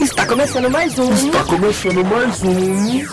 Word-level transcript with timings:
Está 0.00 0.26
começando 0.26 0.68
mais 0.70 0.98
um. 0.98 1.12
Está 1.12 1.44
começando 1.44 2.04
mais 2.04 2.42
um. 2.42 3.04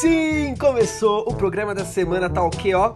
Sim, 0.00 0.56
começou 0.58 1.20
o 1.20 1.34
programa 1.34 1.72
da 1.72 1.84
semana, 1.84 2.28
tá 2.28 2.42
ok, 2.42 2.74
ó? 2.74 2.94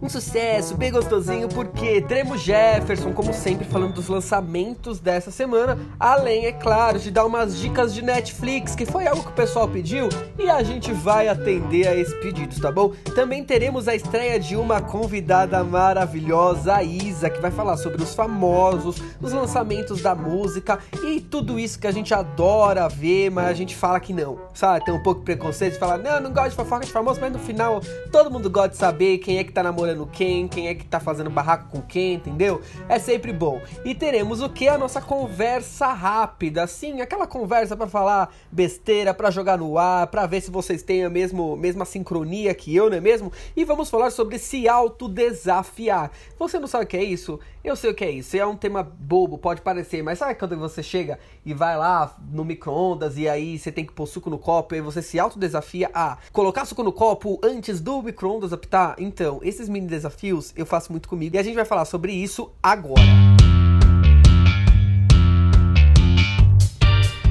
Um 0.00 0.08
sucesso, 0.08 0.76
bem 0.76 0.92
gostosinho, 0.92 1.48
porque 1.48 2.00
teremos 2.02 2.40
Jefferson, 2.40 3.12
como 3.12 3.34
sempre, 3.34 3.64
falando 3.64 3.94
dos 3.94 4.08
lançamentos 4.08 5.00
dessa 5.00 5.32
semana, 5.32 5.76
além, 5.98 6.46
é 6.46 6.52
claro, 6.52 7.00
de 7.00 7.10
dar 7.10 7.24
umas 7.24 7.58
dicas 7.58 7.92
de 7.92 8.00
Netflix, 8.00 8.76
que 8.76 8.86
foi 8.86 9.08
algo 9.08 9.22
que 9.22 9.30
o 9.30 9.32
pessoal 9.32 9.66
pediu, 9.66 10.08
e 10.38 10.48
a 10.48 10.62
gente 10.62 10.92
vai 10.92 11.26
atender 11.26 11.88
a 11.88 11.96
esses 11.96 12.14
pedidos, 12.20 12.60
tá 12.60 12.70
bom? 12.70 12.92
Também 13.14 13.42
teremos 13.42 13.88
a 13.88 13.94
estreia 13.96 14.38
de 14.38 14.54
uma 14.54 14.80
convidada 14.80 15.64
maravilhosa, 15.64 16.76
a 16.76 16.82
Isa, 16.82 17.28
que 17.28 17.40
vai 17.40 17.50
falar 17.50 17.76
sobre 17.76 18.02
os 18.02 18.14
famosos, 18.14 19.02
os 19.20 19.32
lançamentos 19.32 20.00
da 20.00 20.14
música 20.14 20.78
e 21.02 21.20
tudo 21.20 21.58
isso 21.58 21.78
que 21.78 21.86
a 21.88 21.92
gente 21.92 22.14
adora 22.14 22.88
ver, 22.88 23.30
mas 23.30 23.48
a 23.48 23.54
gente 23.54 23.74
fala 23.74 23.98
que 23.98 24.12
não, 24.12 24.38
sabe? 24.54 24.84
Tem 24.84 24.94
um 24.94 25.02
pouco 25.02 25.20
de 25.20 25.24
preconceito 25.24 25.72
de 25.72 25.78
falar, 25.80 25.98
não, 25.98 26.20
não 26.20 26.35
gosto 26.36 26.50
de 26.50 26.56
fofoca 26.56 26.84
de 26.84 26.92
famoso, 26.92 27.18
mas 27.18 27.32
no 27.32 27.38
final 27.38 27.80
todo 28.12 28.30
mundo 28.30 28.50
gosta 28.50 28.68
de 28.68 28.76
saber 28.76 29.16
quem 29.18 29.38
é 29.38 29.44
que 29.44 29.50
tá 29.50 29.62
namorando 29.62 30.06
quem, 30.06 30.46
quem 30.46 30.68
é 30.68 30.74
que 30.74 30.84
tá 30.84 31.00
fazendo 31.00 31.30
barraco 31.30 31.70
com 31.70 31.80
quem, 31.80 32.12
entendeu? 32.12 32.60
É 32.90 32.98
sempre 32.98 33.32
bom. 33.32 33.62
E 33.86 33.94
teremos 33.94 34.42
o 34.42 34.50
que? 34.50 34.68
A 34.68 34.76
nossa 34.76 35.00
conversa 35.00 35.86
rápida, 35.94 36.66
sim, 36.66 37.00
aquela 37.00 37.26
conversa 37.26 37.74
para 37.74 37.86
falar 37.86 38.34
besteira, 38.52 39.14
para 39.14 39.30
jogar 39.30 39.56
no 39.56 39.78
ar, 39.78 40.08
para 40.08 40.26
ver 40.26 40.42
se 40.42 40.50
vocês 40.50 40.82
têm 40.82 41.04
a 41.04 41.08
mesmo, 41.08 41.56
mesma 41.56 41.86
sincronia 41.86 42.54
que 42.54 42.76
eu, 42.76 42.90
não 42.90 42.98
é 42.98 43.00
mesmo? 43.00 43.32
E 43.56 43.64
vamos 43.64 43.88
falar 43.88 44.10
sobre 44.10 44.38
se 44.38 44.68
autodesafiar. 44.68 46.10
Você 46.38 46.58
não 46.58 46.66
sabe 46.66 46.84
o 46.84 46.86
que 46.86 46.98
é 46.98 47.04
isso? 47.04 47.40
Eu 47.66 47.74
sei 47.74 47.90
o 47.90 47.94
que 47.94 48.04
é 48.04 48.10
isso. 48.12 48.36
É 48.36 48.46
um 48.46 48.54
tema 48.54 48.84
bobo, 48.84 49.36
pode 49.36 49.60
parecer, 49.60 50.00
mas 50.00 50.20
sabe 50.20 50.36
quando 50.36 50.56
você 50.56 50.84
chega 50.84 51.18
e 51.44 51.52
vai 51.52 51.76
lá 51.76 52.16
no 52.30 52.44
micro-ondas 52.44 53.18
e 53.18 53.28
aí 53.28 53.58
você 53.58 53.72
tem 53.72 53.84
que 53.84 53.92
pôr 53.92 54.06
suco 54.06 54.30
no 54.30 54.38
copo 54.38 54.76
e 54.76 54.80
você 54.80 55.02
se 55.02 55.18
autodesafia 55.18 55.90
a 55.92 56.16
colocar 56.32 56.64
suco 56.64 56.84
no 56.84 56.92
copo 56.92 57.40
antes 57.42 57.80
do 57.80 58.00
micro-ondas 58.00 58.52
apitar? 58.52 58.94
Então, 58.98 59.40
esses 59.42 59.68
mini 59.68 59.88
desafios 59.88 60.54
eu 60.56 60.64
faço 60.64 60.92
muito 60.92 61.08
comigo 61.08 61.34
e 61.34 61.40
a 61.40 61.42
gente 61.42 61.56
vai 61.56 61.64
falar 61.64 61.86
sobre 61.86 62.12
isso 62.12 62.52
agora. 62.62 63.02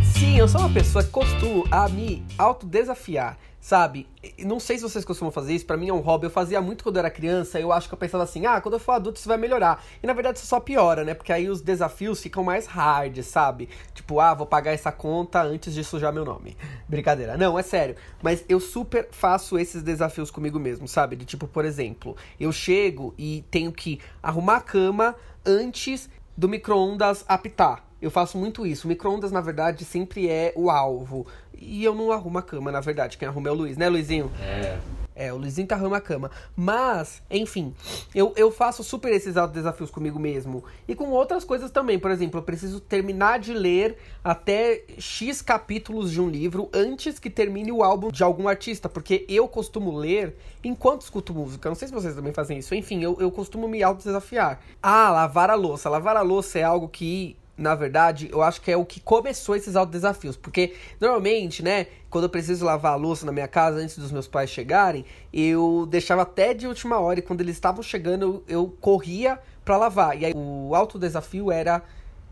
Sim, 0.03 0.37
eu 0.37 0.49
sou 0.49 0.59
uma 0.59 0.73
pessoa 0.73 1.01
que 1.01 1.11
costumo 1.11 1.63
a 1.71 1.87
me 1.87 2.25
autodesafiar 2.37 3.37
sabe? 3.65 4.07
Não 4.37 4.59
sei 4.59 4.77
se 4.77 4.83
vocês 4.83 5.03
costumam 5.03 5.31
fazer 5.31 5.55
isso, 5.55 5.65
para 5.65 5.75
mim 5.75 5.89
é 5.89 5.93
um 5.93 5.99
hobby. 5.99 6.27
Eu 6.27 6.29
fazia 6.29 6.61
muito 6.61 6.83
quando 6.83 6.97
eu 6.97 6.99
era 6.99 7.09
criança, 7.09 7.59
eu 7.59 7.71
acho 7.71 7.87
que 7.87 7.95
eu 7.95 7.97
pensava 7.97 8.23
assim: 8.23 8.45
"Ah, 8.45 8.61
quando 8.61 8.75
eu 8.75 8.79
for 8.79 8.91
adulto 8.91 9.17
isso 9.17 9.27
vai 9.27 9.39
melhorar". 9.39 9.83
E 10.03 10.05
na 10.05 10.13
verdade 10.13 10.37
isso 10.37 10.45
só 10.45 10.59
piora, 10.59 11.03
né? 11.03 11.15
Porque 11.15 11.33
aí 11.33 11.49
os 11.49 11.61
desafios 11.61 12.21
ficam 12.21 12.43
mais 12.43 12.67
hard, 12.67 13.23
sabe? 13.23 13.67
Tipo, 13.95 14.19
ah, 14.19 14.35
vou 14.35 14.45
pagar 14.45 14.71
essa 14.71 14.91
conta 14.91 15.41
antes 15.41 15.73
de 15.73 15.83
sujar 15.83 16.13
meu 16.13 16.23
nome. 16.23 16.55
Brincadeira. 16.87 17.37
Não, 17.37 17.57
é 17.57 17.63
sério. 17.63 17.95
Mas 18.21 18.45
eu 18.47 18.59
super 18.59 19.07
faço 19.09 19.57
esses 19.57 19.81
desafios 19.81 20.29
comigo 20.29 20.59
mesmo, 20.59 20.87
sabe? 20.87 21.15
De 21.15 21.25
tipo, 21.25 21.47
por 21.47 21.65
exemplo, 21.65 22.15
eu 22.39 22.51
chego 22.51 23.15
e 23.17 23.43
tenho 23.49 23.71
que 23.71 23.99
arrumar 24.21 24.57
a 24.57 24.61
cama 24.61 25.15
antes 25.43 26.07
do 26.37 26.47
micro-ondas 26.47 27.25
apitar. 27.27 27.83
Eu 28.01 28.11
faço 28.11 28.37
muito 28.37 28.67
isso. 28.67 28.85
O 28.85 28.89
micro-ondas, 28.89 29.31
na 29.31 29.41
verdade, 29.41 29.83
sempre 29.83 30.29
é 30.29 30.53
o 30.55 30.69
alvo. 30.69 31.25
E 31.59 31.83
eu 31.83 31.95
não 31.95 32.11
arrumo 32.11 32.37
a 32.37 32.41
cama, 32.41 32.71
na 32.71 32.81
verdade. 32.81 33.17
Quem 33.17 33.27
arruma 33.27 33.49
é 33.49 33.51
o 33.51 33.55
Luiz, 33.55 33.77
né, 33.77 33.89
Luizinho? 33.89 34.31
É. 34.41 34.77
É, 35.15 35.31
o 35.31 35.37
Luizinho 35.37 35.65
que 35.65 35.73
arruma 35.73 35.97
a 35.97 36.01
cama. 36.01 36.29
Mas, 36.55 37.21
enfim, 37.31 37.73
eu, 38.13 38.33
eu 38.35 38.51
faço 38.51 38.83
super 38.83 39.13
esses 39.13 39.33
desafios 39.53 39.89
comigo 39.89 40.19
mesmo. 40.19 40.63
E 40.85 40.93
com 40.93 41.09
outras 41.09 41.45
coisas 41.45 41.71
também. 41.71 41.97
Por 41.97 42.11
exemplo, 42.11 42.39
eu 42.39 42.43
preciso 42.43 42.81
terminar 42.81 43.39
de 43.39 43.53
ler 43.53 43.97
até 44.21 44.83
X 44.99 45.41
capítulos 45.41 46.11
de 46.11 46.19
um 46.19 46.27
livro 46.27 46.69
antes 46.73 47.17
que 47.17 47.29
termine 47.29 47.71
o 47.71 47.81
álbum 47.81 48.11
de 48.11 48.23
algum 48.23 48.49
artista. 48.49 48.89
Porque 48.89 49.25
eu 49.29 49.47
costumo 49.47 49.95
ler 49.97 50.35
enquanto 50.61 51.03
escuto 51.03 51.33
música. 51.33 51.69
Não 51.69 51.75
sei 51.75 51.87
se 51.87 51.93
vocês 51.93 52.13
também 52.13 52.33
fazem 52.33 52.57
isso. 52.57 52.75
Enfim, 52.75 53.01
eu, 53.01 53.15
eu 53.17 53.31
costumo 53.31 53.69
me 53.69 53.81
autodesafiar. 53.81 54.59
Ah, 54.83 55.09
lavar 55.11 55.49
a 55.49 55.55
louça. 55.55 55.89
Lavar 55.89 56.17
a 56.17 56.21
louça 56.21 56.59
é 56.59 56.63
algo 56.63 56.89
que 56.89 57.37
na 57.57 57.73
verdade, 57.73 58.29
eu 58.31 58.41
acho 58.41 58.61
que 58.61 58.71
é 58.71 58.77
o 58.77 58.85
que 58.85 58.99
começou 58.99 59.55
esses 59.55 59.75
autodesafios. 59.75 60.35
Porque, 60.35 60.73
normalmente, 60.99 61.63
né, 61.63 61.87
quando 62.09 62.25
eu 62.25 62.29
preciso 62.29 62.65
lavar 62.65 62.93
a 62.93 62.95
louça 62.95 63.25
na 63.25 63.31
minha 63.31 63.47
casa 63.47 63.77
antes 63.77 63.97
dos 63.97 64.11
meus 64.11 64.27
pais 64.27 64.49
chegarem, 64.49 65.05
eu 65.31 65.87
deixava 65.89 66.23
até 66.23 66.53
de 66.53 66.67
última 66.67 66.99
hora 66.99 67.19
e 67.19 67.21
quando 67.21 67.41
eles 67.41 67.55
estavam 67.55 67.81
chegando, 67.81 68.43
eu, 68.47 68.59
eu 68.59 68.77
corria 68.81 69.39
para 69.63 69.77
lavar. 69.77 70.19
E 70.19 70.25
aí 70.25 70.33
o 70.35 70.75
autodesafio 70.75 71.51
era 71.51 71.81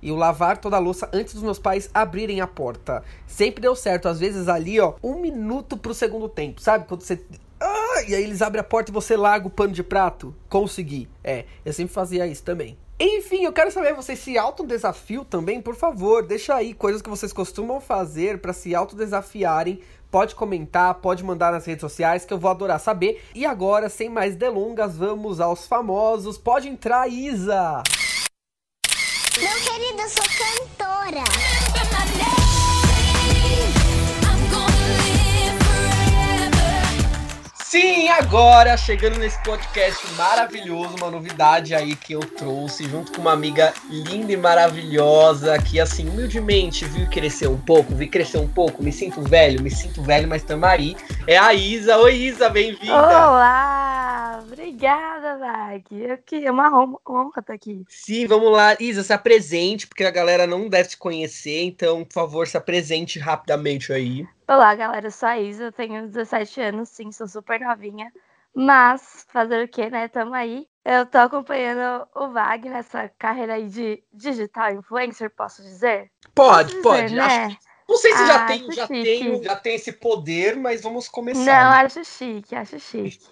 eu 0.02 0.16
lavar 0.18 0.58
toda 0.58 0.76
a 0.76 0.80
louça 0.80 1.10
antes 1.14 1.34
dos 1.34 1.44
meus 1.44 1.58
pais 1.58 1.90
abrirem 1.94 2.42
a 2.42 2.48
porta. 2.48 3.04
Sempre 3.26 3.62
deu 3.62 3.76
certo. 3.76 4.10
Às 4.10 4.20
vezes 4.20 4.50
ali, 4.50 4.80
ó, 4.80 4.96
um 5.02 5.20
minuto 5.20 5.78
pro 5.78 5.94
segundo 5.94 6.28
tempo, 6.28 6.62
sabe? 6.62 6.86
Quando 6.86 7.02
você. 7.02 7.24
Ah, 7.60 8.04
e 8.08 8.14
aí 8.14 8.24
eles 8.24 8.42
abrem 8.42 8.60
a 8.60 8.64
porta 8.64 8.92
e 8.92 8.94
você 8.94 9.16
larga 9.16 9.48
o 9.48 9.50
pano 9.50 9.72
de 9.72 9.84
prato. 9.84 10.36
Consegui. 10.50 11.08
É, 11.24 11.46
eu 11.64 11.72
sempre 11.72 11.94
fazia 11.94 12.28
isso 12.28 12.44
também. 12.44 12.78
Enfim, 13.00 13.44
eu 13.44 13.52
quero 13.52 13.72
saber, 13.72 13.94
vocês 13.94 14.20
se 14.20 14.38
autodesafio 14.38 15.26
também? 15.26 15.62
Por 15.62 15.76
favor, 15.76 16.26
deixa 16.26 16.56
aí 16.56 16.74
coisas 16.74 17.02
que 17.02 17.10
vocês 17.10 17.34
costumam 17.34 17.82
fazer 17.82 18.40
para 18.40 18.54
se 18.54 18.74
autodesafiarem. 18.76 19.82
Pode 20.12 20.36
comentar, 20.36 20.94
pode 20.96 21.24
mandar 21.24 21.52
nas 21.52 21.66
redes 21.66 21.82
sociais 21.82 22.24
que 22.24 22.32
eu 22.32 22.38
vou 22.38 22.52
adorar 22.52 22.80
saber. 22.80 23.24
E 23.34 23.46
agora, 23.46 23.90
sem 23.90 24.10
mais 24.10 24.36
delongas, 24.36 24.96
vamos 24.96 25.42
aos 25.42 25.66
famosos. 25.66 26.38
Pode 26.38 26.68
entrar, 26.70 27.08
Isa! 27.08 27.82
Meu 29.40 29.56
querido, 29.56 30.02
eu 30.02 30.10
sou 30.10 30.24
cantora. 30.24 31.24
Sim, 37.74 38.08
agora 38.08 38.78
chegando 38.78 39.18
nesse 39.18 39.42
podcast 39.42 40.06
maravilhoso, 40.14 40.96
uma 40.96 41.10
novidade 41.10 41.74
aí 41.74 41.96
que 41.96 42.14
eu 42.14 42.20
trouxe 42.20 42.84
junto 42.88 43.12
com 43.12 43.22
uma 43.22 43.34
amiga 43.34 43.74
linda 43.90 44.32
e 44.32 44.38
maravilhosa 44.38 45.58
que 45.58 45.80
assim, 45.80 46.08
humildemente 46.08 46.86
viu 46.86 47.10
crescer 47.10 47.48
um 47.48 47.60
pouco, 47.60 47.96
vi 47.96 48.06
crescer 48.06 48.38
um 48.38 48.48
pouco, 48.48 48.84
me 48.84 48.92
sinto 48.92 49.24
velho, 49.24 49.60
me 49.60 49.72
sinto 49.72 50.04
velho, 50.04 50.28
mas 50.28 50.44
tamo 50.44 50.68
aí. 50.68 50.96
É 51.26 51.36
a 51.36 51.52
Isa. 51.56 51.98
Oi, 51.98 52.14
Isa, 52.14 52.48
bem-vinda. 52.48 52.94
Olá, 52.94 54.44
obrigada, 54.44 55.40
Mag. 55.40 55.84
Eu 55.90 56.20
que 56.24 56.46
é 56.46 56.52
uma 56.52 56.70
honra, 57.10 57.40
estar 57.40 57.54
aqui. 57.54 57.84
Sim, 57.90 58.28
vamos 58.28 58.52
lá, 58.52 58.78
Isa, 58.80 59.02
se 59.02 59.14
apresente, 59.14 59.88
porque 59.88 60.04
a 60.04 60.12
galera 60.12 60.46
não 60.46 60.70
deve 60.70 60.90
te 60.90 60.98
conhecer, 60.98 61.64
então, 61.64 62.06
por 62.06 62.14
favor, 62.14 62.48
se 62.48 62.56
apresente 62.56 63.18
rapidamente 63.18 63.92
aí. 63.92 64.28
Olá, 64.48 64.76
galera, 64.76 65.08
eu 65.08 65.12
sou 65.12 65.28
a 65.30 65.40
Isa, 65.40 65.66
eu 65.66 65.72
tenho 65.72 66.06
17 66.08 66.60
anos, 66.62 66.90
sim, 66.90 67.12
sou 67.12 67.28
super 67.28 67.60
novinha. 67.60 68.12
Mas, 68.54 69.26
fazer 69.30 69.64
o 69.66 69.68
quê, 69.68 69.90
né? 69.90 70.08
Tamo 70.08 70.34
aí. 70.34 70.68
Eu 70.86 71.06
tô 71.06 71.18
acompanhando 71.18 72.08
o 72.14 72.30
Vag 72.30 72.70
nessa 72.70 73.10
carreira 73.18 73.56
aí 73.56 73.68
de 73.70 74.04
digital 74.14 74.72
influencer, 74.74 75.30
posso 75.36 75.62
dizer? 75.62 76.12
Pode, 76.36 76.74
Posso 76.74 76.84
pode. 76.84 77.02
dizer, 77.04 77.22
Acho 77.22 77.40
né? 77.40 77.50
que- 77.50 77.58
não 77.90 77.98
sei 77.98 78.14
se 78.14 78.26
já 78.26 78.40
Ah, 78.40 78.48
tem, 78.48 78.60
acho 78.60 78.72
já 78.74 78.88
chique. 78.88 79.04
tem, 79.04 79.44
já 79.44 79.56
tem 79.56 79.76
esse 79.76 79.94
poder, 79.94 80.56
mas 80.56 80.82
vamos 80.82 81.08
começar. 81.08 81.46
Não, 81.46 81.72
né? 81.72 81.78
acho 81.86 82.04
chique, 82.04 82.56
acho 82.56 82.80
chique. 82.80 83.26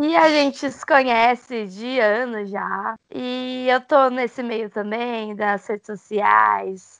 E 0.00 0.16
a 0.16 0.28
gente 0.28 0.70
se 0.70 0.86
conhece 0.86 1.66
de 1.66 2.00
anos 2.00 2.50
já. 2.50 2.94
E 3.12 3.66
eu 3.68 3.80
tô 3.80 4.08
nesse 4.10 4.42
meio 4.42 4.70
também 4.70 5.34
das 5.34 5.66
redes 5.66 5.86
sociais, 5.86 6.99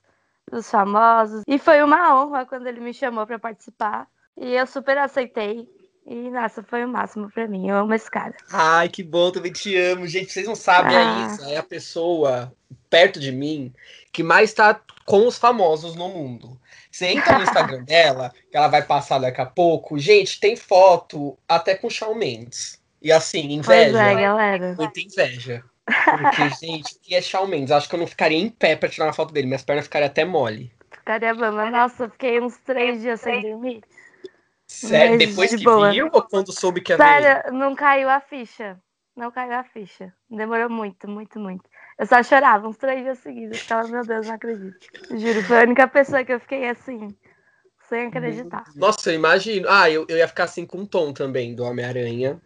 dos 0.51 0.71
famosos. 0.71 1.43
E 1.47 1.59
foi 1.59 1.83
uma 1.83 2.23
honra 2.23 2.45
quando 2.47 2.67
ele 2.67 2.81
me 2.81 2.93
chamou 2.93 3.27
pra 3.27 3.39
participar. 3.39 4.07
E 4.37 4.55
eu 4.55 4.67
super 4.67 4.99
aceitei. 4.99 5.69
E, 6.07 6.31
nossa, 6.31 6.63
foi 6.63 6.85
o 6.85 6.89
máximo 6.89 7.31
pra 7.31 7.47
mim. 7.47 7.69
Eu 7.69 7.77
amo 7.77 7.95
esse 7.95 8.11
cara. 8.11 8.35
Ai, 8.53 8.89
que 8.89 9.03
bom, 9.03 9.31
também 9.31 9.53
te 9.53 9.77
amo. 9.77 10.07
Gente, 10.07 10.33
vocês 10.33 10.47
não 10.47 10.55
sabem, 10.57 10.97
a 10.97 11.01
Ah. 11.01 11.27
Isa 11.27 11.51
é 11.51 11.57
a 11.59 11.63
pessoa 11.63 12.53
perto 12.89 13.21
de 13.21 13.31
mim 13.31 13.73
que 14.13 14.23
mais 14.23 14.53
tá 14.53 14.81
com 15.05 15.27
os 15.27 15.39
famosos 15.39 15.95
no 15.95 16.09
mundo. 16.09 16.59
Você 16.91 17.07
entra 17.07 17.37
no 17.39 17.45
Instagram 17.45 17.85
dela, 17.85 18.33
que 18.51 18.57
ela 18.57 18.67
vai 18.67 18.83
passar 18.83 19.19
daqui 19.21 19.41
a 19.41 19.47
pouco. 19.47 19.99
Gente, 19.99 20.41
tem 20.41 20.57
foto 20.57 21.39
até 21.49 21.75
com 21.77 21.89
Shawn 21.91 22.15
Mendes. 22.15 22.81
E 23.01 23.13
assim, 23.13 23.61
Pois 23.65 23.89
inveja. 23.89 24.03
é, 24.03 24.15
galera. 24.21 24.75
Muita 24.77 25.01
inveja. 25.01 25.65
Porque, 25.91 26.49
gente, 26.51 26.95
o 26.95 27.01
que 27.01 27.15
é 27.15 27.23
Shawn 27.23 27.47
Mendes? 27.47 27.71
Acho 27.71 27.89
que 27.89 27.95
eu 27.95 28.01
não 28.01 28.07
ficaria 28.07 28.39
em 28.39 28.49
pé 28.49 28.77
pra 28.77 28.89
tirar 28.89 29.07
uma 29.07 29.13
foto 29.13 29.33
dele. 29.33 29.47
Minhas 29.47 29.63
pernas 29.63 29.85
ficariam 29.85 30.09
até 30.09 30.25
mole. 30.25 30.73
Ficaria 30.91 31.35
mas 31.35 31.73
nossa, 31.73 32.05
eu 32.05 32.11
fiquei 32.11 32.41
uns 32.41 32.57
três 32.59 33.01
dias 33.01 33.21
sem 33.21 33.41
dormir. 33.43 33.83
Sério, 34.67 35.19
Mas 35.19 35.29
depois 35.29 35.51
de 35.51 35.59
que 35.59 35.65
boa. 35.65 35.91
viu 35.91 36.09
ou 36.13 36.23
quando 36.23 36.53
soube 36.53 36.81
que 36.81 36.93
ia 36.93 36.97
ver? 36.97 37.05
Sério, 37.05 37.53
não 37.53 37.75
caiu 37.75 38.09
a 38.09 38.21
ficha. 38.21 38.79
Não 39.17 39.31
caiu 39.31 39.53
a 39.53 39.65
ficha. 39.65 40.15
Demorou 40.31 40.71
muito, 40.71 41.09
muito, 41.09 41.39
muito. 41.41 41.69
Eu 41.99 42.07
só 42.07 42.23
chorava 42.23 42.69
uns 42.69 42.77
três 42.77 43.03
dias 43.03 43.19
seguidos. 43.19 43.59
Eu 43.59 43.59
ficava, 43.59 43.89
meu 43.89 44.07
Deus, 44.07 44.27
não 44.27 44.35
acredito. 44.35 44.79
Juro, 45.11 45.43
foi 45.43 45.59
a 45.59 45.63
única 45.63 45.89
pessoa 45.89 46.25
que 46.25 46.33
eu 46.33 46.41
fiquei 46.41 46.69
assim, 46.69 47.09
sem 47.89 48.07
acreditar. 48.07 48.65
Nossa, 48.77 49.11
eu 49.11 49.15
imagino. 49.17 49.67
Ah, 49.69 49.91
eu, 49.91 50.07
eu 50.09 50.17
ia 50.17 50.29
ficar 50.29 50.45
assim 50.45 50.65
com 50.65 50.79
um 50.79 50.87
tom 50.87 51.13
também 51.13 51.55
do 51.55 51.65
Homem-Aranha. 51.65 52.41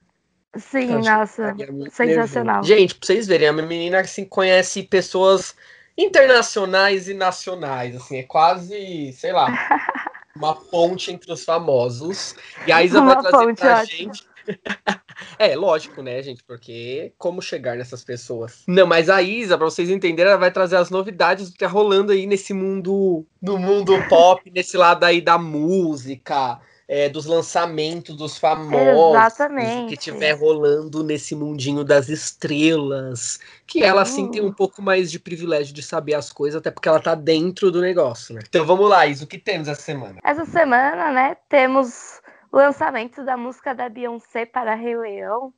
Sim, 0.57 0.95
acho 0.95 1.03
que 1.03 1.11
nossa, 1.11 1.55
muito 1.73 1.91
sensacional. 1.93 2.63
nervoso. 2.63 2.69
Gente, 2.69 2.95
pra 2.95 3.07
vocês 3.07 3.27
verem, 3.27 3.49
a 3.49 3.53
minha 3.53 3.67
menina 3.67 4.01
assim, 4.01 4.25
conhece 4.25 4.83
pessoas 4.83 5.55
internacionais 5.97 7.09
e 7.09 7.15
nacionais. 7.15 7.97
Assim, 7.97 8.19
é 8.19 8.23
quase, 8.23 9.13
sei 9.13 9.33
lá, 9.33 9.47
uma 10.37 10.55
ponte 10.55 11.11
entre 11.13 11.33
os 11.33 11.45
famosos. 11.45 12.35
E 12.67 12.73
a 12.73 12.83
Isa 12.83 13.01
vai 13.01 13.15
Uma 13.15 13.23
trazer 13.23 13.47
ponte, 13.47 13.61
pra 13.61 13.81
ótimo. 13.81 14.15
gente. 14.15 14.35
é, 15.39 15.57
lógico, 15.57 16.03
né, 16.03 16.23
gente? 16.23 16.43
Porque 16.45 17.13
como 17.17 17.41
chegar 17.41 17.77
nessas 17.77 18.05
pessoas? 18.05 18.63
Não, 18.67 18.87
mas 18.87 19.09
a 19.09 19.23
Isa, 19.23 19.57
pra 19.57 19.65
vocês 19.65 19.89
entenderem, 19.89 20.31
ela 20.31 20.41
vai 20.41 20.51
trazer 20.51 20.77
as 20.77 20.91
novidades 20.91 21.49
do 21.49 21.53
que 21.53 21.59
tá 21.59 21.67
rolando 21.67 22.13
aí 22.13 22.27
nesse 22.27 22.53
mundo, 22.53 23.27
no 23.41 23.59
mundo 23.59 23.95
pop, 24.09 24.51
nesse 24.51 24.77
lado 24.77 25.05
aí 25.05 25.21
da 25.21 25.39
música, 25.39 26.61
é, 26.89 27.09
dos 27.09 27.25
lançamentos 27.27 28.17
dos 28.17 28.39
famosos, 28.39 29.17
Exatamente. 29.17 29.89
que 29.89 29.97
tiver 29.97 30.33
rolando 30.33 31.03
nesse 31.03 31.35
mundinho 31.35 31.85
das 31.85 32.09
estrelas, 32.09 33.41
que 33.67 33.83
ela 33.83 34.03
assim 34.03 34.31
tem 34.31 34.43
um 34.43 34.53
pouco 34.53 34.83
mais 34.83 35.11
de 35.11 35.19
privilégio 35.19 35.75
de 35.75 35.83
saber 35.83 36.15
as 36.15 36.33
coisas, 36.33 36.59
até 36.59 36.71
porque 36.71 36.89
ela 36.89 37.01
tá 37.01 37.15
dentro 37.15 37.71
do 37.71 37.81
negócio, 37.81 38.35
né? 38.35 38.43
Então 38.47 38.65
vamos 38.67 38.89
lá, 38.89 39.07
Isa, 39.07 39.25
o 39.25 39.29
que 39.29 39.39
temos 39.39 39.69
essa 39.69 39.81
semana? 39.81 40.19
Essa 40.23 40.45
semana, 40.45 41.11
né, 41.11 41.37
temos 41.49 42.21
o 42.53 42.57
lançamento 42.57 43.25
da 43.25 43.37
música 43.37 43.75
da 43.75 43.89
Beyoncé 43.89 44.47
para 44.47 44.75
Rei 44.75 44.97
Leão, 44.97 45.53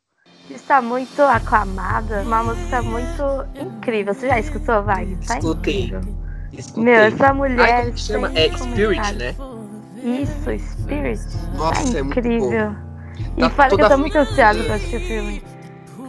que 0.47 0.55
está 0.55 0.81
muito 0.81 1.21
aclamada, 1.23 2.23
uma 2.23 2.43
música 2.45 2.81
muito 2.83 3.23
incrível. 3.61 4.15
Você 4.15 4.29
já 4.29 4.39
escutou, 4.39 4.83
Wagner? 4.83 5.19
Tá 5.27 5.39
Escutei. 5.39 5.85
incrível. 5.85 6.01
Escutei. 6.53 6.85
Meu, 6.85 7.01
essa 7.03 7.27
Ai, 7.27 7.33
mulher. 7.33 7.81
como 7.81 7.93
que 7.93 8.01
chama? 8.01 8.33
É 8.35 8.51
Spirit, 8.57 9.15
né? 9.15 9.35
Isso, 10.03 10.67
Spirit. 10.73 11.21
Nossa, 11.57 11.99
é 11.99 12.03
muito 12.03 12.19
incrível. 12.19 12.75
e 13.37 13.41
Tá 13.41 13.51
fora 13.51 13.77
que 13.77 13.83
eu 13.83 13.89
tô 13.89 13.99
muito 13.99 14.17
ansiosa 14.17 14.65
pra 14.65 14.75
assistir 14.75 14.97
o 14.97 15.01
filme. 15.01 15.43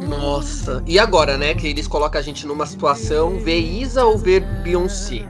Nossa. 0.07 0.83
E 0.85 0.99
agora, 0.99 1.37
né? 1.37 1.55
Que 1.55 1.67
eles 1.67 1.87
colocam 1.87 2.19
a 2.19 2.23
gente 2.23 2.45
numa 2.45 2.65
situação 2.65 3.39
ver 3.39 3.59
Isa 3.59 4.05
ou 4.05 4.17
ver 4.17 4.41
Beyoncé. 4.63 5.25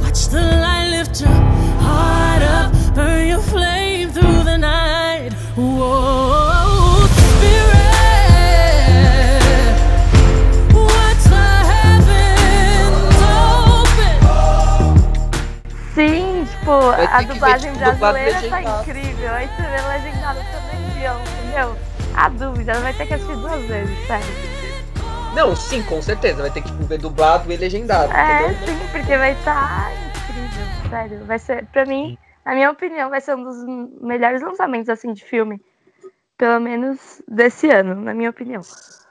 Watch 0.00 0.28
the 0.28 0.40
light 0.40 0.90
lift 0.90 1.20
your 1.20 1.28
heart 1.28 2.42
up, 2.42 2.72
burn 2.94 3.28
your 3.28 3.42
flame 3.42 3.73
a 17.14 17.22
dublagem 17.22 17.72
tipo, 17.72 17.78
brasileira 17.78 18.50
tá 18.50 18.62
incrível. 18.62 19.30
Aí 19.32 19.46
você 19.46 19.62
vê 19.62 19.88
legendado 19.88 20.40
também. 20.50 20.74
Meu, 21.54 21.76
a 22.16 22.28
dúvida, 22.28 22.72
ela 22.72 22.80
vai 22.80 22.94
ter 22.94 23.06
que 23.06 23.14
assistir 23.14 23.36
duas 23.36 23.62
vezes, 23.66 24.06
sério. 24.06 24.26
Não, 25.34 25.54
sim, 25.54 25.82
com 25.84 26.02
certeza. 26.02 26.42
Vai 26.42 26.50
ter 26.50 26.62
que 26.62 26.72
ver 26.72 26.98
dublado 26.98 27.52
e 27.52 27.56
legendado. 27.56 28.12
É, 28.12 28.50
entendeu? 28.50 28.66
sim, 28.66 28.88
porque 28.90 29.16
vai 29.16 29.32
estar 29.32 29.92
incrível, 29.92 30.90
sério. 30.90 31.24
Vai 31.24 31.38
ser, 31.38 31.66
pra 31.66 31.84
mim, 31.84 32.18
na 32.44 32.54
minha 32.54 32.70
opinião, 32.70 33.10
vai 33.10 33.20
ser 33.20 33.36
um 33.36 33.44
dos 33.44 33.64
melhores 34.00 34.42
lançamentos, 34.42 34.88
assim, 34.88 35.12
de 35.12 35.24
filme. 35.24 35.60
Pelo 36.36 36.58
menos 36.58 37.22
desse 37.28 37.70
ano, 37.70 37.94
na 37.94 38.12
minha 38.12 38.30
opinião. 38.30 38.62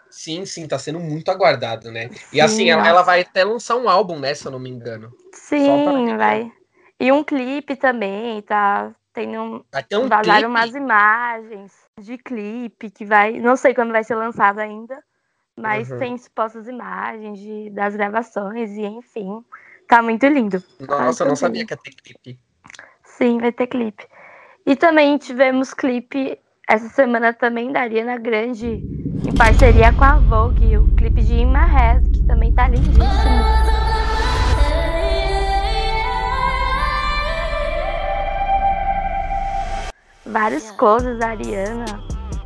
Sim, 0.09 0.45
sim, 0.45 0.67
tá 0.67 0.77
sendo 0.77 0.99
muito 0.99 1.31
aguardado, 1.31 1.89
né? 1.89 2.09
E 2.11 2.35
Sim, 2.35 2.41
assim, 2.41 2.69
ela, 2.69 2.85
ela 2.85 3.01
vai 3.01 3.21
até 3.21 3.45
lançar 3.45 3.77
um 3.77 3.87
álbum, 3.87 4.19
né? 4.19 4.33
Se 4.33 4.45
eu 4.45 4.51
não 4.51 4.59
me 4.59 4.69
engano. 4.69 5.09
Sim, 5.31 6.17
vai. 6.17 6.51
E 6.99 7.11
um 7.11 7.23
clipe 7.23 7.75
também, 7.75 8.41
tá? 8.41 8.91
Tem 9.13 9.37
um. 9.37 9.63
Ter 9.89 9.97
um 9.97 10.07
vazaram 10.07 10.23
clipe. 10.25 10.45
umas 10.47 10.75
imagens 10.75 11.73
de 11.99 12.17
clipe 12.17 12.89
que 12.89 13.05
vai. 13.05 13.39
Não 13.39 13.55
sei 13.55 13.73
quando 13.73 13.91
vai 13.91 14.03
ser 14.03 14.15
lançado 14.15 14.59
ainda, 14.59 14.97
mas 15.57 15.91
Uhum. 15.91 15.97
tem 15.99 16.17
supostas 16.17 16.67
imagens 16.67 17.39
de, 17.39 17.69
das 17.71 17.95
gravações 17.95 18.71
e 18.71 18.81
enfim. 18.81 19.43
Tá 19.87 20.01
muito 20.01 20.25
lindo. 20.27 20.63
Nossa, 20.87 21.23
eu 21.23 21.27
não 21.27 21.35
sabia 21.35 21.65
que 21.65 21.73
ia 21.73 21.77
ter 21.77 21.91
clipe. 21.91 22.39
Sim, 23.03 23.37
vai 23.39 23.51
ter 23.51 23.67
clipe. 23.67 24.07
E 24.65 24.75
também 24.75 25.17
tivemos 25.17 25.73
clipe 25.73 26.39
essa 26.67 26.87
semana 26.89 27.33
também 27.33 27.71
da 27.71 27.81
Ariana 27.81 28.17
Grande, 28.17 28.65
em 29.27 29.35
parceria 29.37 29.91
com 29.93 30.05
a 30.05 30.15
Vogue, 30.17 30.77
o 30.77 30.95
clipe 30.95 31.21
de 31.21 31.33
In 31.35 31.47
My 31.47 31.67
Head, 31.69 32.09
que 32.11 32.25
também 32.25 32.53
tá 32.53 32.69
lindíssimo. 32.69 33.03
Vários 40.25 40.71
closes 40.71 41.17
da 41.19 41.29
Ariana. 41.29 41.85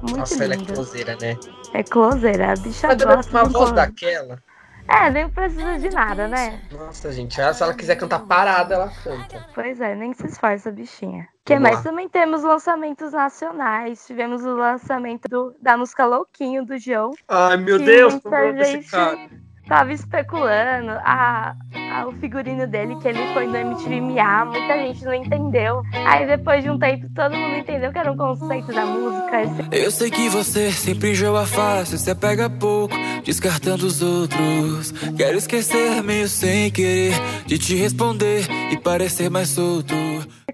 Muito 0.02 0.18
Nossa, 0.18 0.44
ela 0.44 0.54
é 0.54 0.58
closeira, 0.58 1.18
né? 1.20 1.38
É 1.74 1.84
closer, 1.84 2.42
a 2.42 2.54
bicha 2.56 2.88
Mas 2.88 3.04
gosta 3.04 3.32
com 3.32 3.38
uma 3.38 3.48
um 3.48 3.50
voz 3.50 3.72
daquela. 3.72 4.42
É, 4.90 5.10
nem 5.10 5.30
precisa 5.30 5.78
de 5.78 5.90
nada, 5.90 6.30
né? 6.30 6.62
Nossa, 6.72 7.12
gente, 7.12 7.40
ela- 7.42 7.54
se 7.54 7.62
ela 7.62 7.74
quiser 7.74 7.98
cantar 7.98 8.20
parada, 8.20 8.76
ela 8.76 8.90
canta. 9.04 9.46
Pois 9.54 9.82
é, 9.82 9.94
nem 9.96 10.14
se 10.14 10.26
esforça, 10.26 10.72
bichinha. 10.72 11.24
O 11.24 11.46
que 11.46 11.60
mais? 11.60 11.78
lá. 11.78 11.84
Também 11.84 12.08
temos 12.08 12.42
lançamentos 12.44 13.12
nacionais. 13.12 14.06
Tivemos 14.08 14.46
o 14.46 14.56
lançamento 14.56 15.28
do- 15.28 15.54
da 15.62 15.78
música 15.78 16.06
Louquinho 16.06 16.66
do 16.66 16.78
João. 16.78 17.12
Ai, 17.28 17.58
meu 17.58 17.78
Deus, 17.78 18.14
muita 18.14 18.64
gente 18.64 18.90
cara. 18.90 19.30
Tava 19.68 19.92
especulando 19.94 20.92
a, 21.04 21.56
a- 21.92 22.08
o 22.08 22.12
figurino 22.20 22.68
dele, 22.68 22.96
que 22.98 23.08
ele 23.08 23.34
foi 23.34 23.46
no 23.48 23.56
MTV 23.56 24.02
Miá, 24.02 24.46
muita 24.46 24.78
gente 24.78 25.04
não 25.06 25.14
entendeu. 25.14 25.82
Aí 26.06 26.26
depois 26.26 26.64
de 26.64 26.70
um 26.70 26.78
tempo 26.80 27.08
todo 27.14 27.36
mundo 27.36 27.56
entendeu 27.58 27.92
que 27.92 27.98
era 28.00 28.12
um 28.12 28.18
conceito 28.18 28.72
da 28.74 28.86
música. 28.86 29.42
Eu 29.72 29.92
sei 29.92 30.10
que 30.12 30.30
você 30.30 30.72
sempre 30.72 31.12
enjoa 31.12 31.46
fácil, 31.46 31.98
se 31.98 32.10
apega 32.12 32.50
pouco, 32.50 32.96
descartando 33.24 33.86
os 33.86 34.02
outros. 34.02 34.92
Quero 35.16 35.38
esquecer 35.38 36.02
meio 36.04 36.28
sem 36.28 36.72
querer 36.72 37.14
de 37.46 37.58
te 37.58 37.76
responder 37.76 38.46
e 38.72 38.78
parecer 38.78 39.30
mais 39.30 39.50
solto. 39.50 39.94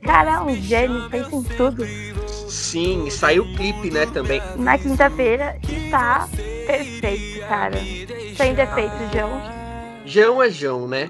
cara 0.03 0.31
é 0.33 0.39
um 0.39 0.55
gênio, 0.55 1.09
pensa 1.09 1.35
em 1.35 1.43
tudo. 1.43 1.85
Sim, 2.47 3.09
saiu 3.09 3.43
o 3.43 3.55
clipe, 3.55 3.89
né, 3.89 4.05
também. 4.05 4.41
Na 4.57 4.77
quinta-feira 4.77 5.57
e 5.67 5.89
tá 5.89 6.27
perfeito, 6.67 7.39
cara. 7.47 7.77
Sem 8.35 8.53
defeito, 8.55 8.93
João. 9.13 9.41
João 10.05 10.43
é 10.43 10.49
João, 10.49 10.87
né? 10.87 11.07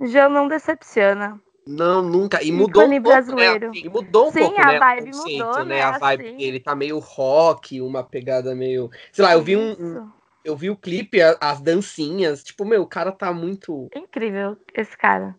João 0.00 0.28
não 0.30 0.48
decepciona. 0.48 1.40
Não, 1.66 2.00
nunca. 2.02 2.42
E 2.42 2.50
mudou 2.50 2.84
um 2.84 2.88
pouco, 2.88 3.08
brasileiro. 3.08 3.66
né? 3.66 3.72
assim, 3.78 3.88
mudou 3.88 4.28
um 4.28 4.32
Sim, 4.32 4.38
pouco, 4.40 4.60
a 4.60 4.66
né? 4.66 4.78
vibe 4.78 5.10
mudou, 5.14 5.58
né? 5.58 5.64
né, 5.64 5.82
A 5.82 5.98
vibe 5.98 6.26
assim. 6.28 6.36
dele 6.38 6.60
tá 6.60 6.74
meio 6.74 6.98
rock, 6.98 7.80
uma 7.82 8.02
pegada 8.02 8.54
meio. 8.54 8.90
Sei 9.12 9.22
lá, 9.24 9.32
eu 9.34 9.42
vi 9.42 9.56
um. 9.56 9.72
um- 9.72 10.10
eu 10.44 10.56
vi 10.56 10.70
o 10.70 10.76
clipe, 10.76 11.20
a- 11.20 11.36
as 11.40 11.60
dancinhas. 11.60 12.42
Tipo, 12.42 12.64
meu, 12.64 12.82
o 12.82 12.86
cara 12.86 13.12
tá 13.12 13.32
muito. 13.34 13.88
Incrível 13.94 14.56
esse 14.72 14.96
cara. 14.96 15.36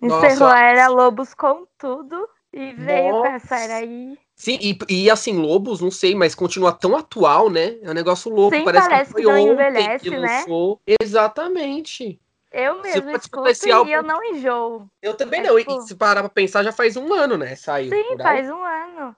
Nossa, 0.00 0.26
Encerrou 0.26 0.48
eu- 0.48 0.54
a 0.54 0.60
era 0.60 0.88
Lobos 0.88 1.32
com 1.34 1.64
tudo 1.78 2.28
e 2.52 2.72
veio 2.72 3.20
com 3.20 3.26
essa 3.26 3.54
Nossa. 3.54 3.64
era 3.64 3.74
aí. 3.76 4.18
Sim, 4.40 4.56
e, 4.62 4.78
e 4.88 5.10
assim, 5.10 5.36
Lobos, 5.36 5.80
não 5.80 5.90
sei, 5.90 6.14
mas 6.14 6.32
continua 6.32 6.72
tão 6.72 6.96
atual, 6.96 7.50
né? 7.50 7.76
É 7.82 7.90
um 7.90 7.92
negócio 7.92 8.30
louco. 8.30 8.56
Sim, 8.56 8.62
parece, 8.64 8.88
parece 8.88 9.12
que 9.14 9.20
que 9.20 9.26
não 9.26 9.32
ontem 9.34 9.52
envelhece, 9.52 10.04
que 10.04 10.10
né? 10.16 10.44
Exatamente. 11.02 12.20
Eu 12.52 12.80
mesmo 12.80 13.10
escuto 13.10 13.48
esse 13.48 13.70
álbum- 13.70 13.90
e 13.90 13.92
eu 13.92 14.02
não 14.02 14.22
enjoo. 14.24 14.86
Eu 15.02 15.14
também 15.14 15.40
É, 15.40 15.42
não. 15.48 15.58
tipo- 15.58 15.78
E 15.78 15.88
se 15.88 15.94
parar 15.96 16.20
pra 16.22 16.28
pensar, 16.30 16.62
já 16.62 16.70
faz 16.72 16.96
um 16.96 17.12
ano, 17.12 17.36
né? 17.36 17.56
Saiu. 17.56 17.90
Sim, 17.90 17.96
aí. 18.12 18.18
faz 18.18 18.48
um 18.48 18.62
ano. 18.62 19.16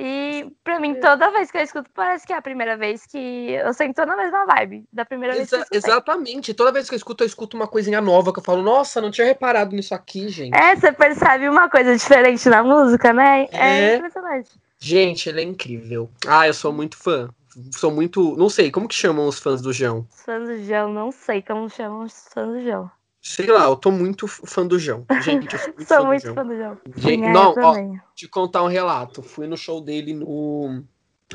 E 0.00 0.46
pra 0.62 0.76
É. 0.76 0.78
mim, 0.78 0.94
toda 1.00 1.30
vez 1.32 1.50
que 1.50 1.58
eu 1.58 1.62
escuto, 1.62 1.90
parece 1.92 2.24
que 2.24 2.32
é 2.32 2.36
a 2.36 2.42
primeira 2.42 2.76
vez 2.76 3.04
que 3.04 3.18
eu 3.52 3.74
sinto 3.74 4.06
na 4.06 4.16
mesma 4.16 4.46
vibe. 4.46 4.84
Da 4.92 5.04
primeira 5.04 5.34
vez 5.34 5.48
que 5.48 5.54
eu 5.56 5.58
Exa- 5.58 5.64
escutei. 5.74 5.78
exatamente. 5.92 6.54
Toda 6.54 6.70
vez 6.70 6.88
que 6.88 6.94
eu 6.94 6.96
escuto, 6.96 7.24
eu 7.24 7.26
escuto 7.26 7.56
uma 7.56 7.66
coisinha 7.66 8.00
nova 8.00 8.32
que 8.32 8.38
eu 8.38 8.44
falo, 8.44 8.62
nossa, 8.62 9.00
não 9.00 9.10
tinha 9.10 9.26
reparado 9.26 9.74
nisso 9.74 9.94
aqui, 9.94 10.28
gente. 10.28 10.56
É, 10.56 10.76
você 10.76 10.92
percebe 10.92 11.48
uma 11.48 11.68
coisa 11.68 11.96
diferente 11.96 12.48
na 12.48 12.62
música, 12.62 13.12
né? 13.12 13.48
É, 13.50 13.92
É. 13.92 13.96
impressionante. 13.96 14.50
Gente, 14.78 15.28
ele 15.28 15.40
é 15.40 15.44
incrível. 15.44 16.08
Ah, 16.28 16.46
eu 16.46 16.54
sou 16.54 16.72
muito 16.72 16.96
fã. 16.96 17.28
Sou 17.72 17.90
muito. 17.90 18.36
Não 18.36 18.48
sei, 18.48 18.70
como 18.70 18.86
que 18.86 18.94
chamam 18.94 19.26
os 19.26 19.40
fãs 19.40 19.60
do 19.60 19.72
João? 19.72 20.06
Os 20.14 20.22
fãs 20.22 20.46
do 20.48 20.62
João, 20.62 20.92
não 20.92 21.10
sei 21.10 21.42
como 21.42 21.68
chamam 21.68 22.02
os 22.04 22.28
fãs 22.32 22.46
do 22.46 22.62
João. 22.62 22.88
Sei 23.30 23.46
lá, 23.46 23.64
eu 23.64 23.76
tô 23.76 23.90
muito 23.90 24.26
fã 24.26 24.66
do 24.66 24.78
João. 24.78 25.04
Gente, 25.22 25.54
eu 25.54 25.60
sou 25.60 25.66
muito 25.74 25.86
Sou 25.86 25.96
fã 25.98 26.04
muito 26.06 26.20
do 26.22 26.24
João. 26.24 26.34
fã 26.34 26.46
do 26.46 26.56
João. 26.56 26.78
Gente, 26.96 27.20
Sim, 27.20 27.24
é, 27.26 27.32
não, 27.32 27.54
eu 27.54 27.62
ó, 27.62 27.74
te 28.14 28.26
contar 28.26 28.62
um 28.62 28.68
relato. 28.68 29.22
Fui 29.22 29.46
no 29.46 29.56
show 29.56 29.80
dele 29.82 30.14
no 30.14 30.82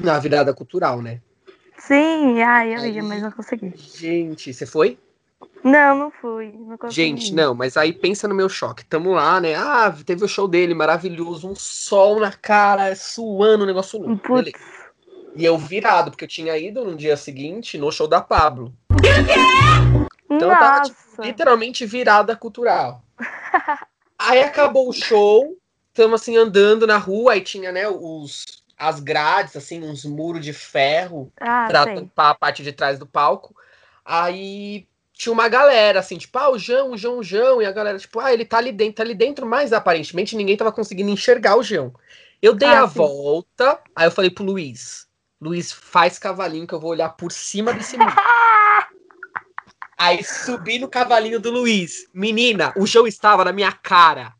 na 0.02 0.18
virada 0.18 0.52
cultural, 0.56 1.02
né? 1.04 1.22
Sim, 1.78 2.42
ai, 2.42 2.74
eu 2.76 2.80
Aí- 2.80 2.96
ia, 2.96 3.04
mas 3.04 3.22
não 3.22 3.32
consegui. 3.32 3.74
Gente, 3.76 4.52
você 4.52 4.66
foi? 4.66 4.98
Não, 5.64 5.96
não 5.98 6.12
fui. 6.12 6.52
Não 6.58 6.78
consegui. 6.78 6.96
Gente, 6.96 7.34
não, 7.34 7.54
mas 7.54 7.78
aí 7.78 7.94
pensa 7.94 8.28
no 8.28 8.34
meu 8.34 8.50
choque. 8.50 8.84
Tamo 8.86 9.12
lá, 9.12 9.40
né? 9.40 9.54
Ah, 9.56 9.94
teve 10.04 10.26
o 10.26 10.28
show 10.28 10.48
dele, 10.48 10.74
maravilhoso, 10.74 11.48
um 11.48 11.56
sol 11.56 12.20
na 12.20 12.32
cara, 12.32 12.96
suando, 12.96 13.64
um 13.66 13.68
negócio 13.68 14.00
louco. 14.02 14.18
Putz. 14.24 14.52
E 15.36 15.46
eu 15.46 15.58
virado, 15.58 16.10
porque 16.12 16.24
eu 16.26 16.30
tinha 16.30 16.58
ido 16.58 16.84
no 16.84 16.96
dia 16.96 17.16
seguinte 17.18 17.78
no 17.78 17.92
show 17.92 18.08
da 18.08 18.20
Pablo. 18.22 18.74
Então 20.36 20.52
eu 20.52 20.58
tava, 20.58 20.82
tipo, 20.82 20.98
Nossa. 21.10 21.24
literalmente 21.24 21.86
virada 21.86 22.36
cultural. 22.36 23.04
aí 24.18 24.42
acabou 24.42 24.90
o 24.90 24.94
show, 24.94 25.58
estamos 25.90 26.22
assim 26.22 26.38
andando 26.38 26.88
na 26.88 26.98
rua, 26.98 27.34
aí 27.34 27.42
tinha, 27.42 27.72
né, 27.72 27.88
os 27.88 28.63
as 28.78 29.00
grades, 29.00 29.56
assim, 29.56 29.82
uns 29.82 30.04
muros 30.04 30.44
de 30.44 30.52
ferro 30.52 31.32
Ah, 31.40 31.68
pra 31.68 31.86
tampar 31.86 32.32
a 32.32 32.36
parte 32.36 32.63
de 32.63 32.74
trás 32.74 33.00
do 33.00 33.06
palco. 33.06 33.56
Aí 34.04 34.88
tinha 35.13 35.32
uma 35.32 35.48
galera, 35.48 36.00
assim, 36.00 36.18
tipo, 36.18 36.38
ah, 36.38 36.50
o 36.50 36.58
João, 36.58 36.92
o 36.92 36.98
João, 36.98 37.20
o 37.20 37.24
João, 37.24 37.62
e 37.62 37.66
a 37.66 37.72
galera, 37.72 37.98
tipo, 37.98 38.20
ah, 38.20 38.34
ele 38.34 38.44
tá 38.44 38.58
ali 38.58 38.72
dentro, 38.72 38.96
tá 38.96 39.04
ali 39.04 39.13
dentro, 39.13 39.46
mas 39.46 39.72
aparentemente 39.72 40.36
ninguém 40.36 40.58
tava 40.58 40.72
conseguindo 40.72 41.12
enxergar 41.12 41.56
o 41.56 41.63
João. 41.63 41.94
Eu 42.42 42.54
dei 42.54 42.74
Ah, 42.74 42.84
a 42.84 42.88
sim. 42.88 42.96
volta, 42.96 43.80
aí 43.96 44.08
eu 44.08 44.12
falei 44.12 44.32
pro 44.32 44.44
Luiz, 44.44 45.08
Luiz, 45.40 45.72
faz 45.72 46.20
cavalinho 46.20 46.68
que 46.68 46.74
eu 46.74 46.80
vou 46.80 46.92
olhar 46.92 47.10
por 47.10 47.32
cima 47.32 47.74
desse 47.74 47.98
muro. 47.98 48.12
Aí 49.98 50.24
subi 50.24 50.80
no 50.80 50.88
cavalinho 50.88 51.40
do 51.40 51.52
Luiz. 51.52 52.08
Menina, 52.14 52.74
o 52.76 52.86
João 52.86 53.08
estava 53.08 53.46
na 53.46 53.52
minha 53.52 53.72
cara. 53.72 54.34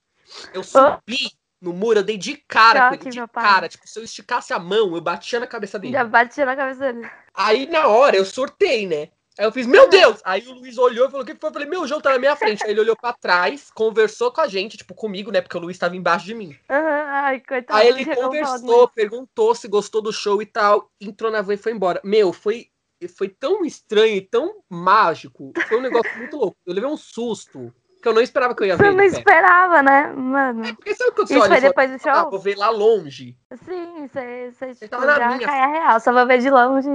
Eu 0.54 0.64
subi 0.64 1.32
no 1.62 1.72
muro, 1.72 2.00
eu 2.00 2.04
dei 2.04 2.18
de 2.18 2.36
cara 2.48 2.90
com 2.90 2.96
ele, 2.96 3.10
de 3.10 3.28
cara. 3.28 3.70
Tipo, 3.70 3.88
se 3.88 3.98
eu 3.98 4.04
esticasse 4.04 4.52
a 4.54 4.60
mão, 4.60 4.96
eu 4.96 5.02
batia 5.02 5.40
na 5.40 5.48
cabeça 5.48 5.80
dele. 5.80 5.94
Já 5.94 6.04
batia 6.04 6.46
na 6.46 6.56
cabeça 6.56 6.92
dele. 6.92 7.10
Aí 7.34 7.66
na 7.68 7.88
hora 7.88 8.18
eu 8.18 8.26
sortei, 8.26 8.86
né? 8.86 9.10
Aí 9.38 9.46
eu 9.46 9.52
fiz, 9.52 9.66
meu 9.66 9.90
Deus! 9.90 10.22
Aí 10.24 10.48
o 10.48 10.54
Luiz 10.54 10.78
olhou 10.78 11.08
e 11.08 11.10
falou: 11.10 11.24
o 11.24 11.26
que 11.26 11.34
foi? 11.34 11.50
Eu 11.50 11.54
falei, 11.54 11.68
meu, 11.68 11.82
o 11.82 11.88
João 11.88 12.00
tá 12.00 12.12
na 12.12 12.20
minha 12.20 12.36
frente. 12.36 12.64
Aí 12.64 12.70
ele 12.70 12.82
olhou 12.82 12.96
pra 12.96 13.14
trás, 13.14 13.72
conversou 13.74 14.32
com 14.32 14.42
a 14.42 14.48
gente, 14.48 14.78
tipo, 14.78 14.94
comigo, 14.94 15.32
né? 15.32 15.42
Porque 15.42 15.58
o 15.58 15.60
Luiz 15.60 15.78
tava 15.78 15.96
embaixo 15.96 16.26
de 16.26 16.36
mim. 16.36 16.56
Aham, 16.70 17.04
Ai, 17.08 17.40
coitado. 17.40 17.80
Aí 17.80 17.88
ele 17.88 18.04
chegou 18.04 18.26
conversou, 18.26 18.88
perguntou 18.90 19.56
se 19.56 19.68
gostou 19.68 20.02
do 20.02 20.14
show 20.14 20.40
e 20.42 20.46
tal, 20.46 20.92
entrou 21.02 21.32
na 21.32 21.42
van 21.42 21.56
e 21.56 21.58
foi 21.58 21.72
embora. 21.72 22.00
Meu, 22.04 22.32
foi, 22.32 22.68
foi 23.08 23.30
tão 23.30 23.64
estranho 23.66 24.16
e 24.16 24.22
tão 24.22 24.62
mágico. 24.70 25.52
Foi 25.68 25.78
um 25.78 25.82
negócio 25.82 26.18
muito 26.18 26.38
louco. 26.38 26.58
Eu 26.66 26.74
levei 26.74 26.90
um 26.90 26.98
susto 26.98 27.74
que 28.02 28.08
eu 28.08 28.14
não 28.14 28.22
esperava 28.22 28.54
que 28.56 28.64
eu 28.64 28.68
ia 28.68 28.76
ver. 28.76 28.84
Você 28.84 28.90
ele 28.90 28.98
não 28.98 29.04
esperava, 29.04 29.82
né, 29.82 30.08
mano? 30.14 30.76
Porque 30.76 30.94
sabe 30.94 31.12
quando 31.12 31.28
você 31.28 31.34
Isso 31.36 31.44
olha 31.44 31.52
foi 31.54 31.62
depois 31.62 31.92
do 31.92 32.10
ah, 32.10 32.22
show? 32.22 32.32
vou 32.32 32.40
ver 32.40 32.58
lá 32.58 32.70
longe. 32.70 33.38
Sim, 33.66 34.08
você, 34.08 34.52
você 34.52 34.74
tipo, 34.76 34.90
tava 34.90 35.06
na 35.06 35.16
já 35.18 35.28
minha 35.36 35.48
a 35.48 35.68
real. 35.68 36.00
Só 36.00 36.12
vou 36.12 36.28
ver 36.28 36.40
de 36.40 36.50
longe. 36.50 36.90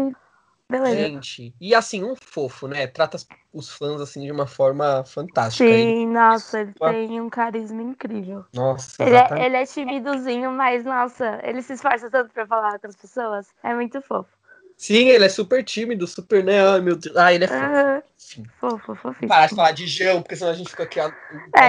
Beleza. 0.71 0.95
Gente, 0.97 1.55
e 1.59 1.75
assim, 1.75 2.05
um 2.05 2.15
fofo, 2.15 2.69
né? 2.69 2.87
Trata 2.87 3.17
os 3.55 3.71
fãs 3.71 4.03
assim 4.03 4.23
de 4.25 4.31
uma 4.31 4.47
forma 4.47 5.03
fantástica. 5.03 5.65
Ele- 5.65 5.93
Sim, 5.93 6.07
nossa, 6.09 6.61
ele 6.61 6.75
Uma- 6.79 6.93
tem 6.93 7.21
um 7.23 7.31
carisma 7.31 7.81
incrível. 7.81 8.45
Nossa, 8.53 9.03
Ele 9.03 9.17
é, 9.17 9.47
ele 9.47 9.57
é 9.57 9.65
timidozinho, 9.65 10.51
mas, 10.53 10.85
nossa, 10.85 11.41
ele 11.43 11.63
se 11.63 11.73
esforça 11.73 12.11
tanto 12.11 12.35
pra 12.35 12.47
falar 12.47 12.79
com 12.79 12.87
as 12.87 12.97
pessoas. 12.97 13.49
É 13.63 13.73
muito 13.75 14.03
fofo. 14.03 14.29
Sim, 14.79 15.09
ele 15.09 15.25
é 15.25 15.29
super 15.29 15.63
tímido, 15.65 16.07
super, 16.07 16.43
né? 16.45 16.65
Ai, 16.67 16.81
meu 16.81 16.95
Deus. 16.95 17.17
Ah, 17.17 17.33
ele 17.35 17.45
é 17.45 17.49
fofo. 17.49 18.05
Enfim. 18.17 18.47
fofo, 18.61 18.95
fofinho. 18.95 19.29
Parar 19.29 19.49
de 19.49 19.55
falar 19.57 19.73
de 19.73 19.87
João, 19.89 20.23
porque 20.23 20.37
senão 20.37 20.53
a 20.53 20.55
gente 20.55 20.71
fica 20.71 20.85
aqui. 20.85 21.01
o 21.01 21.03
É, 21.05 21.11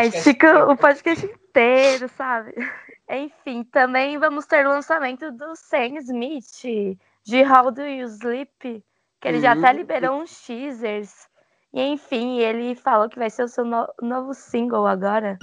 podcast 0.01 0.23
fica 0.23 0.71
o 0.71 0.77
podcast 0.77 1.25
inteiro, 1.25 2.07
sabe? 2.15 2.53
Enfim, 3.09 3.63
também 3.63 4.19
vamos 4.19 4.45
ter 4.45 4.63
o 4.63 4.69
lançamento 4.69 5.31
do 5.31 5.55
Sam 5.55 5.97
Smith, 5.97 6.61
de 7.23 7.43
How 7.43 7.71
Do 7.71 7.81
You 7.81 8.05
Sleep, 8.07 8.83
que 9.19 9.27
ele 9.27 9.41
já 9.41 9.53
até 9.53 9.71
Hum. 9.71 9.75
liberou 9.77 10.21
uns 10.21 10.39
teasers. 10.45 11.27
E 11.73 11.81
enfim, 11.81 12.39
ele 12.39 12.75
falou 12.75 13.09
que 13.09 13.17
vai 13.17 13.31
ser 13.31 13.43
o 13.43 13.47
seu 13.47 13.65
no- 13.65 13.91
novo 14.01 14.35
single 14.35 14.85
agora. 14.85 15.37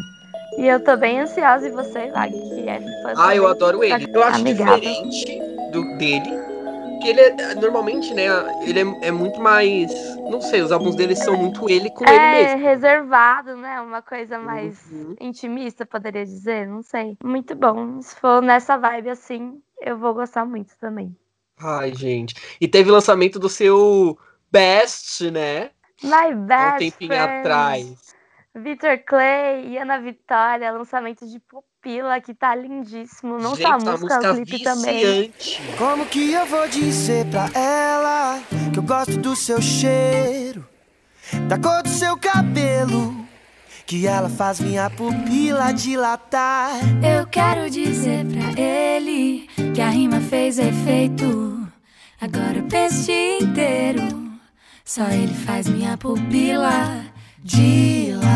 E 0.56 0.66
eu 0.68 0.82
tô 0.84 0.96
bem 0.96 1.20
ansiosa, 1.20 1.66
e 1.66 1.70
você, 1.72 2.06
Vag, 2.12 2.32
que 2.32 2.68
é 2.68 2.80
fã 3.02 3.12
Ah, 3.16 3.34
eu 3.34 3.48
adoro 3.48 3.82
ele. 3.82 4.06
Eu 4.12 4.22
acho 4.22 4.38
amigável. 4.40 4.78
diferente 4.78 5.40
do 5.72 5.98
dele. 5.98 6.55
Que 7.00 7.08
ele 7.08 7.20
é, 7.20 7.54
normalmente, 7.54 8.12
né? 8.14 8.24
Ele 8.62 8.80
é, 8.80 9.08
é 9.08 9.10
muito 9.10 9.40
mais. 9.40 9.90
Não 10.16 10.40
sei, 10.40 10.62
os 10.62 10.72
álbuns 10.72 10.96
dele 10.96 11.14
são 11.14 11.36
muito 11.36 11.68
ele 11.68 11.90
com 11.90 12.04
ele 12.04 12.14
É, 12.14 12.30
mesmo. 12.44 12.58
reservado, 12.62 13.56
né? 13.56 13.80
Uma 13.80 14.02
coisa 14.02 14.38
mais 14.38 14.90
Uhum. 14.90 15.16
intimista, 15.20 15.84
poderia 15.86 16.24
dizer. 16.24 16.66
Não 16.66 16.82
sei. 16.82 17.16
Muito 17.22 17.54
bom. 17.54 18.00
Se 18.02 18.16
for 18.16 18.42
nessa 18.42 18.76
vibe 18.76 19.10
assim, 19.10 19.62
eu 19.80 19.96
vou 19.98 20.14
gostar 20.14 20.44
muito 20.44 20.76
também. 20.78 21.16
Ai, 21.58 21.94
gente. 21.94 22.34
E 22.60 22.68
teve 22.68 22.90
lançamento 22.90 23.38
do 23.38 23.48
seu 23.48 24.18
Best, 24.50 25.30
né? 25.30 25.70
My 26.02 26.32
Há 26.56 26.68
um 26.68 26.74
Best 26.74 26.78
tempinho 26.78 27.14
Friends, 27.14 27.38
atrás. 27.38 28.16
Vitor 28.54 28.98
Clay 29.06 29.68
e 29.68 29.78
Ana 29.78 29.98
Vitória, 30.00 30.70
lançamento 30.72 31.26
de 31.26 31.38
Pupila, 31.86 32.20
que 32.20 32.34
tá 32.34 32.52
lindíssimo. 32.52 33.38
Não 33.38 33.54
gente, 33.54 33.62
só 33.62 33.68
a 33.68 33.78
música, 33.78 34.16
música 34.16 34.32
o 34.32 34.34
clipe 34.34 34.64
também. 34.64 35.32
Como 35.78 36.04
que 36.06 36.32
eu 36.32 36.44
vou 36.44 36.68
dizer 36.68 37.24
pra 37.26 37.48
ela 37.54 38.40
que 38.72 38.78
eu 38.80 38.82
gosto 38.82 39.16
do 39.18 39.36
seu 39.36 39.62
cheiro, 39.62 40.66
da 41.46 41.56
cor 41.56 41.84
do 41.84 41.88
seu 41.88 42.16
cabelo, 42.16 43.14
que 43.86 44.04
ela 44.04 44.28
faz 44.28 44.58
minha 44.58 44.90
pupila 44.90 45.72
dilatar? 45.72 46.72
Eu 47.04 47.24
quero 47.28 47.70
dizer 47.70 48.26
pra 48.26 48.60
ele 48.60 49.48
que 49.72 49.80
a 49.80 49.88
rima 49.88 50.20
fez 50.20 50.58
efeito. 50.58 51.68
Agora 52.20 52.56
eu 52.56 52.64
penso 52.64 53.02
o 53.02 53.04
dia 53.04 53.38
inteiro. 53.38 54.32
Só 54.84 55.04
ele 55.08 55.34
faz 55.34 55.68
minha 55.68 55.96
pupila 55.96 57.04
dilatar. 57.44 58.26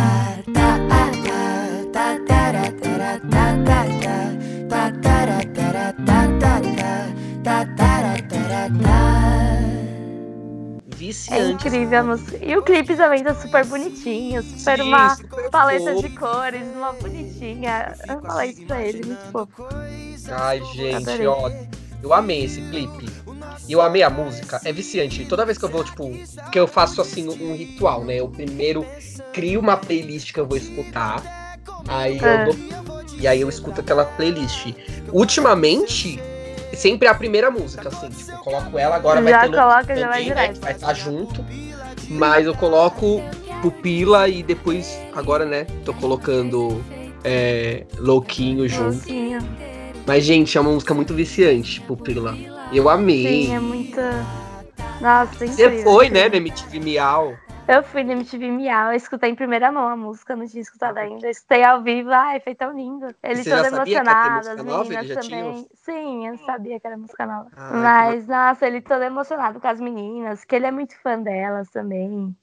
É 11.30 11.48
incrível 11.48 11.98
a 11.98 12.02
música. 12.02 12.38
E 12.44 12.56
o 12.56 12.62
clipe 12.62 12.94
também 12.96 13.22
tá 13.22 13.34
super 13.34 13.64
bonitinho, 13.64 14.42
super 14.42 14.78
Sim, 14.78 14.82
uma 14.82 15.16
super 15.16 15.50
paleta 15.50 15.92
fofo. 15.92 16.08
de 16.08 16.16
cores, 16.16 16.62
uma 16.74 16.92
bonitinha. 16.92 17.94
Eu 18.08 18.20
falei 18.20 18.50
isso 18.50 18.66
pra 18.66 18.82
ele, 18.82 19.06
muito 19.06 19.32
fofo. 19.32 19.66
Ai, 20.30 20.62
gente, 20.74 21.08
Adorei. 21.08 21.26
ó. 21.26 21.50
Eu 22.02 22.14
amei 22.14 22.44
esse 22.44 22.60
clipe. 22.62 23.06
E 23.68 23.72
eu 23.72 23.80
amei 23.80 24.02
a 24.02 24.10
música. 24.10 24.60
É 24.64 24.72
viciante. 24.72 25.24
Toda 25.26 25.44
vez 25.44 25.58
que 25.58 25.64
eu 25.64 25.68
vou, 25.68 25.84
tipo, 25.84 26.10
que 26.50 26.58
eu 26.58 26.66
faço 26.66 27.00
assim 27.00 27.28
um 27.28 27.54
ritual, 27.54 28.04
né? 28.04 28.16
Eu 28.16 28.28
primeiro 28.28 28.86
crio 29.32 29.60
uma 29.60 29.76
playlist 29.76 30.32
que 30.32 30.40
eu 30.40 30.46
vou 30.46 30.56
escutar. 30.56 31.39
Aí 31.88 32.18
É. 32.22 32.42
eu 32.42 32.44
dou, 32.46 32.70
E 33.18 33.26
aí 33.26 33.40
eu 33.40 33.48
escuto 33.48 33.80
aquela 33.80 34.04
playlist. 34.04 34.72
Ultimamente, 35.12 36.18
sempre 36.72 37.06
é 37.06 37.10
a 37.10 37.14
primeira 37.14 37.50
música, 37.50 37.88
assim. 37.88 38.08
Tipo, 38.08 38.30
eu 38.32 38.38
coloco 38.38 38.78
ela, 38.78 38.96
agora 38.96 39.20
vai 39.20 39.32
Já 39.32 39.40
ter 39.40 39.48
novo 39.48 39.62
coloca, 39.62 39.96
já 39.96 40.08
vai 40.08 40.24
né, 40.24 40.52
vai 40.60 40.72
estar 40.72 40.94
junto. 40.94 41.44
Mas 42.08 42.46
eu 42.46 42.54
coloco 42.54 43.22
pupila 43.60 44.28
e 44.28 44.42
depois, 44.42 44.98
agora, 45.14 45.44
né? 45.44 45.66
Tô 45.84 45.92
colocando 45.92 46.82
é, 47.22 47.84
louquinho 47.98 48.68
junto. 48.68 48.96
Docinho. 48.96 49.38
Mas, 50.06 50.24
gente, 50.24 50.56
é 50.56 50.60
uma 50.60 50.72
música 50.72 50.94
muito 50.94 51.14
viciante, 51.14 51.80
Pupila. 51.82 52.36
Eu 52.72 52.88
amei. 52.88 53.46
Sim, 53.46 53.54
é 53.54 53.60
muito. 53.60 54.00
Nossa, 55.00 55.46
Você 55.46 55.82
foi, 55.82 56.08
né, 56.08 56.28
na 56.28 56.36
MTV 56.36 56.80
Miau. 56.80 57.34
Eu 57.70 57.84
fui 57.84 58.02
na 58.02 58.14
MTV 58.14 58.50
Miau, 58.50 58.90
eu 58.90 58.96
escutei 58.96 59.30
em 59.30 59.34
primeira 59.36 59.70
mão 59.70 59.86
a 59.86 59.96
música, 59.96 60.34
não 60.34 60.44
tinha 60.44 60.60
escutado 60.60 60.98
ainda. 60.98 61.24
Eu 61.24 61.30
escutei 61.30 61.62
ao 61.62 61.80
vivo, 61.82 62.10
ai, 62.10 62.40
foi 62.40 62.52
tão 62.52 62.72
lindo. 62.72 63.14
Ele 63.22 63.44
você 63.44 63.50
todo 63.50 63.62
já 63.62 63.70
sabia 63.70 64.02
que 64.02 64.08
ia 64.08 64.14
ter 64.16 64.26
emocionado, 64.26 64.36
música 64.36 64.60
as 64.60 64.88
meninas 64.88 65.06
já 65.06 65.20
tinha? 65.20 65.44
também. 65.44 65.68
Sim, 65.74 66.26
eu 66.26 66.38
sabia 66.38 66.80
que 66.80 66.86
era 66.88 66.96
música 66.96 67.26
nova. 67.26 67.50
Que 67.50 67.74
Mas, 67.74 68.26
nossa, 68.26 68.66
ele 68.66 68.80
todo 68.80 69.02
emocionado 69.02 69.60
com 69.60 69.68
as 69.68 69.80
meninas, 69.80 70.44
que 70.44 70.56
ele 70.56 70.66
é 70.66 70.72
muito 70.72 70.98
fã 71.00 71.20
delas 71.22 71.70
também. 71.70 72.36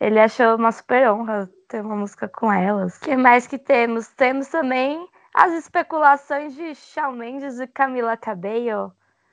Ele 0.00 0.18
achou 0.18 0.56
uma 0.56 0.72
super 0.72 1.10
honra 1.10 1.50
ter 1.68 1.82
uma 1.82 1.96
música 1.96 2.26
com 2.28 2.50
elas. 2.50 2.96
O 2.96 3.00
que 3.00 3.16
mais 3.16 3.46
que 3.46 3.58
temos? 3.58 4.08
Temos 4.08 4.48
também 4.48 5.06
as 5.34 5.52
especulações 5.52 6.54
de 6.54 6.74
Shawn 6.74 7.12
Mendes 7.12 7.60
e 7.60 7.66
Camila 7.66 8.16
Cabello 8.16 8.92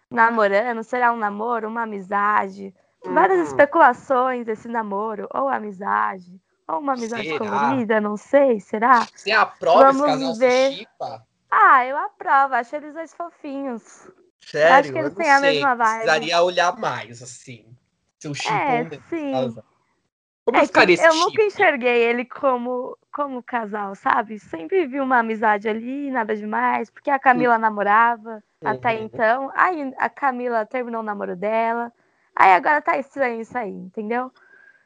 namorando. 0.10 0.84
Será 0.84 1.12
um 1.12 1.18
namoro, 1.18 1.68
uma 1.68 1.84
amizade? 1.84 2.74
Várias 3.06 3.48
especulações 3.48 4.46
desse 4.46 4.68
namoro, 4.68 5.28
ou 5.34 5.48
amizade, 5.48 6.40
ou 6.68 6.80
uma 6.80 6.94
amizade 6.94 7.24
Será? 7.24 7.40
colorida, 7.40 8.02
não 8.02 8.18
sei, 8.18 8.60
será? 8.60 9.08
Você 9.16 9.32
aprova 9.32 9.90
esse 9.90 10.00
Vamos 10.00 10.06
casal 10.20 10.36
ver. 10.36 10.72
se 10.72 10.78
chipa? 10.78 11.26
Ah, 11.52 11.86
eu 11.86 11.98
aprovo, 11.98 12.54
acho 12.56 12.76
eles 12.76 12.94
dois 12.94 13.14
fofinhos. 13.14 14.08
Sério? 14.42 14.76
Acho 14.80 14.92
que 14.94 15.00
eles 15.00 15.12
eu 15.14 15.18
têm 15.18 15.32
a 15.32 15.40
mesma 15.40 15.76
vibe. 15.76 15.90
Precisaria 15.90 16.42
olhar 16.44 16.78
mais, 16.78 17.22
assim. 17.24 17.66
Se 18.20 18.28
eu 18.28 18.34
chipo 18.36 18.54
É, 18.54 18.90
sim. 19.10 19.56
Como 20.46 20.58
É 20.58 20.62
eu 20.62 20.68
ficaria 20.68 20.94
esse 20.96 21.06
eu 21.08 21.14
nunca 21.16 21.42
chip? 21.42 21.44
enxerguei 21.44 22.02
ele 22.04 22.26
como, 22.26 22.98
como 23.14 23.44
casal, 23.44 23.96
sabe? 23.96 24.40
Sempre 24.40 24.88
vi 24.88 25.00
uma 25.00 25.20
amizade 25.20 25.70
ali, 25.70 26.10
nada 26.12 26.36
demais, 26.36 26.90
porque 26.90 27.10
a 27.10 27.20
Camila 27.20 27.58
namorava 27.58 28.44
até 28.64 28.96
Uhum. 28.96 29.06
então. 29.06 29.52
Aí 29.56 29.94
a 29.98 30.10
Camila 30.10 30.66
terminou 30.66 31.02
o 31.02 31.04
namoro 31.04 31.36
dela. 31.36 31.92
Aí 32.40 32.54
agora 32.54 32.82
tá 32.82 32.98
estranho 32.98 33.42
isso 33.42 33.58
aí, 33.58 33.70
entendeu? 33.70 34.32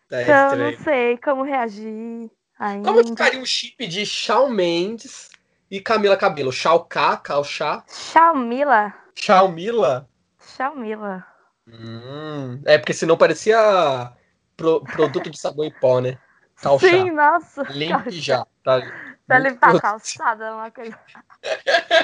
Tá 0.10 0.22
então 0.24 0.36
eu 0.36 0.50
estranho. 0.54 0.72
não 0.78 0.84
sei 0.84 1.18
como 1.20 1.44
reagir 1.44 2.32
ainda. 2.58 2.92
Como 2.92 3.08
ficaria 3.08 3.40
um 3.40 3.46
chip 3.46 3.86
de 3.86 4.06
Shawn 4.08 4.50
Mendes 4.50 5.30
e 5.70 5.80
Camila 5.80 6.18
Cabelo? 6.18 6.52
Shao 6.52 6.84
K, 6.86 7.18
Kao 7.18 7.44
Chá? 7.44 7.84
Shalmila? 7.88 8.92
Shawn 9.16 9.52
Mila? 9.52 10.10
Chamila. 10.58 11.26
Hum, 11.68 12.60
é 12.66 12.78
porque 12.80 12.94
senão 12.94 13.16
parecia 13.18 14.12
pro- 14.58 14.82
produto 14.82 15.30
de 15.30 15.40
sabão 15.40 15.64
em 15.66 15.72
pó, 15.72 16.02
né? 16.02 16.18
Calchá. 16.62 16.88
Sim, 16.88 17.12
nossa. 17.12 17.64
Limpe 17.70 18.12
já. 18.12 18.46
Tá, 18.64 18.82
Pra 19.28 19.38
limpar 19.40 19.76
a 19.76 19.80
calçada, 19.80 20.54
uma 20.56 20.72
coisa. 20.72 21.00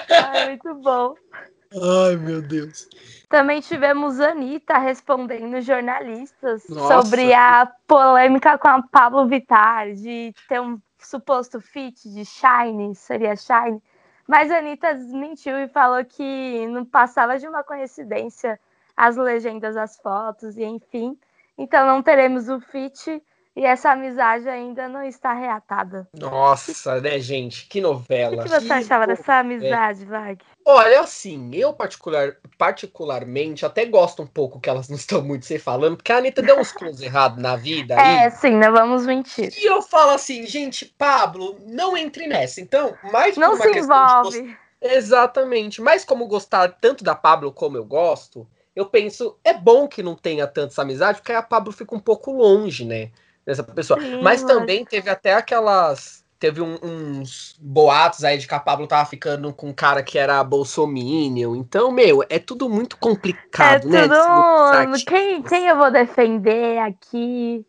Ai, 0.09 0.45
muito 0.45 0.75
bom. 0.75 1.15
Ai, 1.71 2.15
meu 2.15 2.41
Deus. 2.41 2.89
Também 3.29 3.61
tivemos 3.61 4.19
Anitta 4.19 4.77
respondendo 4.79 5.61
jornalistas 5.61 6.67
Nossa. 6.67 7.01
sobre 7.01 7.31
a 7.33 7.71
polêmica 7.87 8.57
com 8.57 8.67
a 8.67 8.81
Pablo 8.81 9.27
Vittar 9.27 9.93
de 9.93 10.33
ter 10.47 10.59
um 10.59 10.81
suposto 10.97 11.61
feat 11.61 12.09
de 12.09 12.25
Shine, 12.25 12.95
seria 12.95 13.35
Shine. 13.35 13.81
Mas 14.27 14.51
a 14.51 14.57
Anitta 14.57 14.95
desmentiu 14.95 15.57
e 15.59 15.67
falou 15.67 16.03
que 16.03 16.67
não 16.67 16.83
passava 16.83 17.37
de 17.37 17.47
uma 17.47 17.63
coincidência 17.63 18.59
as 18.97 19.15
legendas 19.15 19.75
das 19.75 19.97
fotos 19.97 20.57
e 20.57 20.63
enfim. 20.63 21.17
Então 21.57 21.85
não 21.85 22.01
teremos 22.01 22.49
o 22.49 22.59
feat 22.59 23.21
e 23.59 23.65
essa 23.65 23.91
amizade 23.91 24.47
ainda 24.47 24.87
não 24.87 25.03
está 25.03 25.33
reatada. 25.33 26.07
Nossa, 26.17 27.01
né, 27.01 27.19
gente? 27.19 27.67
Que 27.67 27.79
O 27.79 27.83
novela. 27.83 28.37
que, 28.37 28.43
que 28.43 28.49
você 28.61 28.71
achava 28.71 29.05
no- 29.05 29.13
dessa 29.13 29.35
amizade, 29.39 30.05
Vag? 30.05 30.37
Olha, 30.65 31.01
assim, 31.01 31.49
eu 31.53 31.73
particular, 31.73 32.37
particularmente 32.57 33.65
até 33.65 33.83
gosto 33.85 34.21
um 34.23 34.27
pouco 34.27 34.61
que 34.61 34.69
elas 34.69 34.87
não 34.87 34.95
estão 34.95 35.21
muito 35.21 35.45
se 35.45 35.59
falando, 35.59 35.97
porque 35.97 36.11
a 36.11 36.17
Anitta 36.17 36.41
deu 36.41 36.57
uns 36.57 36.71
close 36.71 37.03
errados 37.03 37.41
na 37.41 37.57
vida 37.57 37.95
É, 37.95 38.25
aí. 38.25 38.31
sim, 38.31 38.51
não 38.51 38.71
vamos 38.71 39.05
mentir. 39.05 39.51
E 39.57 39.65
eu 39.65 39.81
falo 39.81 40.11
assim, 40.11 40.45
gente, 40.47 40.85
Pablo, 40.97 41.57
não 41.65 41.97
entre 41.97 42.27
nessa. 42.27 42.61
Então, 42.61 42.95
mais 43.11 43.35
por 43.35 43.41
Não 43.41 43.55
uma 43.55 43.63
se 43.65 43.77
envolve. 43.77 44.57
Exatamente. 44.81 45.81
Mas 45.81 46.05
como 46.05 46.27
gostar 46.27 46.69
tanto 46.79 47.03
da 47.03 47.13
Pablo 47.13 47.51
como 47.51 47.75
eu 47.75 47.83
gosto, 47.83 48.47
eu 48.73 48.85
penso, 48.85 49.37
é 49.43 49.53
bom 49.53 49.85
que 49.85 50.01
não 50.01 50.15
tenha 50.15 50.47
tanta 50.47 50.71
essa 50.71 50.83
amizade, 50.83 51.19
porque 51.19 51.33
aí 51.33 51.37
a 51.37 51.43
Pablo 51.43 51.73
fica 51.73 51.93
um 51.93 51.99
pouco 51.99 52.31
longe, 52.31 52.85
né? 52.85 53.11
Dessa 53.45 53.63
pessoa. 53.63 53.99
Sim, 53.99 54.21
Mas 54.21 54.43
também 54.43 54.85
teve 54.85 55.09
até 55.09 55.33
aquelas. 55.33 56.19
Teve 56.39 56.61
um- 56.61 56.77
uns 56.81 57.57
boatos 57.59 58.23
aí 58.23 58.37
de 58.37 58.47
que 58.47 58.53
a 58.53 58.59
Pablo 58.59 58.87
tava 58.87 59.09
ficando 59.09 59.51
com 59.53 59.67
um 59.69 59.73
cara 59.73 60.01
que 60.01 60.17
era 60.17 60.41
bolsominion. 60.41 61.53
Então, 61.55 61.91
meu, 61.91 62.23
é 62.29 62.39
tudo 62.39 62.69
muito 62.69 62.95
É 62.95 62.99
complicado, 62.99 63.89
né? 63.89 64.07
mundo 64.07 64.13
dos 64.13 65.03
tudo. 65.03 65.05
Quem, 65.05 65.41
quem 65.43 65.67
eu 65.67 65.75
vou 65.75 65.91
defender 65.91 66.77
aqui? 66.79 67.65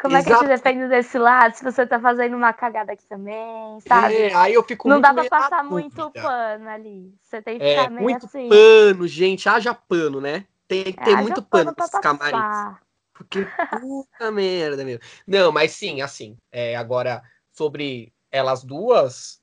Como 0.00 0.16
é 0.16 0.22
que 0.22 0.32
eu 0.32 0.38
te 0.38 0.44
Exato. 0.44 0.62
defendo 0.64 0.88
desse 0.88 1.18
lado? 1.18 1.54
Se 1.54 1.62
você 1.64 1.86
tá 1.86 2.00
fazendo 2.00 2.36
uma 2.36 2.52
cagada 2.52 2.92
aqui 2.92 3.06
também, 3.06 3.80
sabe? 3.86 4.14
É, 4.14 4.34
aí 4.34 4.54
eu 4.54 4.62
fico 4.62 4.88
não 4.88 4.96
muito 5.00 5.02
dá 5.02 5.12
pra 5.14 5.24
passar 5.40 5.64
muito 5.64 5.96
dúvida. 5.96 6.22
pano 6.22 6.68
ali. 6.68 7.14
Você 7.22 7.42
tem 7.42 7.58
que 7.58 7.64
É, 7.64 7.70
ficar 7.70 7.90
meio 7.90 8.02
muito 8.04 8.26
assim. 8.26 8.48
pano, 8.48 9.06
gente. 9.06 9.48
Haja 9.48 9.74
pano, 9.74 10.20
né? 10.20 10.46
Tem 10.66 10.84
que 10.84 10.92
É, 10.98 11.04
ter 11.04 11.16
muito 11.16 11.42
pano 11.42 11.74
pra 11.74 11.84
nesses 11.84 12.00
camarins. 12.00 12.83
Porque 13.24 13.46
puta 13.70 14.30
merda, 14.30 14.84
meu. 14.84 14.98
Não, 15.26 15.50
mas 15.52 15.72
sim, 15.72 16.00
assim, 16.00 16.36
é, 16.52 16.76
agora 16.76 17.22
sobre 17.52 18.12
elas 18.30 18.64
duas, 18.64 19.40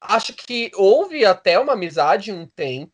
acho 0.00 0.34
que 0.34 0.70
houve 0.74 1.24
até 1.24 1.58
uma 1.58 1.74
amizade 1.74 2.32
um 2.32 2.46
tempo. 2.46 2.92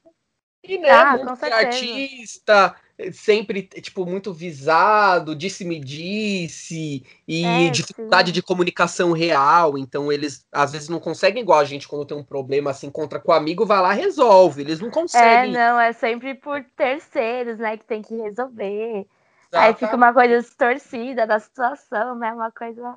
E, 0.63 0.77
né, 0.79 0.91
Ah, 0.91 1.17
certeza. 1.37 1.57
artista, 1.57 2.77
sempre, 3.13 3.63
tipo, 3.63 4.05
muito 4.05 4.33
visado, 4.33 5.35
disse-me 5.35 5.79
disse, 5.81 7.05
e 7.27 7.69
É, 7.69 7.71
dificuldade 7.71 8.29
sim. 8.29 8.33
de 8.33 8.43
comunicação 8.43 9.13
real. 9.13 9.79
Então, 9.79 10.13
eles 10.13 10.45
às 10.53 10.73
vezes 10.73 10.89
não 10.89 11.01
conseguem, 11.01 11.43
igual 11.43 11.61
a 11.61 11.65
gente, 11.65 11.87
quando 11.89 12.05
tem 12.05 12.17
um 12.17 12.25
problema 12.25 12.71
assim, 12.71 12.91
contra 12.91 13.21
com 13.21 13.31
o 13.31 13.35
amigo, 13.35 13.65
vai 13.65 13.81
lá 13.81 13.95
e 13.95 13.99
resolve. 14.01 14.61
Eles 14.63 14.81
não 14.81 14.91
É, 14.91 14.91
conseguem. 14.91 15.53
não, 15.53 15.81
é 15.81 15.93
sempre 15.93 16.35
por 16.35 16.63
terceiros, 16.77 17.59
né, 17.59 17.77
que 17.77 17.85
tem 17.85 18.03
que 18.03 18.15
resolver. 18.17 19.07
Aí 19.53 19.75
fica 19.75 19.97
uma 19.97 20.13
coisa 20.13 20.41
distorcida 20.41 21.27
da 21.27 21.39
situação, 21.39 22.17
né? 22.17 22.33
Uma 22.33 22.51
coisa 22.53 22.83
É, 22.93 22.97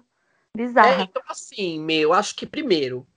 bizarra. 0.55 1.03
então 1.03 1.22
assim, 1.29 1.79
meu, 1.79 2.13
acho 2.13 2.36
que 2.36 2.46
primeiro, 2.46 3.08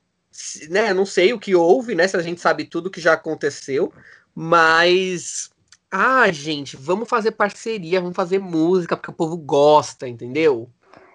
né, 0.70 0.92
não 0.94 1.04
sei 1.06 1.32
o 1.32 1.38
que 1.38 1.54
houve, 1.54 1.94
né, 1.94 2.06
se 2.06 2.16
a 2.16 2.22
gente 2.22 2.40
sabe 2.40 2.64
tudo 2.64 2.90
que 2.90 3.00
já 3.00 3.12
aconteceu, 3.14 3.92
mas 4.34 5.50
ah, 5.90 6.30
gente, 6.32 6.76
vamos 6.76 7.08
fazer 7.08 7.32
parceria, 7.32 8.00
vamos 8.00 8.16
fazer 8.16 8.38
música 8.38 8.96
porque 8.96 9.10
o 9.10 9.14
povo 9.14 9.36
gosta, 9.36 10.08
entendeu? 10.08 10.68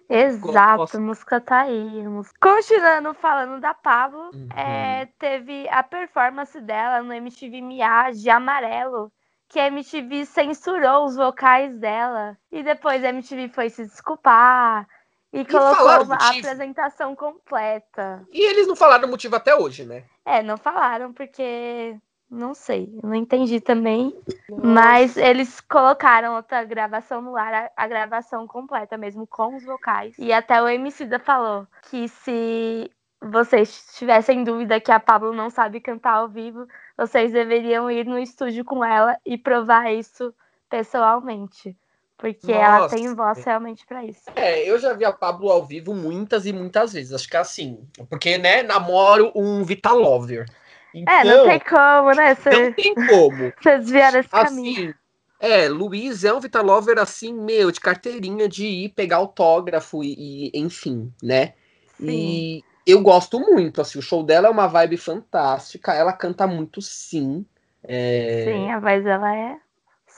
Exato, 0.10 0.78
Gosto. 0.82 0.98
a 0.98 1.00
música 1.00 1.40
tá 1.40 1.62
aí. 1.62 2.08
música- 2.08 2.40
Continuando 2.42 3.14
falando 3.14 3.62
da 3.62 3.74
Pablo, 3.76 4.32
Uhum. 4.34 4.48
é, 4.56 5.08
teve 5.20 5.68
a 5.70 5.84
performance 5.84 6.60
dela 6.62 7.04
no 7.04 7.14
MTV 7.14 7.62
Mia 7.62 8.10
de 8.12 8.28
Amarelo, 8.30 9.12
que 9.50 9.60
a 9.60 9.68
MTV 9.68 10.26
censurou 10.26 11.06
os 11.06 11.16
vocais 11.16 11.76
dela. 11.78 12.38
E 12.52 12.64
depois 12.64 13.04
a 13.04 13.10
MTV 13.10 13.50
foi 13.50 13.70
se 13.70 13.84
desculpar 13.84 14.88
e 15.34 15.44
colocou 15.44 15.86
o 15.86 16.04
uma 16.04 16.16
motivo? 16.16 16.48
apresentação 16.48 17.16
completa. 17.16 18.26
E 18.32 18.42
eles 18.42 18.68
não 18.68 18.76
falaram 18.76 19.08
o 19.08 19.12
motivo 19.12 19.36
até 19.36 19.56
hoje, 19.56 19.84
né? 19.86 20.04
É, 20.24 20.42
não 20.44 20.58
falaram 20.58 21.12
porque 21.12 21.98
não 22.30 22.54
sei, 22.54 22.88
não 23.04 23.16
entendi 23.16 23.60
também. 23.60 24.16
Mas 24.64 25.18
eles 25.18 25.60
colocaram 25.62 26.36
outra 26.36 26.64
gravação 26.64 27.22
no 27.22 27.36
ar, 27.36 27.54
a, 27.54 27.72
a 27.76 27.88
gravação 27.88 28.46
completa 28.48 28.98
mesmo, 28.98 29.26
com 29.26 29.56
os 29.56 29.64
vocais. 29.64 30.16
E 30.20 30.32
até 30.32 30.62
o 30.62 30.70
Emicida 30.70 31.18
falou 31.18 31.68
que 31.90 32.08
se 32.08 32.92
vocês 33.22 33.94
tivessem 33.96 34.44
dúvida 34.44 34.80
que 34.80 34.92
a 34.92 35.00
Pablo 35.00 35.34
não 35.34 35.50
sabe 35.50 35.82
cantar 35.82 36.14
ao 36.14 36.30
vivo, 36.30 36.68
vocês 37.00 37.32
deveriam 37.32 37.90
ir 37.90 38.06
no 38.06 38.20
estúdio 38.20 38.66
com 38.66 38.84
ela 38.84 39.18
e 39.26 39.38
provar 39.38 39.90
isso 39.94 40.34
pessoalmente. 40.70 41.76
Porque 42.18 42.52
ela 42.52 42.80
Nossa. 42.82 42.96
tem 42.96 43.16
voz 43.16 43.42
realmente 43.46 43.86
pra 43.86 44.04
isso. 44.04 44.24
É, 44.36 44.70
eu 44.70 44.78
já 44.78 44.92
vi 44.92 45.06
a 45.06 45.14
Pablo 45.14 45.50
ao 45.50 45.66
vivo 45.66 45.96
muitas 45.96 46.46
e 46.46 46.52
muitas 46.52 46.92
vezes, 46.92 47.14
acho 47.14 47.30
que 47.30 47.38
é 47.38 47.40
assim, 47.40 47.88
porque, 48.10 48.38
né, 48.38 48.62
namoro 48.62 49.32
um 49.34 49.64
Vitalover. 49.64 50.46
Então, 50.94 51.14
É, 51.14 51.24
não 51.24 51.46
tem 51.46 51.60
como, 51.62 52.12
né? 52.12 52.28
não 52.30 52.36
Você 52.36 52.74
tem 52.74 52.94
como. 52.94 53.54
você 53.62 53.78
desviar 53.78 54.16
esse 54.16 54.28
caminho. 54.28 54.90
Assim, 54.90 54.94
é, 55.40 55.70
Luiz 55.70 56.26
é 56.26 56.34
um 56.34 56.42
Vitalover 56.42 57.00
assim, 57.00 57.34
meu, 57.34 57.72
de 57.72 57.80
carteirinha 57.80 58.50
de 58.50 58.66
ir 58.66 58.90
pegar 58.90 59.18
autógrafo 59.18 60.04
e, 60.04 60.52
e, 60.54 60.60
enfim, 60.60 61.14
né? 61.24 61.54
E 62.02 62.64
eu 62.90 63.02
gosto 63.02 63.40
muito, 63.40 63.82
assim, 63.82 64.00
o 64.00 64.02
show 64.02 64.24
dela 64.24 64.48
é 64.48 64.52
uma 64.52 64.68
vibe 64.68 64.98
fantástica, 64.98 65.94
ela 65.94 66.14
canta 66.14 66.48
muito 66.48 66.82
sim. 66.82 67.46
É... 67.84 68.46
Sim, 68.46 68.72
a 68.72 68.80
voz 68.80 69.04
dela 69.04 69.36
é 69.36 69.58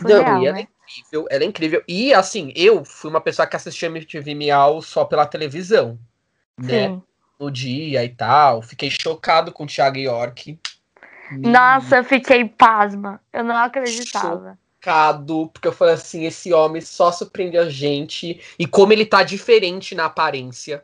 Não, 0.01 0.09
surreal, 0.09 0.41
e 0.41 0.47
ela 0.47 0.57
né? 0.57 0.61
é 0.61 0.63
incrível, 0.63 1.27
ela 1.29 1.43
é 1.43 1.47
incrível. 1.47 1.83
E 1.87 2.13
assim, 2.13 2.51
eu 2.55 2.83
fui 2.83 3.09
uma 3.09 3.21
pessoa 3.21 3.47
que 3.47 3.55
assistia 3.55 3.87
MTV 3.87 4.35
Miau 4.35 4.81
só 4.81 5.05
pela 5.05 5.25
televisão, 5.25 5.97
né? 6.57 6.87
Sim. 6.87 7.03
No 7.39 7.49
dia 7.49 8.03
e 8.03 8.09
tal. 8.09 8.61
Fiquei 8.61 8.91
chocado 8.91 9.51
com 9.51 9.63
o 9.63 9.67
Thiago 9.67 9.97
York. 9.97 10.59
Nossa, 11.31 11.97
eu 11.97 12.03
fiquei 12.03 12.45
pasma. 12.45 13.19
Eu 13.33 13.43
não 13.43 13.55
acreditava. 13.55 14.59
chocado, 14.75 15.49
porque 15.51 15.67
eu 15.67 15.71
falei 15.71 15.95
assim, 15.95 16.25
esse 16.25 16.53
homem 16.53 16.81
só 16.81 17.11
surpreende 17.11 17.57
a 17.57 17.69
gente 17.69 18.39
e 18.59 18.67
como 18.67 18.93
ele 18.93 19.05
tá 19.05 19.23
diferente 19.23 19.95
na 19.95 20.05
aparência, 20.05 20.83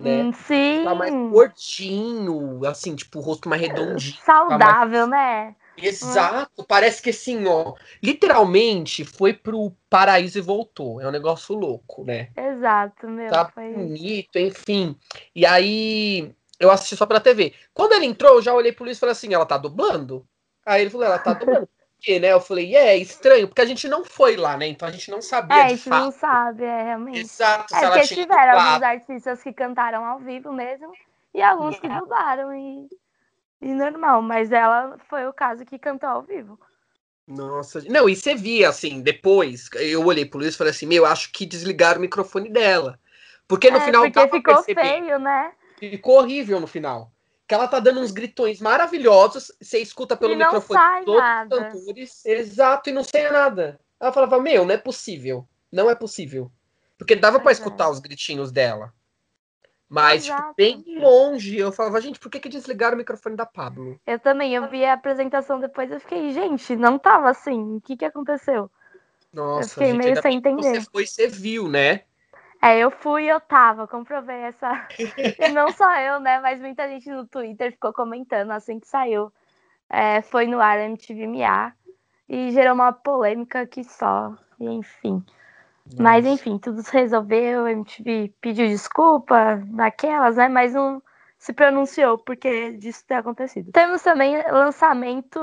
né? 0.00 0.22
Hum, 0.22 0.32
Sim. 0.32 0.84
Tá 0.84 0.94
mais 0.94 1.12
gordinho, 1.30 2.64
assim, 2.66 2.94
tipo, 2.94 3.18
o 3.18 3.22
rosto 3.22 3.48
mais 3.48 3.60
redondinho. 3.60 4.16
Saudável, 4.24 5.06
né? 5.06 5.54
Exato, 5.78 6.64
parece 6.64 7.02
que 7.02 7.10
assim, 7.10 7.46
ó, 7.46 7.74
literalmente 8.02 9.04
foi 9.04 9.34
pro 9.34 9.72
paraíso 9.90 10.38
e 10.38 10.40
voltou. 10.40 11.00
É 11.00 11.06
um 11.06 11.10
negócio 11.10 11.54
louco, 11.54 12.02
né? 12.04 12.30
Exato, 12.36 13.06
meu. 13.08 13.30
Tá 13.30 13.52
bonito, 13.70 14.38
enfim. 14.38 14.96
E 15.34 15.44
aí 15.44 16.34
eu 16.58 16.70
assisti 16.70 16.96
só 16.96 17.04
pela 17.04 17.20
TV. 17.20 17.52
Quando 17.74 17.92
ele 17.92 18.06
entrou, 18.06 18.36
eu 18.36 18.42
já 18.42 18.54
olhei 18.54 18.72
pro 18.72 18.84
Luiz 18.84 18.96
e 18.96 19.00
falei 19.00 19.12
assim, 19.12 19.34
ela 19.34 19.44
tá 19.44 19.58
dublando? 19.58 20.26
Aí 20.64 20.80
ele 20.80 20.90
falou, 20.90 21.06
ela 21.06 21.18
tá 21.18 21.34
dublando. 21.34 21.68
Quê, 22.00 22.20
né? 22.20 22.32
Eu 22.32 22.40
falei, 22.40 22.74
é, 22.76 22.96
estranho, 22.96 23.48
porque 23.48 23.60
a 23.62 23.66
gente 23.66 23.88
não 23.88 24.04
foi 24.04 24.36
lá, 24.36 24.56
né? 24.56 24.66
Então 24.66 24.86
a 24.88 24.92
gente 24.92 25.10
não 25.10 25.20
sabia 25.20 25.56
É, 25.56 25.62
a 25.62 25.68
gente 25.68 25.88
não 25.88 26.10
fato. 26.10 26.18
sabe, 26.18 26.64
é 26.64 26.82
realmente. 26.82 27.18
Exato, 27.20 27.72
É 27.72 27.78
se 27.78 27.84
ela 27.84 27.96
porque 27.96 28.06
tinha 28.06 28.22
tiveram 28.22 28.58
alguns 28.60 28.82
artistas 28.82 29.42
que 29.42 29.52
cantaram 29.52 30.04
ao 30.04 30.18
vivo 30.18 30.52
mesmo 30.52 30.92
e 31.34 31.42
alguns 31.42 31.78
que 31.80 31.86
É. 31.86 32.00
dublaram 32.00 32.52
e, 32.54 32.88
e 33.60 33.74
normal, 33.74 34.22
mas 34.22 34.52
ela 34.52 34.98
foi 35.08 35.26
o 35.26 35.32
caso 35.32 35.64
que 35.64 35.78
cantou 35.78 36.08
ao 36.08 36.22
vivo. 36.22 36.58
Nossa, 37.26 37.82
não, 37.88 38.08
e 38.08 38.14
você 38.14 38.34
via 38.36 38.68
assim, 38.68 39.02
depois, 39.02 39.68
eu 39.74 40.04
olhei 40.04 40.24
pro 40.24 40.38
Luiz 40.38 40.54
e 40.54 40.58
falei 40.58 40.70
assim, 40.70 40.86
meu, 40.86 41.04
acho 41.04 41.32
que 41.32 41.44
desligaram 41.44 41.98
o 41.98 42.02
microfone 42.02 42.48
dela. 42.48 43.00
Porque 43.48 43.70
no 43.70 43.80
é, 43.80 43.80
final 43.80 44.02
porque 44.02 44.28
ficou 44.28 44.54
perceber. 44.54 44.80
feio, 44.80 45.18
né? 45.18 45.52
Ficou 45.78 46.18
horrível 46.18 46.60
no 46.60 46.66
final. 46.66 47.12
Que 47.46 47.54
ela 47.54 47.68
tá 47.68 47.78
dando 47.78 48.00
uns 48.00 48.10
gritões 48.10 48.60
maravilhosos, 48.60 49.52
você 49.60 49.78
escuta 49.78 50.16
pelo 50.16 50.32
E 50.32 50.36
não 50.36 50.46
microfone 50.46 50.80
sai 50.80 51.04
dos 51.04 51.14
outros 51.14 51.30
nada. 51.30 51.70
cantores. 51.70 52.26
Exato, 52.26 52.90
e 52.90 52.92
não 52.92 53.04
sai 53.04 53.30
nada. 53.30 53.80
Ela 54.00 54.12
falava, 54.12 54.40
meu, 54.40 54.64
não 54.64 54.74
é 54.74 54.78
possível. 54.78 55.46
Não 55.70 55.88
é 55.88 55.94
possível. 55.94 56.50
Porque 56.98 57.14
dava 57.14 57.38
pra 57.38 57.44
Pois 57.44 57.58
é. 57.58 57.62
escutar 57.62 57.88
os 57.90 58.00
gritinhos 58.00 58.50
dela. 58.50 58.92
Mas 59.88 60.24
tipo, 60.24 60.54
bem 60.56 60.82
longe. 60.98 61.56
Eu 61.56 61.70
falava, 61.70 62.00
gente, 62.00 62.18
por 62.18 62.28
que, 62.30 62.40
que 62.40 62.48
desligaram 62.48 62.94
o 62.94 62.98
microfone 62.98 63.36
da 63.36 63.46
Pablo? 63.46 64.00
Eu 64.04 64.18
também, 64.18 64.52
eu 64.54 64.68
vi 64.68 64.84
a 64.84 64.94
apresentação 64.94 65.60
depois, 65.60 65.90
eu 65.90 66.00
fiquei, 66.00 66.32
gente, 66.32 66.74
não 66.74 66.98
tava 66.98 67.30
assim, 67.30 67.76
o 67.76 67.80
que 67.80 67.96
que 67.96 68.04
aconteceu? 68.04 68.68
Nossa, 69.32 69.68
fiquei 69.68 69.92
gente, 69.92 69.98
meio 69.98 70.20
sem 70.22 70.36
entender. 70.36 70.62
Você 70.62 70.80
foi, 70.90 71.06
você 71.06 71.28
viu, 71.28 71.68
né? 71.68 72.02
É, 72.66 72.78
eu 72.78 72.90
fui 72.90 73.26
e 73.26 73.28
eu 73.28 73.40
tava, 73.40 73.86
comprovei 73.86 74.38
essa. 74.38 74.88
e 75.38 75.48
não 75.50 75.70
só 75.70 75.88
eu, 76.00 76.18
né? 76.18 76.40
Mas 76.40 76.60
muita 76.60 76.88
gente 76.88 77.08
no 77.08 77.24
Twitter 77.24 77.70
ficou 77.70 77.92
comentando 77.92 78.50
assim 78.50 78.80
que 78.80 78.88
saiu. 78.88 79.32
É, 79.88 80.20
foi 80.20 80.48
no 80.48 80.60
ar 80.60 80.80
MTV 80.80 81.28
MA 81.28 81.72
e 82.28 82.50
gerou 82.50 82.74
uma 82.74 82.92
polêmica 82.92 83.64
que 83.66 83.84
só. 83.84 84.34
E 84.58 84.64
enfim. 84.64 85.24
Mas 85.96 86.26
enfim, 86.26 86.58
tudo 86.58 86.82
se 86.82 86.92
resolveu. 86.92 87.66
A 87.66 87.70
MTV 87.70 88.34
pediu 88.40 88.66
desculpa 88.66 89.62
daquelas, 89.66 90.34
né? 90.34 90.48
Mas 90.48 90.74
não 90.74 91.00
se 91.38 91.52
pronunciou 91.52 92.18
porque 92.18 92.72
disso 92.72 93.04
ter 93.06 93.14
acontecido. 93.14 93.70
Temos 93.72 94.02
também 94.02 94.36
lançamento, 94.50 95.38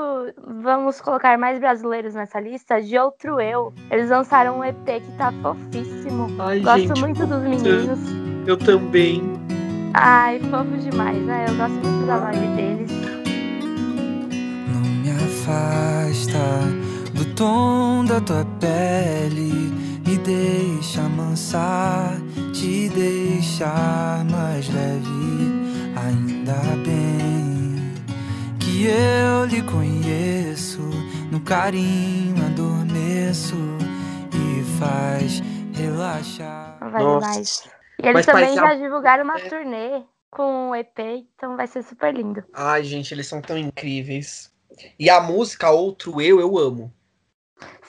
vamos 0.62 1.00
colocar 1.00 1.38
mais 1.38 1.58
brasileiros 1.58 2.14
nessa 2.14 2.40
lista, 2.40 2.80
de 2.82 2.98
Outro 2.98 3.40
Eu. 3.40 3.72
Eles 3.90 4.10
lançaram 4.10 4.58
um 4.58 4.64
EP 4.64 4.76
que 4.84 5.16
tá 5.16 5.32
fofíssimo. 5.42 6.26
Ai, 6.40 6.60
Gosto 6.60 6.78
gente, 6.80 7.00
muito 7.00 7.26
dos 7.26 7.42
meninos. 7.42 7.98
eu 8.46 8.56
também. 8.56 9.22
Ai, 9.94 10.40
fofo 10.40 10.76
demais, 10.76 11.22
né? 11.22 11.46
Eu 11.48 11.54
gosto 11.56 11.74
muito 11.86 12.06
da 12.06 12.16
vibe 12.18 12.56
deles. 12.56 12.90
Não 14.72 14.80
me 14.80 15.10
afasta 15.10 16.38
do 17.14 17.24
tom 17.34 18.04
da 18.04 18.20
tua 18.20 18.44
pele. 18.58 19.72
Me 20.06 20.18
deixa 20.18 21.00
amansar, 21.02 22.14
te 22.52 22.88
deixar 22.90 24.24
mais 24.30 24.68
leve. 24.74 25.63
Ainda 26.06 26.54
bem 26.84 27.94
que 28.60 28.86
eu 28.86 29.44
lhe 29.46 29.62
conheço. 29.62 30.80
No 31.30 31.40
carinho 31.40 32.44
adormeço 32.46 33.56
e 34.32 34.62
faz 34.78 35.40
relaxar. 35.74 36.78
Vai 36.90 37.02
Nossa. 37.02 37.28
demais. 37.30 37.68
E 37.98 38.02
eles 38.02 38.12
Mas 38.14 38.26
também 38.26 38.44
parece 38.44 38.56
já 38.60 38.68
a- 38.70 38.74
divulgaram 38.74 39.24
uma 39.24 39.38
É. 39.38 39.48
turnê 39.48 40.02
com 40.30 40.70
o 40.70 40.74
EP, 40.74 40.98
então 41.36 41.56
vai 41.56 41.66
ser 41.66 41.82
super 41.82 42.14
lindo. 42.14 42.42
Ai, 42.52 42.84
gente, 42.84 43.12
eles 43.14 43.26
são 43.26 43.40
tão 43.40 43.56
incríveis. 43.56 44.52
E 44.98 45.08
a 45.08 45.20
música 45.20 45.70
Outro 45.70 46.20
Eu, 46.20 46.40
eu 46.40 46.58
amo. 46.58 46.92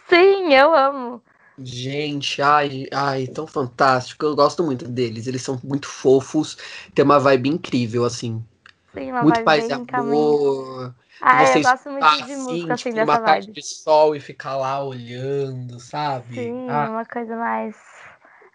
Sim, 0.08 0.54
eu 0.54 0.73
amo. 0.73 1.21
Gente, 1.58 2.41
ai, 2.41 2.86
ai, 2.91 3.28
tão 3.28 3.48
fantástico. 3.48 4.26
Eu 4.26 4.36
gosto 4.36 4.63
muito 4.63 4.88
deles. 4.88 5.26
Eles 5.28 5.41
são 5.41 5.60
muito 5.63 5.88
fofos. 5.88 6.58
Tem 6.94 7.04
uma 7.06 7.20
vibe 7.20 7.50
incrível, 7.50 8.04
assim. 8.04 8.44
Sim, 8.94 9.12
uma 9.12 9.24
muito 9.24 9.36
vibe 9.36 9.46
paz 9.46 9.70
e 9.70 9.74
amor. 9.74 10.96
Ah, 11.22 11.44
eu 11.58 11.62
gosto 11.63 11.89
muito 11.89 12.04
de 12.04 12.22
assim, 12.22 12.36
música 12.36 12.74
assim 12.74 12.89
tipo, 12.89 12.96
dessa 12.96 13.18
tarde 13.20 13.48
vibe. 13.48 13.54
de 13.54 13.63
sol 13.63 14.15
e 14.15 14.20
ficar 14.20 14.58
lá 14.58 14.84
olhando, 14.84 15.80
sabe? 15.80 16.36
Sim, 16.36 16.70
Ah, 16.70 16.89
uma 16.89 17.06
coisa 17.06 17.36
mais. 17.36 17.76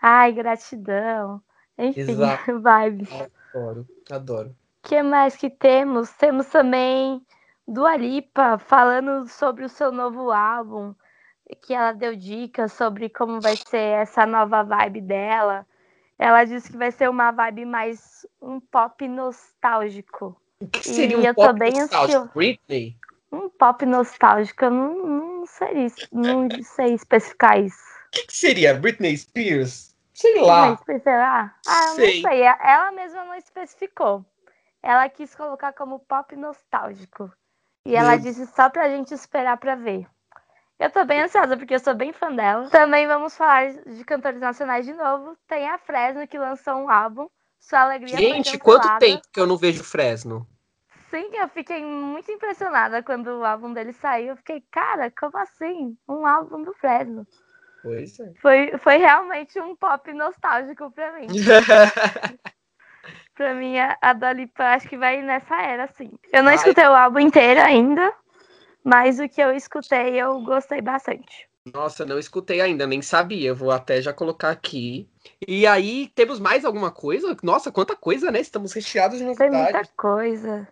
Ai, 0.02 0.32
gratidão. 0.32 1.42
Enfim, 1.78 2.00
Exato. 2.00 2.44
vibes. 2.60 3.10
adoro, 3.54 3.88
adoro. 4.10 4.56
O 4.84 4.88
que 4.88 5.02
mais 5.02 5.36
que 5.36 5.48
temos? 5.48 6.10
Temos 6.12 6.46
também 6.48 7.24
Dua 7.66 7.96
Lipa 7.96 8.58
falando 8.58 9.26
sobre 9.28 9.64
o 9.64 9.68
seu 9.68 9.90
novo 9.92 10.30
álbum, 10.30 10.94
que 11.56 11.74
ela 11.74 11.92
deu 11.92 12.14
dicas 12.16 12.72
sobre 12.72 13.08
como 13.08 13.40
vai 13.40 13.56
ser 13.56 13.78
essa 13.78 14.24
nova 14.26 14.62
vibe 14.62 15.00
dela. 15.00 15.66
Ela 16.18 16.44
disse 16.44 16.70
que 16.70 16.76
vai 16.76 16.90
ser 16.90 17.08
uma 17.08 17.30
vibe 17.30 17.64
mais 17.64 18.26
um 18.40 18.60
pop 18.60 19.06
nostálgico. 19.08 20.36
O 20.60 20.68
que 20.68 20.80
E 20.80 20.94
seria 20.94 21.18
um 21.18 21.22
eu 21.22 21.34
tô 21.34 21.46
pop 21.46 21.58
bem 21.58 21.72
nostálgico? 21.72 22.30
Britney? 22.34 22.96
Um 23.32 23.48
pop 23.48 23.86
nostálgico, 23.86 24.64
eu 24.64 24.70
não, 24.70 25.06
não 25.06 25.46
sei, 25.46 25.84
isso- 25.86 26.08
não 26.12 26.48
sei 26.62 26.94
especificar 26.94 27.58
isso. 27.58 27.78
O 28.08 28.10
que, 28.10 28.26
que 28.26 28.34
seria? 28.36 28.74
Britney 28.74 29.16
Spears? 29.16 29.96
Sei 30.12 30.40
lá. 30.42 30.76
sei 30.84 31.16
lá. 31.16 31.54
Ah, 31.66 31.86
Sei. 31.94 32.22
não 32.22 32.30
sei. 32.30 32.42
Ela 32.42 32.92
mesma 32.92 33.24
não 33.24 33.34
especificou. 33.36 34.24
Ela 34.82 35.08
quis 35.08 35.34
colocar 35.34 35.72
como 35.72 36.00
pop 36.00 36.34
nostálgico. 36.36 37.32
E 37.86 37.96
ela 37.96 38.16
disse 38.16 38.46
só 38.48 38.68
pra 38.68 38.88
gente 38.90 39.14
esperar 39.14 39.56
pra 39.56 39.74
ver. 39.74 40.06
Eu 40.80 40.90
tô 40.90 41.04
bem 41.04 41.20
ansiosa, 41.20 41.58
porque 41.58 41.74
eu 41.74 41.78
sou 41.78 41.94
bem 41.94 42.10
fã 42.10 42.34
dela. 42.34 42.70
Também 42.70 43.06
vamos 43.06 43.36
falar 43.36 43.70
de 43.70 44.02
cantores 44.02 44.40
nacionais 44.40 44.86
de 44.86 44.94
novo. 44.94 45.36
Tem 45.46 45.68
a 45.68 45.76
Fresno, 45.76 46.26
que 46.26 46.38
lançou 46.38 46.72
um 46.74 46.90
álbum. 46.90 47.28
Sua 47.60 47.82
Alegria 47.82 48.16
Gente, 48.16 48.58
quanto 48.58 48.88
tempo 48.98 49.22
que 49.30 49.38
eu 49.38 49.46
não 49.46 49.58
vejo 49.58 49.84
Fresno? 49.84 50.48
Sim, 51.10 51.30
eu 51.34 51.48
fiquei 51.48 51.84
muito 51.84 52.32
impressionada 52.32 53.02
quando 53.02 53.26
o 53.26 53.44
álbum 53.44 53.74
dele 53.74 53.92
saiu. 53.92 54.28
Eu 54.28 54.36
fiquei, 54.38 54.64
cara, 54.70 55.10
como 55.10 55.36
assim? 55.36 55.94
Um 56.08 56.24
álbum 56.24 56.62
do 56.62 56.72
Fresno. 56.72 57.26
Pois 57.82 58.18
é. 58.18 58.32
Foi, 58.40 58.78
foi 58.78 58.96
realmente 58.96 59.60
um 59.60 59.76
pop 59.76 60.10
nostálgico 60.14 60.90
pra 60.92 61.12
mim. 61.12 61.26
Pra 63.34 63.54
mim, 63.54 63.78
a, 63.78 63.96
a 64.02 64.12
Dua 64.12 64.34
Lipa 64.34 64.62
acho 64.64 64.86
que 64.86 64.98
vai 64.98 65.22
nessa 65.22 65.56
era, 65.62 65.86
sim. 65.96 66.10
Eu 66.30 66.42
não 66.42 66.50
Vai. 66.50 66.56
escutei 66.56 66.84
o 66.84 66.94
álbum 66.94 67.20
inteiro 67.20 67.58
ainda, 67.58 68.12
mas 68.84 69.18
o 69.20 69.28
que 69.28 69.40
eu 69.40 69.52
escutei 69.54 70.20
eu 70.20 70.40
gostei 70.42 70.80
bastante. 70.80 71.48
Nossa, 71.74 72.06
não 72.06 72.18
escutei 72.18 72.60
ainda, 72.60 72.86
nem 72.86 73.02
sabia. 73.02 73.52
Vou 73.52 73.70
até 73.70 74.00
já 74.00 74.12
colocar 74.12 74.50
aqui. 74.50 75.08
E 75.46 75.66
aí, 75.66 76.08
temos 76.14 76.40
mais 76.40 76.64
alguma 76.64 76.90
coisa? 76.90 77.36
Nossa, 77.42 77.70
quanta 77.70 77.94
coisa, 77.94 78.30
né? 78.30 78.40
Estamos 78.40 78.72
recheados 78.72 79.18
de 79.18 79.24
Tem 79.36 79.50
muita 79.50 79.58
novidades. 79.58 79.92
coisa. 79.96 80.66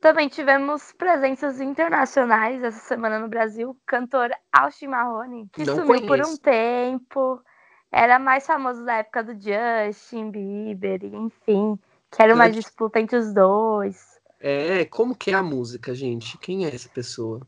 Também 0.00 0.28
tivemos 0.28 0.92
presenças 0.92 1.60
internacionais 1.60 2.62
essa 2.62 2.80
semana 2.80 3.18
no 3.18 3.28
Brasil. 3.28 3.76
Cantor 3.86 4.30
Austin 4.52 4.88
Marrone, 4.88 5.48
que 5.52 5.64
Não 5.64 5.76
sumiu 5.76 6.06
por 6.06 6.18
um 6.20 6.22
conheço. 6.22 6.40
tempo. 6.40 7.42
Era 7.90 8.18
mais 8.18 8.46
famoso 8.46 8.84
da 8.84 8.94
época 8.94 9.22
do 9.22 9.32
Justin 9.34 10.30
Bieber, 10.30 11.04
enfim. 11.04 11.78
Que 12.10 12.22
era 12.22 12.34
uma 12.34 12.48
disputa 12.50 13.00
entre 13.00 13.16
os 13.16 13.32
dois. 13.32 14.11
É, 14.44 14.84
como 14.86 15.14
que 15.14 15.30
é 15.30 15.34
a 15.34 15.42
música, 15.42 15.94
gente? 15.94 16.36
Quem 16.38 16.66
é 16.66 16.74
essa 16.74 16.88
pessoa? 16.88 17.46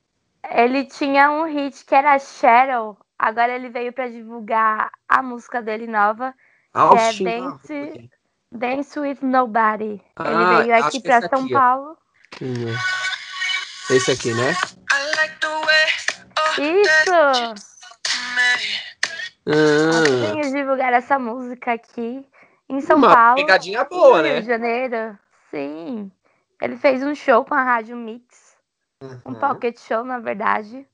Ele 0.49 0.85
tinha 0.85 1.29
um 1.33 1.45
hit 1.45 1.85
que 1.85 1.93
era 1.95 2.17
Cheryl. 2.21 2.97
Agora 3.19 3.53
ele 3.53 3.69
veio 3.69 3.93
pra 3.93 4.07
divulgar 4.09 4.93
a 5.09 5.21
música 5.23 5.61
dele 5.61 5.87
nova, 5.89 6.33
Austin 6.73 7.25
Dance- 7.25 7.73
Marrone. 7.75 8.11
Dance 8.53 9.01
with 9.01 9.19
Nobody. 9.23 10.01
Ah, 10.17 10.31
ele 10.31 10.63
veio 10.65 10.77
aqui 10.85 11.01
que 11.01 11.09
pra 11.09 11.19
esse 11.19 11.29
São 11.29 11.45
aqui, 11.45 11.55
ó. 11.57 11.59
Paulo. 11.59 11.99
Quem 12.31 12.49
é? 12.71 13.95
Esse 13.95 14.11
aqui, 14.13 14.33
né? 14.35 14.53
Isso! 16.59 17.55
Ah, 19.47 20.33
Vim 20.33 20.53
divulgar 20.53 20.93
essa 20.93 21.19
música 21.19 21.73
aqui 21.73 22.25
em 22.69 22.81
São 22.81 22.97
uma 22.99 23.15
Paulo. 23.15 23.35
pegadinha 23.37 23.85
boa, 23.85 24.19
no 24.19 24.23
né? 24.23 24.33
Rio 24.35 24.41
de 24.43 24.47
Janeiro. 24.49 25.19
Sim. 25.51 26.11
Ele 26.61 26.77
fez 26.77 27.03
um 27.03 27.15
show 27.15 27.45
com 27.45 27.55
a 27.55 27.63
Rádio 27.63 27.97
Mix. 27.97 28.57
Um 29.27 29.31
Uhum. 29.31 29.35
pocket 29.35 29.79
show, 29.79 30.05
na 30.05 30.19
verdade. 30.19 30.87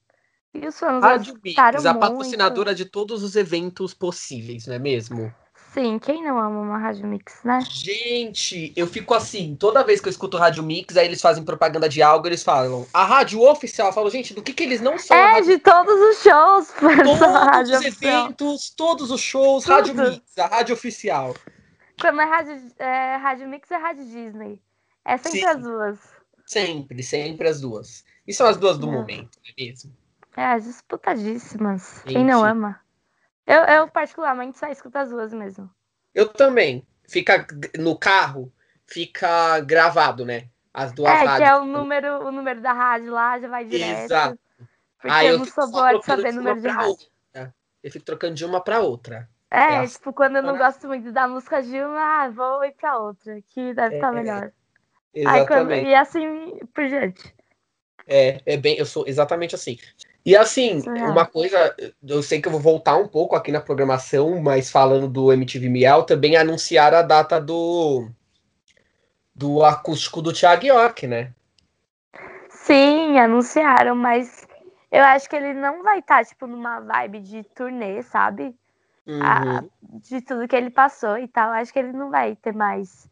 E 0.53 0.67
os 0.67 0.79
fãs 0.79 1.03
Rádio 1.03 1.39
Mix, 1.45 1.59
a 1.59 1.73
muito. 1.73 2.01
patrocinadora 2.01 2.75
de 2.75 2.85
todos 2.85 3.23
os 3.23 3.37
eventos 3.37 3.95
possíveis, 3.95 4.67
não 4.67 4.75
é 4.75 4.79
mesmo? 4.79 5.33
Sim, 5.73 6.01
quem 6.01 6.25
não 6.25 6.37
ama 6.39 6.61
uma 6.61 6.79
Rádio 6.79 7.07
Mix, 7.07 7.45
né? 7.45 7.61
Gente, 7.71 8.73
eu 8.77 8.89
fico 8.89 9.15
assim, 9.15 9.55
toda 9.55 9.85
vez 9.85 10.01
que 10.01 10.09
eu 10.09 10.11
escuto 10.11 10.37
Rádio 10.37 10.65
Mix, 10.65 10.97
aí 10.97 11.07
eles 11.07 11.21
fazem 11.21 11.45
propaganda 11.45 11.89
de 11.89 12.03
algo, 12.03 12.27
eles 12.27 12.43
falam, 12.43 12.85
a 12.93 13.05
rádio 13.05 13.41
oficial, 13.43 13.89
eu 13.89 13.93
falo, 13.93 14.11
gente, 14.11 14.35
do 14.35 14.43
que 14.43 14.53
que 14.53 14.65
eles 14.65 14.81
não 14.81 14.99
são? 14.99 15.17
É, 15.17 15.35
rádio 15.35 15.53
de 15.53 15.59
todos 15.59 16.01
os 16.01 16.23
shows. 16.23 16.73
Todos 17.05 17.21
rádio 17.21 17.75
os 17.75 17.81
oficial. 17.87 18.27
eventos, 18.27 18.71
todos 18.71 19.11
os 19.13 19.21
shows, 19.21 19.65
Tudo. 19.65 19.75
Rádio 19.77 19.95
Mix, 19.95 20.39
a 20.39 20.47
rádio 20.47 20.75
oficial. 20.75 21.35
Quando 22.01 22.21
é 22.21 22.25
rádio, 22.25 22.61
é 22.79 23.17
rádio 23.17 23.49
Mix 23.49 23.71
é 23.71 23.77
Rádio 23.77 24.05
Disney. 24.07 24.61
É 25.05 25.17
sempre 25.17 25.41
Sim. 25.41 25.47
as 25.47 25.63
duas. 25.63 25.99
Sempre, 26.47 27.03
sempre 27.03 27.49
as 27.49 27.61
duas. 27.61 28.05
E 28.27 28.33
são 28.35 28.47
as 28.47 28.57
duas 28.57 28.79
do 28.79 28.89
É. 28.89 28.91
momento, 28.91 29.39
não 29.43 29.51
é 29.51 29.65
mesmo? 29.65 29.97
É, 30.37 30.45
as 30.47 30.65
disputadíssimas. 30.65 32.03
Quem 32.03 32.25
não 32.25 32.41
Gente. 32.41 32.51
ama? 32.51 32.81
Eu, 33.47 33.63
eu, 33.63 33.89
particularmente, 33.89 34.59
só 34.59 34.69
escuto 34.69 34.99
as 34.99 35.11
duas 35.11 35.33
mesmo. 35.33 35.69
Eu 36.15 36.29
também. 36.29 36.87
Fica 37.09 37.45
no 37.79 37.99
carro, 37.99 38.53
fica 38.87 39.59
gravado, 39.61 40.25
né? 40.25 40.49
As 40.73 40.93
duas 40.93 41.11
é, 41.11 41.19
que 41.21 41.27
rádios. 41.27 41.49
é 41.49 41.57
o 41.57 41.65
número, 41.65 42.27
o 42.29 42.31
número 42.31 42.61
da 42.61 42.73
rádio 42.73 43.13
lá, 43.13 43.39
já 43.41 43.49
vai 43.49 43.65
direto. 43.65 44.05
Exato. 44.05 44.39
Porque 45.01 45.09
Aí 45.17 45.27
eu 45.27 45.33
eu 45.33 45.39
não 45.41 45.47
sou 45.47 45.69
boa 45.71 45.99
de 45.99 46.05
saber 46.05 46.33
número 46.33 46.61
de 46.61 46.69
rádio. 46.69 46.91
outra. 46.91 47.55
Eu 47.83 47.91
fico 47.91 48.05
trocando 48.05 48.35
de 48.35 48.45
uma 48.45 48.61
pra 48.63 48.81
outra. 48.81 49.29
É, 49.51 49.83
É 49.83 49.87
tipo, 49.87 50.13
quando 50.13 50.37
eu 50.37 50.43
não 50.43 50.57
gosto 50.57 50.87
muito 50.87 51.11
da 51.11 51.27
música 51.27 51.63
de 51.63 51.81
uma, 51.83 52.25
ah, 52.25 52.29
vou 52.29 52.63
ir 52.65 52.73
pra 52.73 52.99
outra, 52.99 53.41
que 53.43 53.75
deve 53.75 53.97
estar 53.97 54.13
É, 54.15 54.17
melhor. 54.23 54.53
Aí, 55.15 55.47
quando, 55.47 55.73
Exatamente. 55.73 55.89
e 55.89 55.95
assim 55.95 56.59
por 56.75 56.87
diante. 56.87 57.35
É, 58.07 58.41
é 58.47 58.57
bem, 58.57 58.77
eu 58.77 58.87
sou 58.87 59.07
exatamente 59.07 59.55
assim. 59.55 59.79
E 60.25 60.37
assim, 60.37 60.81
Surreal. 60.81 61.11
uma 61.11 61.27
coisa, 61.27 61.75
eu 62.07 62.23
sei 62.23 62.41
que 62.41 62.49
eu 62.49 62.53
vou 62.53 62.61
voltar 62.61 62.97
um 62.97 63.09
pouco 63.09 63.35
aqui 63.35 63.51
na 63.51 63.61
programação, 63.61 64.41
mas 64.41 64.71
falando 64.71 65.09
do 65.09 65.33
MTV 65.33 65.69
Miau, 65.69 66.05
também 66.05 66.37
anunciaram 66.37 66.99
a 66.99 67.03
data 67.03 67.41
do 67.41 68.09
do 69.35 69.65
acústico 69.65 70.21
do 70.21 70.33
Thiago 70.33 70.67
York, 70.67 71.07
né? 71.07 71.33
Sim, 72.51 73.19
anunciaram, 73.19 73.95
mas 73.95 74.47
eu 74.93 75.03
acho 75.03 75.29
que 75.31 75.37
ele 75.37 75.55
não 75.55 75.83
vai 75.83 76.01
estar, 76.01 76.25
tipo, 76.25 76.47
numa 76.47 76.81
vibe 76.81 77.21
de 77.21 77.43
turnê, 77.43 78.03
sabe? 78.03 78.55
Ah, 79.23 79.65
de 79.83 80.21
tudo 80.21 80.47
que 80.47 80.55
ele 80.55 80.71
passou 80.71 81.19
e 81.19 81.27
tal. 81.27 81.51
Acho 81.53 81.73
que 81.73 81.79
ele 81.79 81.93
não 81.93 82.11
vai 82.11 82.37
ter 82.37 82.55
mais 82.55 83.09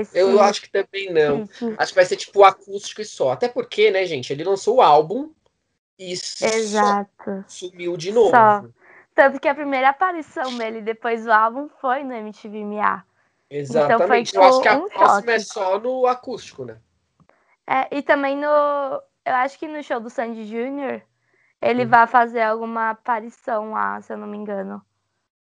esse. 0.00 0.18
Eu 0.18 0.40
acho 0.40 0.62
que 0.62 0.70
também 0.70 1.12
não. 1.12 1.48
Acho 1.78 1.92
que 1.92 1.96
vai 1.96 2.04
ser 2.04 2.16
tipo 2.16 2.44
acústico 2.44 3.00
e 3.00 3.04
só. 3.04 3.32
Até 3.32 3.48
porque, 3.48 3.90
né, 3.90 4.04
gente, 4.06 4.32
ele 4.32 4.44
lançou 4.44 4.76
o 4.76 4.82
álbum 4.82 5.30
e 5.98 6.12
Exato. 6.12 7.44
sumiu 7.46 7.96
de 7.96 8.12
novo. 8.12 8.30
Só. 8.30 8.64
Tanto 9.14 9.40
que 9.40 9.48
a 9.48 9.54
primeira 9.54 9.90
aparição 9.90 10.56
dele 10.58 10.80
depois 10.80 11.24
do 11.24 11.32
álbum 11.32 11.68
foi 11.80 12.02
no 12.02 12.12
MTV 12.12 12.64
MA. 12.64 13.04
Exatamente. 13.48 14.30
Então 14.30 14.42
eu 14.42 14.48
foi, 14.48 14.48
acho 14.48 14.62
que 14.62 14.68
a 14.68 14.72
tipo, 14.74 14.84
um 14.84 14.88
próxima 14.88 15.32
é 15.32 15.38
choque. 15.38 15.52
só 15.52 15.78
no 15.78 16.06
acústico, 16.06 16.64
né? 16.64 16.78
É, 17.66 17.96
e 17.96 18.02
também 18.02 18.36
no. 18.36 18.46
Eu 19.24 19.34
acho 19.36 19.58
que 19.58 19.68
no 19.68 19.82
show 19.82 20.00
do 20.00 20.10
Sandy 20.10 20.44
Jr., 20.44 21.00
ele 21.62 21.84
Hum. 21.84 21.88
vai 21.88 22.06
fazer 22.06 22.42
alguma 22.42 22.90
aparição 22.90 23.70
lá, 23.70 24.00
se 24.02 24.12
eu 24.12 24.18
não 24.18 24.26
me 24.26 24.36
engano. 24.36 24.84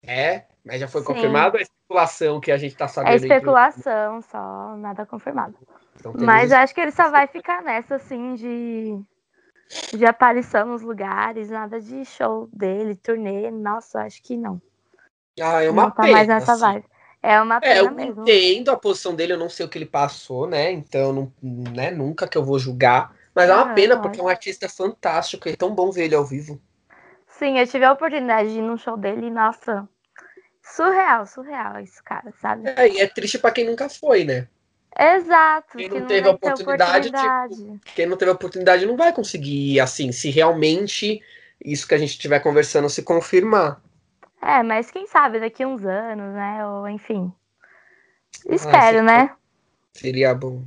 É, 0.05 0.43
mas 0.65 0.79
já 0.79 0.87
foi 0.87 1.01
Sim. 1.01 1.07
confirmado 1.07 1.57
a 1.57 1.61
especulação 1.61 2.39
que 2.39 2.51
a 2.51 2.57
gente 2.57 2.75
tá 2.75 2.87
sabendo. 2.87 3.11
É 3.11 3.15
entre- 3.15 3.27
especulação 3.27 4.21
só, 4.21 4.75
nada 4.77 5.05
confirmado. 5.05 5.55
Então, 5.97 6.13
Mas 6.17 6.45
isso. 6.45 6.55
acho 6.55 6.73
que 6.73 6.81
ele 6.81 6.91
só 6.91 7.09
vai 7.09 7.27
ficar 7.27 7.61
nessa, 7.61 7.95
assim, 7.95 8.35
de, 8.35 8.99
de 9.97 10.05
aparição 10.05 10.67
nos 10.67 10.81
lugares, 10.81 11.49
nada 11.49 11.79
de 11.79 12.03
show 12.05 12.49
dele, 12.51 12.95
turnê. 12.95 13.49
Nossa, 13.51 14.01
acho 14.01 14.21
que 14.21 14.37
não. 14.37 14.61
Ah, 15.41 15.61
é 15.63 15.69
uma 15.69 15.85
não 15.85 15.91
tá 15.91 16.03
pena. 16.03 16.11
mais 16.13 16.27
nessa 16.27 16.53
assim. 16.53 16.65
vibe. 16.65 16.85
É 17.21 17.41
uma 17.41 17.61
É, 17.61 17.79
pena 17.79 17.79
eu 17.79 17.91
mesmo. 17.91 18.23
entendo 18.23 18.69
a 18.69 18.77
posição 18.77 19.15
dele, 19.15 19.33
eu 19.33 19.37
não 19.37 19.49
sei 19.49 19.65
o 19.65 19.69
que 19.69 19.77
ele 19.77 19.85
passou, 19.85 20.47
né? 20.47 20.71
Então, 20.71 21.13
não, 21.13 21.33
né, 21.41 21.91
nunca 21.91 22.27
que 22.27 22.37
eu 22.37 22.43
vou 22.43 22.59
julgar. 22.59 23.15
Mas 23.33 23.49
é 23.49 23.53
uma 23.55 23.65
Ah, 23.69 23.73
pena, 23.73 23.97
porque 23.97 24.19
é 24.19 24.23
um 24.23 24.27
artista 24.27 24.67
fantástico, 24.69 25.47
é 25.49 25.55
tão 25.55 25.73
bom 25.73 25.89
ver 25.89 26.05
ele 26.05 26.15
ao 26.15 26.25
vivo. 26.25 26.61
Sim, 27.27 27.57
eu 27.59 27.67
tive 27.67 27.83
a 27.85 27.91
oportunidade 27.91 28.53
de 28.53 28.59
ir 28.59 28.61
num 28.61 28.77
show 28.77 28.95
dele 28.97 29.27
e, 29.27 29.31
nossa, 29.31 29.87
surreal, 30.63 31.25
surreal 31.27 31.79
esse 31.79 32.01
cara, 32.01 32.33
sabe? 32.41 32.69
É, 32.69 32.87
e 32.87 33.01
é 33.01 33.07
triste 33.07 33.37
pra 33.37 33.51
quem 33.51 33.65
nunca 33.65 33.89
foi, 33.89 34.23
né? 34.23 34.47
Exato, 34.97 35.77
Quem 35.77 35.89
que 35.89 35.95
não 35.95 36.01
não 36.01 36.07
teve 36.07 36.29
a 36.29 36.37
ter 36.37 36.53
oportunidade, 36.53 37.11
tipo, 37.11 37.17
oportunidade. 37.17 37.79
Quem 37.95 38.05
não 38.05 38.15
teve 38.17 38.31
a 38.31 38.33
oportunidade 38.35 38.85
não 38.85 38.95
vai 38.95 39.11
conseguir, 39.11 39.79
assim, 39.79 40.11
se 40.11 40.29
realmente 40.29 41.21
isso 41.63 41.87
que 41.87 41.95
a 41.95 41.97
gente 41.97 42.11
estiver 42.11 42.39
conversando 42.39 42.89
se 42.89 43.01
confirmar. 43.01 43.81
É, 44.41 44.61
mas 44.61 44.91
quem 44.91 45.07
sabe 45.07 45.39
daqui 45.39 45.65
uns 45.65 45.83
anos, 45.83 46.33
né? 46.33 46.67
Ou 46.67 46.87
enfim. 46.87 47.33
Ah, 48.47 48.55
Espero, 48.55 48.99
sim. 48.99 49.05
né? 49.05 49.35
Seria 49.95 50.33
bom, 50.33 50.63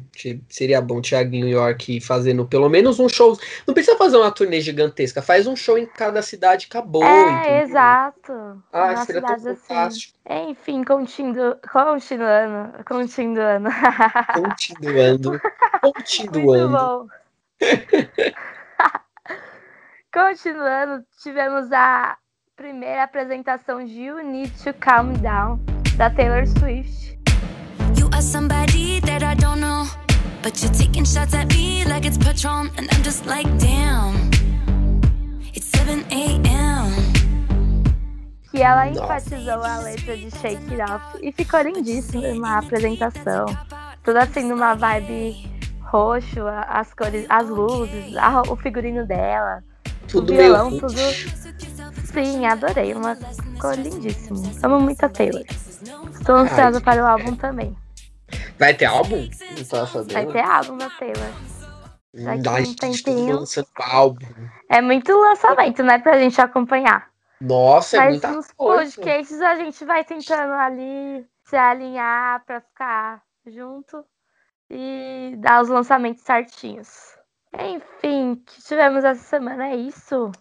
seria 0.49 0.81
bom 0.81 1.01
Thiaguinho 1.01 1.49
York 1.49 2.01
fazendo 2.01 2.47
pelo 2.47 2.69
menos 2.69 3.01
um 3.01 3.09
show. 3.09 3.37
Não 3.67 3.75
precisa 3.75 3.97
fazer 3.99 4.17
uma 4.17 4.31
turnê 4.31 4.61
gigantesca, 4.61 5.21
faz 5.21 5.49
um 5.49 5.57
show 5.57 5.77
em 5.77 5.85
cada 5.85 6.23
cidade, 6.23 6.69
acabou. 6.71 7.03
é, 7.03 7.41
entendeu? 7.41 7.63
exato. 7.63 8.33
Ah, 8.73 8.93
Nas 8.93 9.01
seria 9.01 9.23
tão 9.23 9.35
assim. 9.35 9.57
fantástico. 9.57 10.17
Enfim, 10.31 10.85
continu... 10.85 11.57
continuando, 11.73 12.85
continuando. 12.85 13.69
Continuando, 14.33 15.31
Muito 15.31 15.43
continuando. 15.83 16.77
bom. 16.79 17.07
continuando, 20.15 21.05
tivemos 21.21 21.73
a 21.73 22.17
primeira 22.55 23.03
apresentação 23.03 23.85
de 23.85 24.03
You 24.03 24.23
Need 24.23 24.53
to 24.63 24.73
Calm 24.75 25.15
Down, 25.15 25.59
da 25.97 26.11
Taylor 26.11 26.47
Swift. 26.47 27.16
You 28.07 28.13
are 28.13 28.23
somebody 28.23 29.01
that 29.01 29.25
I 29.25 29.35
don't 29.35 29.61
know. 29.61 29.85
But 30.41 30.63
you're 30.63 30.73
taking 30.73 31.05
shots 31.05 31.35
at 31.35 31.49
me 31.49 31.85
like 31.87 32.05
it's 32.07 32.17
Patron. 32.17 32.71
And 32.79 32.87
I'm 32.93 33.03
just 33.03 33.27
like, 33.27 33.47
damn. 33.59 34.31
It's 35.53 35.67
7 35.77 36.05
a.m. 36.13 36.87
que 38.53 38.63
ela 38.63 38.87
enfatizou 38.87 39.61
a 39.61 39.79
letra 39.79 40.17
de 40.17 40.31
Shake 40.31 40.71
It 40.73 40.81
Off 40.89 41.19
e 41.21 41.33
ficou 41.33 41.63
lindíssima 41.63 42.49
a 42.51 42.59
apresentação. 42.59 43.47
Tudo 44.05 44.19
assim 44.19 44.45
numa 44.45 44.75
vibe 44.75 45.51
roxo, 45.81 46.47
a- 46.47 46.63
as 46.63 46.95
cores, 46.95 47.27
as 47.29 47.49
luzes, 47.49 48.17
a 48.17 48.43
o 48.43 48.55
figurino 48.55 49.05
dela, 49.05 49.65
Tudo 50.07 50.33
o 50.33 50.37
violão, 50.37 50.79
tudo. 50.79 50.95
Sim, 52.15 52.47
adorei, 52.47 52.95
uma 52.95 53.17
ficou 53.17 53.73
lindíssimo. 53.73 54.41
Amo 54.63 54.79
muito 54.81 55.03
a 55.05 55.09
Taylor. 55.09 55.43
Estou 56.13 56.37
ansiosa 56.37 56.79
Ai, 56.79 56.85
para 56.85 57.03
o 57.03 57.07
álbum 57.07 57.35
também. 57.35 57.77
Vai 58.59 58.75
ter 58.75 58.87
álbum? 58.87 59.29
Não 59.57 59.65
tava 59.65 59.87
sabendo. 59.87 60.13
Vai 60.13 60.27
ter 60.27 60.41
álbum 60.41 60.77
da 60.79 60.91
Taylor. 60.91 61.33
daqui 62.15 62.49
Ai, 62.49 62.63
um 62.63 62.65
gente, 62.65 62.77
todo 62.77 62.91
tempinho. 63.05 63.37
lançando 63.37 63.69
álbum. 63.79 64.27
É 64.71 64.81
muito 64.81 65.13
lançamento, 65.17 65.83
né, 65.83 65.99
pra 65.99 66.19
gente 66.19 66.41
acompanhar. 66.41 67.09
Nossa, 67.41 67.97
é 67.97 68.01
Mas 68.01 68.11
muita 68.13 68.33
nos 68.33 68.51
coisa. 68.53 68.95
podcasts 68.95 69.41
a 69.43 69.57
gente 69.57 69.85
vai 69.85 70.05
tentando 70.05 70.53
ali 70.55 71.27
se 71.45 71.57
alinhar 71.57 72.43
pra 72.47 72.61
ficar 72.61 73.23
junto 73.47 74.05
e 74.71 75.35
dar 75.39 75.63
os 75.63 75.69
lançamentos 75.69 76.23
certinhos. 76.25 76.89
Enfim, 77.59 78.33
o 78.33 78.37
que 78.39 78.63
tivemos 78.63 79.05
essa 79.05 79.23
semana 79.23 79.69
é 79.69 79.77
isso. 79.77 80.33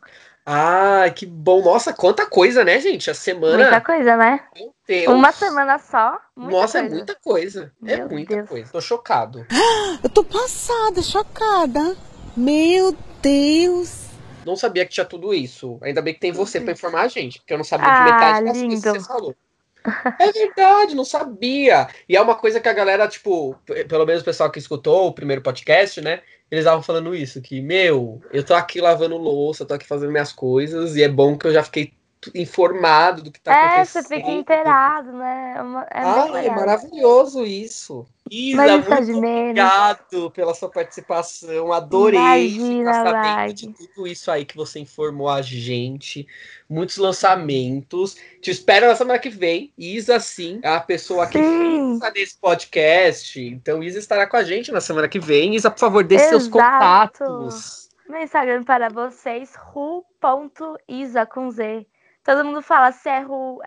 Ah, 0.46 1.10
que 1.16 1.26
bom. 1.26 1.64
Nossa, 1.64 1.92
quanta 1.92 2.26
coisa, 2.28 2.64
né, 2.64 2.80
gente? 2.80 3.10
A 3.10 3.14
semana. 3.16 3.58
Muita 3.58 3.82
coisa, 3.82 4.16
né? 4.16 4.42
Meu 4.56 4.74
Deus. 4.88 5.08
Uma 5.08 5.32
semana 5.32 5.80
só. 5.80 6.20
muita 6.36 6.52
Nossa, 6.56 6.78
é 6.78 6.82
coisa. 6.82 6.96
muita 6.96 7.16
coisa. 7.16 7.72
é 7.84 7.98
Meu 7.98 8.10
muita 8.10 8.36
Deus. 8.36 8.50
coisa. 8.50 8.72
Tô 8.72 8.80
chocado. 8.82 9.46
Eu 10.04 10.10
tô 10.10 10.24
passada, 10.24 11.02
chocada. 11.02 11.96
Meu 12.38 12.96
Deus. 13.22 14.06
Não 14.46 14.56
sabia 14.56 14.86
que 14.86 14.92
tinha 14.92 15.06
tudo 15.06 15.34
isso. 15.34 15.80
Ainda 15.82 16.02
bem 16.04 16.14
que 16.14 16.20
tem 16.20 16.32
você 16.32 16.62
pra 16.62 16.74
informar 16.74 17.02
a 17.02 17.08
gente, 17.08 17.40
porque 17.40 17.52
eu 17.52 17.58
não 17.58 17.64
sabia 17.64 17.90
de 17.90 17.98
Ah, 17.98 18.04
metade 18.04 18.44
das 18.46 18.58
coisas 18.58 18.62
que 18.62 18.68
lindo. 18.68 18.82
você 19.02 19.08
falou. 19.08 19.36
É 20.20 20.32
verdade, 20.32 20.96
não 20.96 21.06
sabia. 21.06 21.88
E 22.08 22.16
é 22.16 22.22
uma 22.22 22.36
coisa 22.36 22.60
que 22.60 22.70
a 22.70 22.74
galera, 22.74 23.08
tipo, 23.08 23.56
pelo 23.88 24.06
menos 24.06 24.22
o 24.22 24.26
pessoal 24.26 24.52
que 24.52 24.60
escutou 24.60 25.08
o 25.08 25.14
primeiro 25.14 25.42
podcast, 25.42 26.02
né? 26.02 26.22
Eles 26.50 26.64
estavam 26.64 26.84
falando 26.84 27.16
isso, 27.16 27.42
que, 27.42 27.62
meu, 27.62 28.22
eu 28.32 28.44
tô 28.44 28.54
aqui 28.54 28.80
lavando 28.80 29.18
louça, 29.18 29.66
tô 29.66 29.74
aqui 29.74 29.88
fazendo 29.88 30.12
minhas 30.12 30.32
coisas, 30.32 30.96
e 30.96 31.04
é 31.04 31.10
bom 31.10 31.38
que 31.38 31.48
eu 31.48 31.54
já 31.54 31.64
fiquei 31.64 31.94
informado 32.34 33.22
do 33.22 33.32
que 33.32 33.40
tá 33.40 33.54
É, 33.54 33.86
você 33.86 34.00
acontecendo. 34.00 34.18
fica 34.20 34.32
inteirado, 34.32 35.12
né? 35.14 35.56
É, 35.58 35.62
uma- 35.62 35.84
é 35.84 35.88
Ah, 35.94 36.44
é 36.44 36.50
maravilhoso 36.50 37.46
isso. 37.46 38.06
Isa, 38.32 38.58
Mas 38.58 38.72
isso 38.82 38.94
é 38.94 39.00
muito 39.00 39.18
obrigado 39.18 40.32
pela 40.32 40.54
sua 40.56 40.68
participação. 40.70 41.72
Adorei 41.72 42.18
Imagina, 42.56 42.94
ficar 42.94 43.12
sabendo 43.12 43.54
de 43.54 43.74
tudo 43.74 44.08
isso 44.08 44.32
aí 44.32 44.44
que 44.46 44.56
você 44.58 44.80
informou 44.80 45.30
a 45.30 45.44
gente. 45.44 46.26
Muitos 46.68 46.98
lançamentos. 46.98 48.16
Te 48.42 48.50
espero 48.50 48.88
na 48.88 48.96
semana 48.96 49.20
que 49.20 49.30
vem. 49.30 49.72
Isa, 49.78 50.20
sim, 50.20 50.60
é 50.64 50.70
a 50.70 50.80
pessoa 50.80 51.28
que 51.28 51.38
fixa 51.38 52.12
nesse 52.16 52.38
podcast. 52.40 53.40
Então, 53.40 53.84
Isa 53.84 54.00
estará 54.00 54.26
com 54.26 54.38
a 54.38 54.44
gente 54.44 54.72
na 54.72 54.82
semana 54.82 55.08
que 55.08 55.20
vem. 55.20 55.54
Isa, 55.56 55.70
por 55.70 55.80
favor, 55.80 56.04
dê 56.04 56.18
seus 56.18 56.48
Exato. 56.48 56.52
contatos. 56.52 57.90
Meu 58.10 58.22
Instagram 58.22 58.64
para 58.64 58.90
vocês, 58.90 59.54
ru.isa 59.56 61.26
com 61.26 61.50
Z. 61.52 61.86
Todo 62.26 62.44
mundo 62.44 62.62
fala 62.64 62.92
se 62.92 63.08
é 63.08 63.20
ru, 63.20 63.62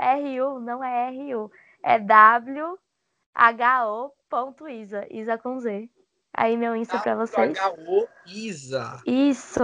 não 0.60 0.82
é 0.82 1.10
RU. 1.10 1.50
É 1.80 2.00
W-H-O.isa, 2.00 2.76
isa 5.10 5.38
com 5.38 5.60
Z. 5.60 5.88
Aí 6.34 6.56
meu 6.56 6.74
Insta 6.74 6.98
para 6.98 7.14
vocês. 7.14 7.56
H.O. 7.56 8.08
Isa. 8.26 9.00
Isso. 9.06 9.62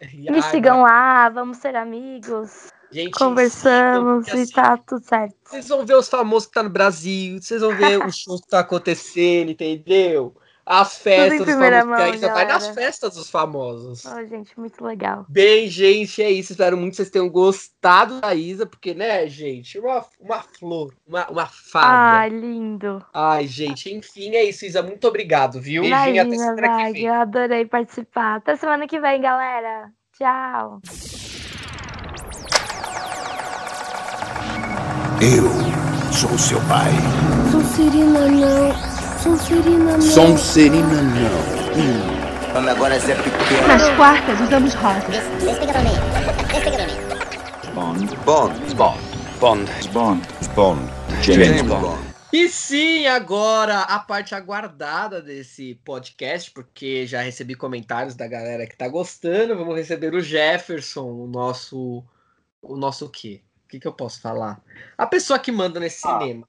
E, 0.00 0.30
Me 0.30 0.40
sigam 0.42 0.82
lá, 0.82 1.28
vamos 1.28 1.58
ser 1.58 1.74
amigos. 1.74 2.72
gente, 2.90 3.18
Conversamos 3.18 4.26
sigam, 4.26 4.36
porque, 4.36 4.36
e 4.36 4.42
assim, 4.42 4.52
tá 4.52 4.76
tudo 4.76 5.04
certo. 5.04 5.34
Vocês 5.44 5.68
vão 5.68 5.84
ver 5.84 5.96
os 5.96 6.08
famosos 6.08 6.46
que 6.46 6.54
tá 6.54 6.62
no 6.62 6.70
Brasil, 6.70 7.42
vocês 7.42 7.60
vão 7.60 7.74
ver 7.76 8.04
os 8.06 8.16
shows 8.16 8.40
que 8.42 8.48
tá 8.48 8.60
acontecendo, 8.60 9.50
entendeu? 9.50 10.36
As 10.70 10.98
festas 10.98 11.38
dos 11.38 11.54
famosos, 11.54 11.70
que 11.70 11.74
a 11.74 11.84
mão, 11.86 12.14
Isa 12.14 12.28
vai 12.28 12.46
nas 12.46 12.68
festas 12.68 13.14
dos 13.14 13.30
famosos. 13.30 14.04
Oh, 14.04 14.26
gente, 14.26 14.60
muito 14.60 14.84
legal. 14.84 15.24
Bem, 15.26 15.66
gente, 15.66 16.22
é 16.22 16.30
isso. 16.30 16.52
Espero 16.52 16.76
muito 16.76 16.90
que 16.90 16.96
vocês 16.96 17.08
tenham 17.08 17.30
gostado 17.30 18.20
da 18.20 18.34
Isa, 18.34 18.66
porque, 18.66 18.92
né, 18.92 19.26
gente, 19.28 19.78
uma, 19.78 20.04
uma 20.20 20.42
flor, 20.42 20.92
uma, 21.06 21.26
uma 21.30 21.46
fada. 21.46 22.18
Ai, 22.20 22.28
lindo. 22.28 23.02
Ai, 23.14 23.46
gente, 23.46 23.90
enfim, 23.90 24.36
é 24.36 24.44
isso, 24.44 24.66
Isa. 24.66 24.82
Muito 24.82 25.08
obrigado, 25.08 25.58
viu? 25.58 25.84
Beijinho 25.84 26.22
até 26.22 26.36
semana 26.36 26.60
que 26.60 26.68
Vag, 26.68 26.92
vem. 26.92 27.06
eu 27.06 27.14
adorei 27.14 27.64
participar. 27.64 28.36
Até 28.36 28.56
semana 28.56 28.86
que 28.86 29.00
vem, 29.00 29.22
galera. 29.22 29.90
Tchau. 30.18 30.82
Eu 35.22 36.12
sou 36.12 36.36
seu 36.38 36.60
pai. 36.68 36.92
Sonserina 37.50 38.28
não. 38.28 38.87
Sonserina 39.36 39.92
não. 39.92 40.00
Sonserina 40.00 41.02
não. 41.02 41.38
Hum, 41.76 42.54
nome 42.54 42.70
agora 42.70 42.94
é 42.94 42.98
Zé 42.98 43.14
Pequeno. 43.14 43.68
Nas 43.68 43.88
quartas 43.96 44.40
usamos 44.40 44.72
rosas. 44.72 45.22
Bond. 47.74 48.16
Bond. 48.24 48.74
Bond. 48.74 48.98
Bond. 49.38 49.70
Bond. 49.92 50.28
Bond. 50.54 50.92
James 51.22 51.60
Bond. 51.60 52.08
E 52.32 52.48
sim, 52.48 53.06
agora 53.06 53.80
a 53.80 53.98
parte 53.98 54.34
aguardada 54.34 55.20
desse 55.20 55.74
podcast, 55.84 56.50
porque 56.50 57.06
já 57.06 57.20
recebi 57.20 57.54
comentários 57.54 58.14
da 58.14 58.26
galera 58.26 58.66
que 58.66 58.76
tá 58.78 58.88
gostando. 58.88 59.54
Vamos 59.58 59.76
receber 59.76 60.14
o 60.14 60.22
Jefferson, 60.22 61.04
o 61.04 61.26
nosso. 61.26 62.02
O 62.62 62.76
nosso 62.78 63.04
o 63.04 63.10
quê? 63.10 63.42
O 63.66 63.68
que, 63.68 63.78
que 63.78 63.86
eu 63.86 63.92
posso 63.92 64.22
falar? 64.22 64.58
A 64.96 65.06
pessoa 65.06 65.38
que 65.38 65.52
manda 65.52 65.78
nesse 65.78 66.00
Ah. 66.08 66.18
cinema. 66.18 66.47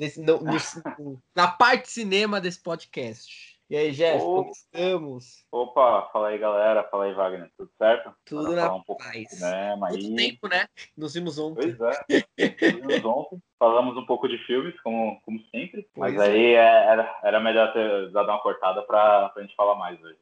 Nesse- 0.00 0.20
no- 0.22 0.40
no- 0.40 0.42
na 1.36 1.46
parte 1.48 1.90
cinema 1.90 2.40
desse 2.40 2.62
podcast. 2.62 3.50
E 3.68 3.76
aí, 3.76 3.92
Jefferson, 3.92 4.26
Ô. 4.26 4.36
como 4.42 4.50
estamos? 4.50 5.44
Opa, 5.52 6.08
fala 6.12 6.28
aí 6.28 6.38
galera, 6.38 6.82
fala 6.90 7.04
aí 7.04 7.12
Wagner, 7.14 7.48
tudo 7.56 7.70
certo? 7.78 8.12
Tudo 8.24 8.44
Bora 8.46 8.56
na 8.56 8.62
falar 8.62 8.76
um 8.80 8.82
paz. 8.96 9.30
cinema 9.30 9.88
Muito 9.90 10.06
aí. 10.06 10.16
tempo, 10.16 10.48
né? 10.48 10.66
Nos 10.96 11.14
vimos 11.14 11.38
ontem. 11.38 11.76
Pois 11.76 11.94
é, 11.96 12.00
vimos 12.80 13.04
ontem, 13.04 13.40
falamos 13.60 13.96
um 13.96 14.04
pouco 14.06 14.26
de 14.26 14.38
filmes, 14.46 14.74
como, 14.80 15.20
como 15.20 15.38
sempre, 15.54 15.88
Pois 15.94 16.14
mas 16.14 16.20
aí 16.28 16.46
é, 16.54 16.86
era, 16.86 17.20
era 17.22 17.38
melhor 17.38 17.72
ter 17.72 18.10
dado 18.10 18.28
uma 18.30 18.40
cortada 18.42 18.82
pra, 18.82 19.28
pra 19.28 19.42
gente 19.42 19.54
falar 19.54 19.76
mais 19.76 20.02
hoje. 20.02 20.18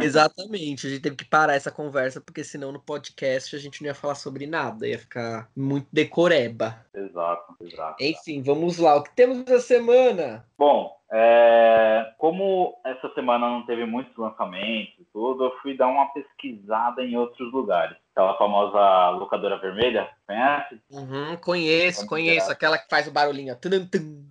Exatamente, 0.00 0.86
a 0.86 0.90
gente 0.90 1.02
teve 1.02 1.16
que 1.16 1.24
parar 1.24 1.54
essa 1.54 1.70
conversa, 1.70 2.20
porque 2.20 2.42
senão 2.42 2.72
no 2.72 2.80
podcast 2.80 3.54
a 3.54 3.58
gente 3.58 3.82
não 3.82 3.88
ia 3.88 3.94
falar 3.94 4.14
sobre 4.14 4.46
nada, 4.46 4.86
ia 4.86 4.98
ficar 4.98 5.48
muito 5.56 5.88
decoreba. 5.92 6.84
Exato, 6.94 7.56
exato. 7.60 8.02
Enfim, 8.02 8.42
vamos 8.42 8.78
lá. 8.78 8.96
O 8.96 9.02
que 9.02 9.14
temos 9.14 9.40
essa 9.42 9.60
semana? 9.60 10.44
Bom, 10.58 10.98
é, 11.10 12.12
como 12.18 12.78
essa 12.84 13.08
semana 13.14 13.48
não 13.48 13.64
teve 13.64 13.86
muitos 13.86 14.16
lançamentos 14.16 14.94
e 14.98 15.04
tudo, 15.12 15.44
eu 15.44 15.56
fui 15.62 15.76
dar 15.76 15.86
uma 15.86 16.12
pesquisada 16.12 17.02
em 17.02 17.16
outros 17.16 17.50
lugares. 17.52 17.96
Aquela 18.12 18.36
famosa 18.36 19.10
locadora 19.10 19.58
vermelha, 19.58 20.08
conhece? 20.26 20.80
Uhum, 20.90 21.36
conheço, 21.36 22.06
conheço. 22.06 22.50
Aquela 22.50 22.76
que 22.76 22.88
faz 22.90 23.06
o 23.06 23.12
barulhinho. 23.12 23.56
Tum, 23.56 23.86
tum. 23.86 24.26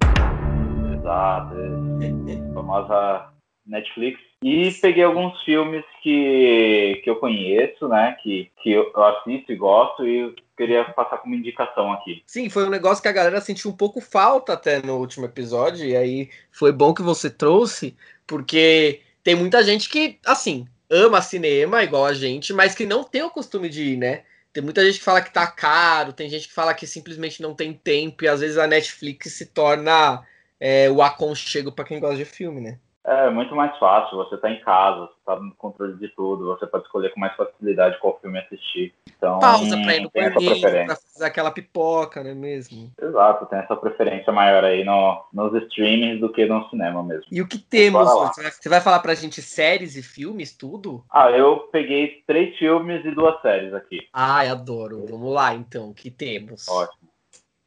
Exato, 0.93 1.55
é. 1.55 2.53
famosa 2.53 3.36
Netflix. 3.67 4.19
E 4.43 4.71
peguei 4.81 5.03
alguns 5.03 5.41
filmes 5.43 5.83
que, 6.01 7.01
que 7.03 7.09
eu 7.09 7.15
conheço, 7.15 7.87
né? 7.87 8.15
Que, 8.21 8.51
que 8.61 8.71
eu 8.71 8.91
assisto 9.03 9.51
e 9.51 9.55
gosto 9.55 10.07
e 10.07 10.33
queria 10.55 10.85
passar 10.85 11.17
como 11.17 11.35
indicação 11.35 11.91
aqui. 11.91 12.23
Sim, 12.25 12.49
foi 12.49 12.65
um 12.65 12.69
negócio 12.69 13.01
que 13.01 13.07
a 13.07 13.13
galera 13.13 13.41
sentiu 13.41 13.71
um 13.71 13.75
pouco 13.75 14.01
falta 14.01 14.53
até 14.53 14.81
no 14.81 14.97
último 14.97 15.25
episódio, 15.25 15.85
e 15.85 15.95
aí 15.95 16.29
foi 16.51 16.71
bom 16.71 16.93
que 16.93 17.01
você 17.01 17.29
trouxe, 17.29 17.95
porque 18.25 19.01
tem 19.23 19.35
muita 19.35 19.63
gente 19.63 19.89
que, 19.89 20.17
assim, 20.25 20.67
ama 20.89 21.21
cinema 21.21 21.83
igual 21.83 22.05
a 22.05 22.13
gente, 22.13 22.53
mas 22.53 22.73
que 22.73 22.85
não 22.85 23.03
tem 23.03 23.21
o 23.21 23.29
costume 23.29 23.69
de 23.69 23.93
ir, 23.93 23.97
né? 23.97 24.23
Tem 24.51 24.63
muita 24.63 24.83
gente 24.83 24.97
que 24.97 25.05
fala 25.05 25.21
que 25.21 25.31
tá 25.31 25.45
caro, 25.45 26.13
tem 26.13 26.27
gente 26.29 26.47
que 26.47 26.53
fala 26.53 26.73
que 26.73 26.87
simplesmente 26.87 27.41
não 27.41 27.53
tem 27.53 27.73
tempo, 27.73 28.23
e 28.23 28.27
às 28.27 28.39
vezes 28.39 28.57
a 28.57 28.65
Netflix 28.65 29.33
se 29.33 29.45
torna 29.47 30.23
é, 30.59 30.89
o 30.89 31.01
aconchego 31.01 31.71
pra 31.71 31.85
quem 31.85 31.99
gosta 31.99 32.17
de 32.17 32.25
filme, 32.25 32.61
né? 32.61 32.79
É 33.09 33.29
muito 33.29 33.55
mais 33.55 33.75
fácil, 33.77 34.17
você 34.17 34.35
tá 34.37 34.51
em 34.51 34.59
casa, 34.59 35.05
você 35.05 35.13
tá 35.25 35.37
no 35.37 35.55
controle 35.55 35.93
de 35.95 36.09
tudo, 36.09 36.45
você 36.47 36.67
pode 36.67 36.83
escolher 36.83 37.13
com 37.13 37.21
mais 37.21 37.33
facilidade 37.37 37.97
qual 37.99 38.19
filme 38.19 38.37
assistir. 38.37 38.93
Então, 39.17 39.39
Pausa 39.39 39.81
pra 39.81 39.95
ir 39.95 40.01
no 40.01 40.09
tem 40.09 40.23
essa 40.23 40.35
banheiro, 40.35 40.59
preferência. 40.59 40.85
pra 40.87 40.95
fazer 41.13 41.25
aquela 41.25 41.49
pipoca, 41.51 42.21
não 42.21 42.31
é 42.31 42.35
mesmo? 42.35 42.91
Exato, 43.01 43.45
tem 43.45 43.59
essa 43.59 43.77
preferência 43.77 44.33
maior 44.33 44.65
aí 44.65 44.83
no, 44.83 45.23
nos 45.31 45.53
streamings 45.63 46.19
do 46.19 46.29
que 46.33 46.45
no 46.47 46.67
cinema 46.69 47.01
mesmo. 47.01 47.23
E 47.31 47.41
o 47.41 47.47
que 47.47 47.57
temos? 47.57 48.09
Você 48.09 48.67
vai- 48.67 48.81
falar 48.81 48.99
pra 48.99 49.15
gente 49.15 49.41
séries 49.41 49.95
e 49.95 50.03
filmes, 50.03 50.53
tudo? 50.57 51.01
Ah, 51.09 51.31
eu 51.31 51.59
peguei 51.71 52.21
três 52.27 52.57
filmes 52.57 53.05
e 53.05 53.11
duas 53.11 53.41
séries 53.41 53.73
aqui. 53.73 54.05
Ai, 54.11 54.49
adoro. 54.49 55.05
Vamos 55.09 55.33
lá, 55.33 55.53
então. 55.55 55.91
O 55.91 55.93
que 55.93 56.11
temos? 56.11 56.67
Ótimo. 56.67 57.07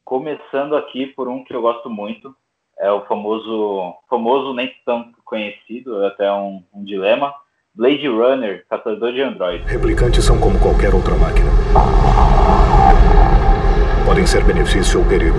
Começando 0.05 0.77
aqui 0.77 1.07
por 1.07 1.29
um 1.29 1.43
que 1.45 1.55
eu 1.55 1.63
gosto 1.63 1.89
muito, 1.89 2.35
é 2.79 2.91
o 2.91 3.05
famoso, 3.07 3.95
famoso 4.09 4.55
nem 4.55 4.75
tão 4.85 5.13
conhecido, 5.31 6.03
é 6.03 6.09
até 6.09 6.31
um, 6.33 6.63
um 6.75 6.85
dilema, 6.85 7.33
Blade 7.75 8.07
Runner, 8.09 8.67
Caçador 8.69 9.13
de 9.13 9.23
Android. 9.23 9.65
Replicantes 9.65 10.25
são 10.25 10.39
como 10.41 10.59
qualquer 10.59 10.93
outra 10.93 11.15
máquina. 11.15 11.49
Podem 14.05 14.27
ser 14.27 14.45
benefício 14.45 15.01
ou 15.01 15.07
perigo. 15.07 15.39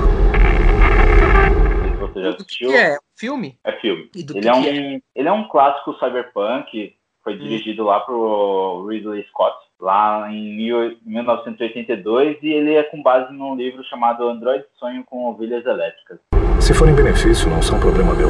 Você 2.00 2.24
já 2.24 2.30
que, 2.34 2.42
assistiu. 2.42 2.70
que 2.70 2.76
é? 2.78 2.98
Filme? 3.18 3.58
É 3.66 3.72
filme. 3.74 4.10
E 4.16 4.24
do 4.24 4.38
Ele 4.38 4.42
que, 4.42 4.48
é, 4.50 4.54
que 4.54 4.60
um, 4.60 4.96
é? 4.96 5.00
ele 5.16 5.28
é 5.28 5.32
um 5.32 5.48
clássico 5.50 5.94
cyberpunk, 6.00 6.94
foi 7.24 7.38
dirigido 7.38 7.84
lá 7.84 8.00
pro 8.00 8.88
Ridley 8.90 9.24
Scott, 9.28 9.56
lá 9.80 10.32
em 10.32 10.56
mil- 10.56 10.98
1982, 11.06 12.38
e 12.42 12.48
ele 12.48 12.76
é 12.76 12.84
com 12.84 13.04
base 13.04 13.32
num 13.34 13.56
livro 13.56 13.84
chamado 13.84 14.28
Android 14.28 14.64
Sonho 14.80 15.04
com 15.06 15.30
Ovelhas 15.30 15.66
Elétricas. 15.66 16.18
Se 16.60 16.74
forem 16.74 16.96
benefício, 16.96 17.50
não 17.50 17.62
são 17.62 17.80
problema 17.80 18.14
meu. 18.16 18.30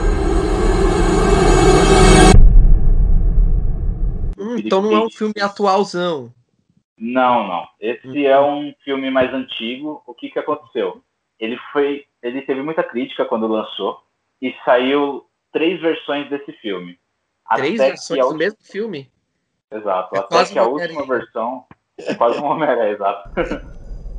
Então 4.66 4.82
não 4.82 4.94
é 4.94 5.00
um 5.00 5.10
filme 5.10 5.34
atualzão. 5.42 6.34
Não, 6.98 7.48
não. 7.48 7.68
Esse 7.80 8.26
é 8.26 8.40
um 8.40 8.74
filme 8.84 9.10
mais 9.10 9.34
antigo. 9.34 10.04
O 10.06 10.14
que, 10.14 10.30
que 10.30 10.40
aconteceu? 10.40 11.02
Ele 11.40 11.58
foi, 11.74 12.06
ele 12.22 12.42
teve 12.44 12.62
muita 12.62 12.84
crítica 12.84 13.26
quando 13.26 13.48
lançou 13.48 14.00
e 14.42 14.56
saiu 14.64 15.26
três 15.52 15.82
versões 15.82 16.30
desse 16.30 16.52
filme. 16.54 17.00
Três 17.56 17.80
Até 17.80 17.90
versões 17.90 18.28
do 18.28 18.36
mesmo 18.36 18.60
filme. 18.62 19.12
Exato. 19.72 20.16
É 20.16 20.20
até 20.20 20.46
que 20.46 20.60
a 20.60 20.64
última 20.64 21.06
versão. 21.06 21.66
É 21.98 22.14
quase 22.14 22.38
uma 22.40 22.50
Homem-Aranha, 22.56 22.92
exato. 22.94 23.30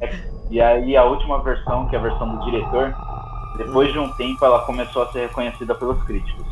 É- 0.01 0.33
e 0.49 0.61
aí 0.61 0.97
a 0.97 1.05
última 1.05 1.43
versão, 1.43 1.87
que 1.89 1.97
é 1.97 1.99
a 1.99 2.03
versão 2.03 2.37
do 2.37 2.45
diretor, 2.45 2.95
depois 3.57 3.93
de 3.93 3.99
um 3.99 4.11
tempo 4.13 4.45
ela 4.45 4.65
começou 4.65 5.03
a 5.03 5.13
ser 5.13 5.29
reconhecida 5.29 5.75
pelos 5.75 6.03
críticos. 6.05 6.52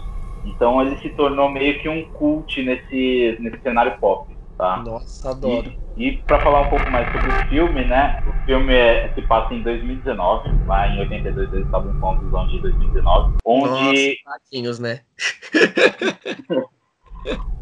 Então 0.55 0.81
ele 0.83 0.97
se 0.99 1.09
tornou 1.11 1.49
meio 1.49 1.81
que 1.81 1.89
um 1.89 2.05
cult 2.13 2.63
nesse, 2.63 3.37
nesse 3.41 3.61
cenário 3.63 3.99
pop, 3.99 4.35
tá? 4.59 4.79
Nossa, 4.79 5.31
adoro. 5.31 5.73
E, 5.97 6.09
e 6.09 6.17
para 6.19 6.41
falar 6.41 6.63
um 6.63 6.71
pouco 6.71 6.91
mais 6.91 7.11
sobre 7.13 7.29
o 7.29 7.49
filme, 7.49 7.85
né? 7.85 8.23
O 8.27 8.47
filme 8.47 8.75
é- 8.75 9.13
se 9.15 9.23
passa 9.23 9.55
em 9.55 9.63
2019, 9.63 10.51
lá 10.67 10.89
em 10.89 11.01
82 11.01 11.53
eles 11.53 11.65
estavam 11.65 11.99
com 12.01 12.37
a 12.39 12.47
de 12.47 12.61
2019, 12.61 13.35
onde 13.45 13.71
Nossa, 13.71 14.39
tadinhos, 14.51 14.79
né? 14.79 15.01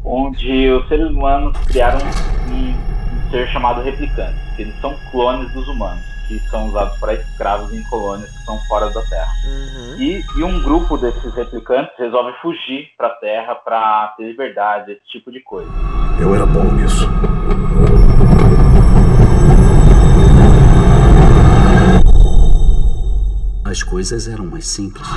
onde 0.03 0.69
os 0.69 0.87
seres 0.87 1.09
humanos 1.09 1.57
criaram 1.67 1.99
um, 1.99 2.69
um 3.27 3.31
ser 3.31 3.47
chamado 3.49 3.81
replicantes, 3.81 4.41
que 4.55 4.63
eles 4.63 4.75
são 4.81 4.95
clones 5.11 5.51
dos 5.53 5.67
humanos, 5.67 6.03
que 6.29 6.39
são 6.49 6.67
usados 6.67 6.95
para 6.99 7.15
escravos 7.15 7.73
em 7.73 7.81
colônias 7.89 8.29
que 8.29 8.43
são 8.43 8.59
fora 8.67 8.91
da 8.91 9.01
Terra. 9.01 9.33
Uhum. 9.45 9.99
E, 9.99 10.23
e 10.37 10.43
um 10.43 10.61
grupo 10.61 10.95
desses 10.95 11.33
replicantes 11.33 11.97
resolve 11.97 12.31
fugir 12.39 12.91
para 12.95 13.07
a 13.07 13.15
Terra 13.15 13.55
para 13.55 14.09
ter 14.15 14.25
liberdade, 14.25 14.91
esse 14.91 15.07
tipo 15.07 15.31
de 15.31 15.39
coisa. 15.41 15.71
Eu 16.21 16.35
era 16.35 16.45
bom 16.45 16.65
nisso. 16.65 17.07
As 23.65 23.81
coisas 23.81 24.27
eram 24.27 24.45
mais 24.45 24.67
simples. 24.67 25.07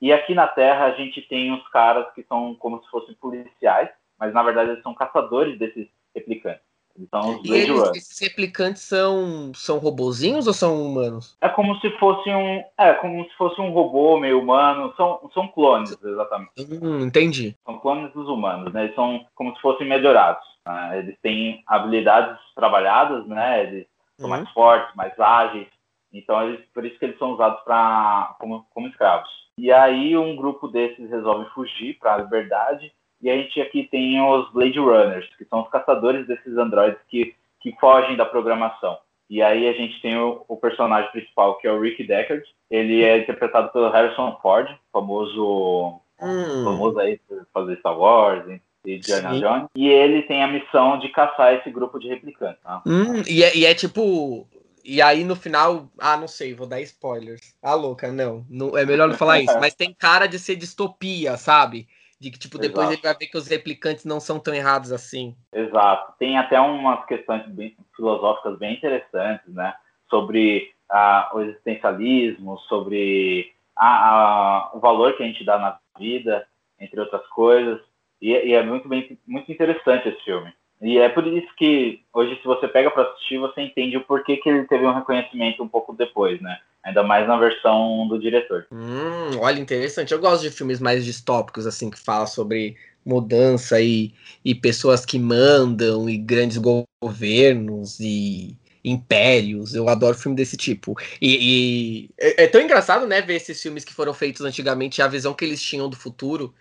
E 0.00 0.12
aqui 0.12 0.34
na 0.34 0.46
Terra 0.46 0.84
a 0.84 0.92
gente 0.92 1.22
tem 1.22 1.52
os 1.54 1.66
caras 1.68 2.06
que 2.14 2.22
são 2.24 2.54
como 2.54 2.82
se 2.82 2.90
fossem 2.90 3.14
policiais, 3.14 3.88
mas 4.20 4.32
na 4.34 4.42
verdade 4.42 4.70
eles 4.70 4.82
são 4.82 4.94
caçadores 4.94 5.58
desses 5.58 5.88
replicantes. 6.14 6.67
Os 7.12 7.48
E 7.48 7.52
eles, 7.52 7.96
esses 7.96 8.18
replicantes 8.20 8.82
são, 8.82 9.52
são 9.54 9.78
robozinhos 9.78 10.46
ou 10.46 10.52
são 10.52 10.82
humanos? 10.82 11.36
É 11.40 11.48
como 11.48 11.78
se 11.80 11.90
fosse 11.98 12.28
um, 12.30 12.62
é 12.76 12.92
como 12.94 13.24
se 13.24 13.34
fosse 13.36 13.60
um 13.60 13.70
robô 13.70 14.18
meio 14.18 14.40
humano. 14.40 14.92
São, 14.96 15.30
são 15.32 15.46
clones, 15.48 15.96
exatamente. 16.02 16.50
Hum, 16.82 17.00
entendi. 17.06 17.54
São 17.64 17.78
clones 17.78 18.12
dos 18.12 18.28
humanos, 18.28 18.72
né? 18.72 18.84
Eles 18.84 18.94
são 18.94 19.24
como 19.34 19.54
se 19.54 19.60
fossem 19.62 19.86
melhorados. 19.88 20.44
né? 20.66 20.98
Eles 20.98 21.16
têm 21.22 21.62
habilidades 21.66 22.38
trabalhadas, 22.54 23.26
né? 23.26 23.62
Eles 23.62 23.86
são 24.18 24.28
Uhum. 24.28 24.36
mais 24.36 24.48
fortes, 24.50 24.94
mais 24.96 25.18
ágeis. 25.18 25.68
Então, 26.12 26.42
eles, 26.42 26.64
por 26.74 26.84
isso 26.84 26.98
que 26.98 27.04
eles 27.04 27.18
são 27.18 27.32
usados 27.32 27.60
pra, 27.64 28.34
como, 28.40 28.66
como 28.74 28.88
escravos. 28.88 29.28
E 29.58 29.70
aí, 29.72 30.16
um 30.16 30.36
grupo 30.36 30.68
desses 30.68 31.10
resolve 31.10 31.48
fugir 31.50 31.98
para 31.98 32.14
a 32.14 32.18
liberdade. 32.18 32.92
E 33.20 33.30
a 33.30 33.36
gente 33.36 33.60
aqui 33.60 33.84
tem 33.84 34.20
os 34.20 34.50
Blade 34.52 34.78
Runners, 34.78 35.28
que 35.36 35.44
são 35.44 35.62
os 35.62 35.68
caçadores 35.68 36.26
desses 36.26 36.56
androides 36.56 37.00
que, 37.08 37.34
que 37.60 37.72
fogem 37.80 38.16
da 38.16 38.24
programação. 38.24 38.98
E 39.28 39.42
aí 39.42 39.68
a 39.68 39.72
gente 39.72 40.00
tem 40.00 40.16
o, 40.16 40.44
o 40.48 40.56
personagem 40.56 41.10
principal, 41.10 41.58
que 41.58 41.66
é 41.66 41.72
o 41.72 41.80
Rick 41.80 42.02
Deckard. 42.04 42.44
Ele 42.70 43.02
é 43.02 43.18
interpretado 43.18 43.70
pelo 43.70 43.90
Harrison 43.90 44.38
Ford, 44.40 44.68
famoso 44.92 46.00
Hum, 46.20 46.64
famoso 46.64 46.98
aí 46.98 47.20
por 47.28 47.46
fazer 47.52 47.78
Star 47.78 47.96
Wars 47.96 48.44
e 48.84 49.02
Sim. 49.02 49.20
Jones. 49.40 49.68
E 49.74 49.88
ele 49.88 50.22
tem 50.22 50.42
a 50.42 50.48
missão 50.48 50.98
de 50.98 51.08
caçar 51.10 51.54
esse 51.54 51.70
grupo 51.70 51.98
de 51.98 52.08
replicantes. 52.08 52.60
Tá? 52.62 52.82
hum, 52.86 53.22
e, 53.28 53.42
é, 53.42 53.56
e 53.56 53.64
é 53.64 53.74
tipo. 53.74 54.46
E 54.84 55.00
aí 55.02 55.24
no 55.24 55.36
final. 55.36 55.88
Ah, 55.98 56.16
não 56.16 56.26
sei, 56.26 56.54
vou 56.54 56.66
dar 56.66 56.80
spoilers. 56.80 57.54
Ah, 57.62 57.74
louca, 57.74 58.10
não. 58.10 58.44
não 58.48 58.76
é 58.76 58.84
melhor 58.84 59.08
não 59.08 59.14
falar 59.14 59.40
isso. 59.40 59.54
Mas 59.60 59.74
tem 59.74 59.94
cara 59.94 60.26
de 60.26 60.38
ser 60.38 60.56
distopia, 60.56 61.36
sabe? 61.36 61.86
De 62.20 62.30
que, 62.30 62.38
tipo, 62.38 62.58
depois 62.58 62.88
Exato. 62.88 62.94
ele 62.94 63.02
vai 63.02 63.16
ver 63.16 63.26
que 63.28 63.38
os 63.38 63.46
replicantes 63.46 64.04
não 64.04 64.18
são 64.18 64.40
tão 64.40 64.52
errados 64.52 64.90
assim. 64.90 65.36
Exato. 65.52 66.14
Tem 66.18 66.36
até 66.36 66.60
umas 66.60 67.04
questões 67.06 67.46
bem 67.46 67.76
filosóficas 67.94 68.58
bem 68.58 68.74
interessantes, 68.74 69.54
né? 69.54 69.74
Sobre 70.10 70.72
ah, 70.90 71.30
o 71.34 71.40
existencialismo, 71.40 72.58
sobre 72.60 73.52
a- 73.76 74.08
a- 74.08 74.70
o 74.74 74.80
valor 74.80 75.16
que 75.16 75.22
a 75.22 75.26
gente 75.26 75.44
dá 75.44 75.58
na 75.58 75.78
vida, 75.98 76.46
entre 76.80 76.98
outras 76.98 77.26
coisas. 77.28 77.80
E, 78.20 78.30
e 78.30 78.52
é 78.54 78.62
muito, 78.64 78.88
bem, 78.88 79.18
muito 79.26 79.52
interessante 79.52 80.08
esse 80.08 80.20
filme. 80.24 80.52
E 80.80 80.98
é 80.98 81.08
por 81.08 81.26
isso 81.26 81.48
que 81.56 82.00
hoje, 82.12 82.36
se 82.40 82.44
você 82.44 82.68
pega 82.68 82.90
para 82.90 83.02
assistir, 83.02 83.38
você 83.38 83.62
entende 83.62 83.96
o 83.96 84.04
porquê 84.04 84.36
que 84.36 84.48
ele 84.48 84.64
teve 84.64 84.84
um 84.86 84.94
reconhecimento 84.94 85.62
um 85.62 85.68
pouco 85.68 85.92
depois, 85.92 86.40
né? 86.40 86.58
Ainda 86.84 87.02
mais 87.02 87.26
na 87.26 87.36
versão 87.36 88.06
do 88.08 88.18
diretor. 88.18 88.66
Hum, 88.72 89.38
olha, 89.40 89.58
interessante. 89.58 90.12
Eu 90.12 90.20
gosto 90.20 90.42
de 90.42 90.50
filmes 90.50 90.80
mais 90.80 91.04
distópicos, 91.04 91.66
assim, 91.66 91.90
que 91.90 91.98
falam 91.98 92.26
sobre 92.26 92.76
mudança 93.04 93.80
e, 93.80 94.12
e 94.44 94.54
pessoas 94.54 95.04
que 95.04 95.18
mandam, 95.18 96.08
e 96.08 96.16
grandes 96.16 96.58
go- 96.58 96.84
governos 97.02 97.98
e 97.98 98.56
impérios. 98.84 99.74
Eu 99.74 99.88
adoro 99.88 100.16
filme 100.16 100.36
desse 100.36 100.56
tipo. 100.56 100.94
E, 101.20 102.06
e 102.06 102.10
é, 102.18 102.44
é 102.44 102.46
tão 102.46 102.60
engraçado, 102.60 103.06
né, 103.06 103.20
ver 103.20 103.34
esses 103.34 103.60
filmes 103.60 103.84
que 103.84 103.92
foram 103.92 104.14
feitos 104.14 104.42
antigamente, 104.42 105.02
a 105.02 105.08
visão 105.08 105.34
que 105.34 105.44
eles 105.44 105.60
tinham 105.60 105.88
do 105.88 105.96
futuro. 105.96 106.54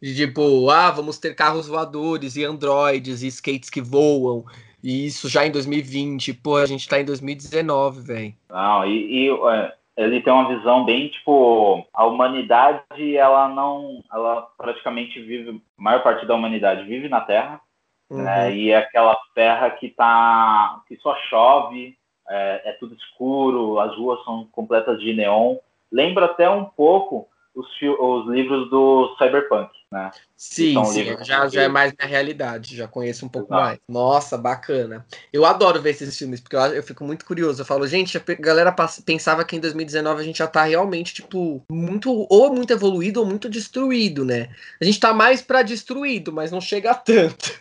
De 0.00 0.14
tipo, 0.14 0.70
ah, 0.70 0.90
vamos 0.90 1.18
ter 1.18 1.34
carros 1.34 1.66
voadores 1.66 2.36
e 2.36 2.44
androides 2.44 3.22
e 3.22 3.26
skates 3.28 3.68
que 3.68 3.80
voam. 3.80 4.44
E 4.82 5.06
isso 5.06 5.28
já 5.28 5.44
em 5.44 5.50
2020. 5.50 6.34
Pô, 6.34 6.56
a 6.56 6.66
gente 6.66 6.88
tá 6.88 7.00
em 7.00 7.04
2019, 7.04 8.00
velho. 8.00 8.34
Não, 8.48 8.86
e, 8.86 9.26
e, 9.26 9.30
é, 9.30 9.74
ele 9.98 10.20
tem 10.20 10.32
uma 10.32 10.48
visão 10.48 10.84
bem 10.84 11.08
tipo 11.08 11.84
a 11.92 12.06
humanidade 12.06 13.16
ela 13.16 13.48
não 13.48 14.02
ela 14.12 14.48
praticamente 14.56 15.20
vive 15.20 15.50
a 15.50 15.82
maior 15.82 16.02
parte 16.02 16.24
da 16.24 16.36
humanidade 16.36 16.84
vive 16.84 17.08
na 17.08 17.20
Terra 17.20 17.60
né, 18.08 18.54
e 18.54 18.70
é 18.70 18.76
aquela 18.76 19.18
terra 19.34 19.68
que 19.70 19.88
tá 19.88 20.80
que 20.86 20.96
só 20.98 21.14
chove 21.28 21.98
é, 22.28 22.70
é 22.70 22.72
tudo 22.74 22.94
escuro 22.94 23.80
as 23.80 23.94
ruas 23.96 24.22
são 24.24 24.46
completas 24.52 25.00
de 25.00 25.12
neon 25.12 25.56
lembra 25.90 26.26
até 26.26 26.48
um 26.48 26.64
pouco 26.64 27.28
os, 27.58 27.66
os 27.98 28.28
livros 28.32 28.70
do 28.70 29.14
Cyberpunk 29.18 29.70
né 29.90 30.10
Sim, 30.36 30.84
sim, 30.84 31.04
já, 31.24 31.46
que- 31.46 31.54
já 31.54 31.62
é 31.62 31.68
mais 31.68 31.92
minha 31.98 32.08
realidade, 32.08 32.76
já 32.76 32.86
conheço 32.86 33.26
um 33.26 33.28
pouco 33.28 33.48
Exato. 33.52 33.62
mais. 33.64 33.78
Nossa, 33.88 34.38
bacana. 34.38 35.04
Eu 35.32 35.44
adoro 35.44 35.80
ver 35.82 35.90
esses 35.90 36.16
filmes, 36.16 36.40
porque 36.40 36.54
eu, 36.54 36.60
eu 36.60 36.82
fico 36.82 37.02
muito 37.04 37.24
curioso. 37.24 37.60
Eu 37.62 37.66
falo, 37.66 37.86
gente, 37.86 38.16
a 38.16 38.22
galera 38.38 38.74
pensava 39.04 39.44
que 39.44 39.56
em 39.56 39.60
2019 39.60 40.20
a 40.20 40.24
gente 40.24 40.38
já 40.38 40.46
tá 40.46 40.62
realmente, 40.64 41.12
tipo, 41.14 41.64
muito, 41.70 42.26
ou 42.30 42.54
muito 42.54 42.72
evoluído 42.72 43.18
ou 43.20 43.26
muito 43.26 43.48
destruído, 43.48 44.24
né? 44.24 44.50
A 44.80 44.84
gente 44.84 45.00
tá 45.00 45.12
mais 45.12 45.42
pra 45.42 45.62
destruído, 45.62 46.32
mas 46.32 46.52
não 46.52 46.60
chega 46.60 46.92
a 46.92 46.94
tanto. 46.94 47.60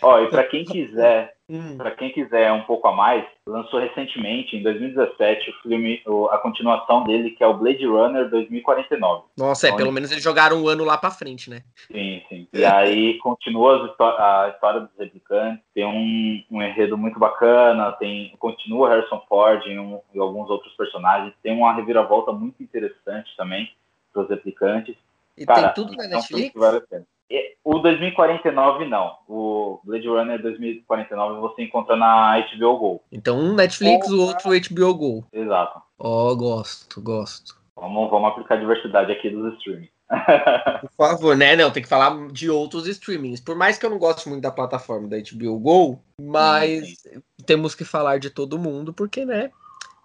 ó 0.01 0.19
e 0.19 0.29
para 0.29 0.43
quem 0.43 0.63
quiser 0.65 1.33
Hum. 1.51 1.75
Para 1.77 1.91
quem 1.91 2.09
quiser 2.13 2.49
um 2.53 2.61
pouco 2.61 2.87
a 2.87 2.95
mais, 2.95 3.25
lançou 3.45 3.81
recentemente, 3.81 4.55
em 4.55 4.63
2017, 4.63 5.49
o 5.49 5.53
filme, 5.61 6.01
a 6.31 6.37
continuação 6.37 7.03
dele, 7.03 7.31
que 7.31 7.43
é 7.43 7.47
o 7.47 7.53
Blade 7.57 7.85
Runner 7.85 8.29
2049. 8.29 9.23
Nossa, 9.37 9.67
é, 9.67 9.71
Onde- 9.71 9.77
pelo 9.83 9.91
menos 9.91 10.11
eles 10.11 10.23
jogaram 10.23 10.63
um 10.63 10.67
ano 10.69 10.85
lá 10.85 10.97
pra 10.97 11.11
frente, 11.11 11.49
né? 11.49 11.61
Sim, 11.91 12.21
sim. 12.29 12.47
E 12.53 12.63
aí 12.63 13.17
continua 13.17 13.93
a 13.99 14.49
história 14.53 14.79
dos 14.79 14.89
replicantes, 14.97 15.61
tem 15.75 15.85
um, 15.85 16.41
um 16.49 16.61
enredo 16.61 16.97
muito 16.97 17.19
bacana, 17.19 17.91
tem 17.93 18.33
continua 18.39 18.87
Harrison 18.89 19.21
Ford 19.27 19.61
e, 19.65 19.77
um- 19.77 19.99
e 20.13 20.19
alguns 20.19 20.49
outros 20.49 20.73
personagens, 20.77 21.33
tem 21.43 21.51
uma 21.57 21.73
reviravolta 21.73 22.31
muito 22.31 22.63
interessante 22.63 23.35
também 23.35 23.69
para 24.13 24.23
os 24.23 24.29
replicantes. 24.29 24.95
E 25.37 25.45
Cara, 25.45 25.69
tem 25.69 25.83
tudo 25.83 25.95
na 25.97 26.03
filme 26.03 26.15
Netflix? 26.15 26.51
vale 26.55 26.77
a 26.77 26.81
pena. 26.81 27.05
E 27.31 27.55
O 27.63 27.79
2049 27.79 28.85
não. 28.85 29.15
O 29.27 29.79
Blade 29.85 30.07
Runner 30.07 30.41
2049 30.41 31.39
você 31.39 31.63
encontra 31.63 31.95
na 31.95 32.37
HBO 32.39 32.77
Go. 32.77 33.03
Então 33.11 33.39
um 33.39 33.53
Netflix, 33.55 34.09
o 34.09 34.21
outro 34.21 34.49
HBO 34.49 34.93
Go. 34.93 35.25
Exato. 35.31 35.81
Ó, 35.97 36.35
gosto, 36.35 37.01
gosto. 37.01 37.55
Vamos, 37.75 38.09
vamos 38.11 38.29
aplicar 38.29 38.57
diversidade 38.57 39.11
aqui 39.11 39.29
dos 39.29 39.53
streaming. 39.55 39.89
Por 40.81 40.91
favor, 40.97 41.37
né? 41.37 41.55
Não, 41.55 41.71
tem 41.71 41.81
que 41.81 41.87
falar 41.87 42.27
de 42.27 42.49
outros 42.49 42.85
streamings. 42.85 43.39
Por 43.39 43.55
mais 43.55 43.77
que 43.77 43.85
eu 43.85 43.89
não 43.89 43.97
goste 43.97 44.27
muito 44.27 44.41
da 44.41 44.51
plataforma 44.51 45.07
da 45.07 45.17
HBO 45.17 45.57
Go, 45.57 46.03
mas 46.19 47.01
temos 47.45 47.73
que 47.73 47.85
falar 47.85 48.19
de 48.19 48.29
todo 48.29 48.59
mundo, 48.59 48.93
porque, 48.93 49.25
né? 49.25 49.51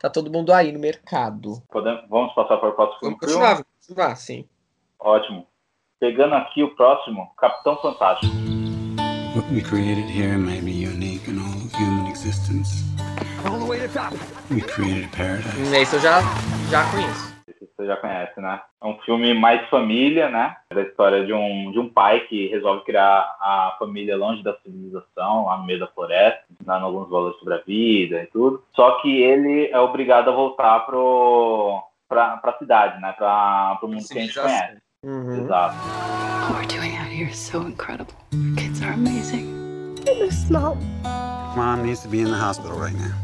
Tá 0.01 0.09
todo 0.09 0.31
mundo 0.31 0.53
aí 0.53 0.71
no 0.71 0.79
mercado. 0.79 1.63
Podemos, 1.69 2.09
vamos 2.09 2.33
passar 2.35 2.57
para 2.59 2.69
o 2.69 2.73
próximo 2.73 3.01
filme? 3.01 3.17
Vamos 3.17 3.21
continuar, 3.21 3.53
vamos 3.55 3.67
continuar, 3.81 4.17
sim. 4.17 4.49
Ótimo. 5.01 5.47
Pegando 5.99 6.35
aqui 6.35 6.63
o 6.63 6.75
próximo, 6.75 7.31
Capitão 7.39 7.75
Fantástico. 7.77 8.31
What 9.35 9.51
we 9.51 9.63
created 9.63 10.05
here 10.11 10.37
may 10.37 10.61
be 10.61 10.71
unique 10.73 11.27
in 11.27 11.39
all 11.39 11.69
human 11.79 12.11
existence. 12.11 12.85
All 13.47 13.59
the 13.59 13.65
way 13.65 13.81
to 13.81 13.89
top. 13.89 14.15
We 14.51 14.61
created 14.61 15.05
a 15.07 15.17
paradise. 15.17 15.57
Hum, 15.59 15.75
Esse 15.75 15.97
eu 15.97 16.01
já, 16.01 16.21
já 16.71 16.91
conheço. 16.91 17.35
Esse 17.49 17.67
você 17.75 17.87
já 17.87 17.97
conhece, 17.97 18.39
né? 18.41 18.61
É 18.83 18.87
um 18.87 18.99
filme 19.07 19.33
mais 19.33 19.67
família, 19.71 20.29
né? 20.29 20.57
Da 20.71 20.83
história 20.83 21.25
de 21.25 21.33
um, 21.33 21.73
de 21.73 21.79
um 21.79 21.89
pai 21.89 22.21
que 22.21 22.47
resolve 22.49 22.85
criar 22.85 23.21
a 23.41 23.77
família 23.79 24.19
longe 24.19 24.43
da 24.43 24.55
civilização, 24.59 25.47
lá 25.47 25.57
no 25.57 25.65
meio 25.65 25.81
da 25.81 25.87
floresta, 25.87 26.43
ensinando 26.51 26.85
alguns 26.85 27.09
valores 27.09 27.39
sobre 27.39 27.55
a 27.55 27.63
vida 27.67 28.23
e 28.23 28.27
tudo. 28.27 28.63
Só 28.75 29.01
que 29.01 29.23
ele 29.23 29.71
é 29.71 29.79
obrigado 29.81 30.29
a 30.29 30.35
voltar 30.35 30.81
pro, 30.81 31.83
pra, 32.07 32.37
pra 32.37 32.59
cidade, 32.59 33.01
né? 33.01 33.15
Pra, 33.17 33.77
pro 33.81 33.89
mundo 33.89 34.07
que 34.07 34.19
a 34.19 34.23
gente 34.23 34.39
conhece. 34.39 34.86
Uhum. 35.05 35.45
Exato. 35.45 35.75
What 36.49 36.61
we're 36.61 36.67
doing 36.67 36.97
out 36.97 37.09
here 37.09 37.29
is 37.29 37.39
so 37.39 37.63
incredible. 37.63 38.15
Our 38.33 38.57
kids 38.57 38.83
are 38.83 38.93
amazing. 38.93 39.99
I 40.09 40.15
miss 40.21 40.49
mom. 40.51 40.79
Mom 41.57 41.83
needs 41.85 42.01
to 42.03 42.09
be 42.09 42.21
in 42.21 42.31
the 42.31 42.37
hospital 42.37 42.79
right 42.79 42.95
now. 42.95 43.15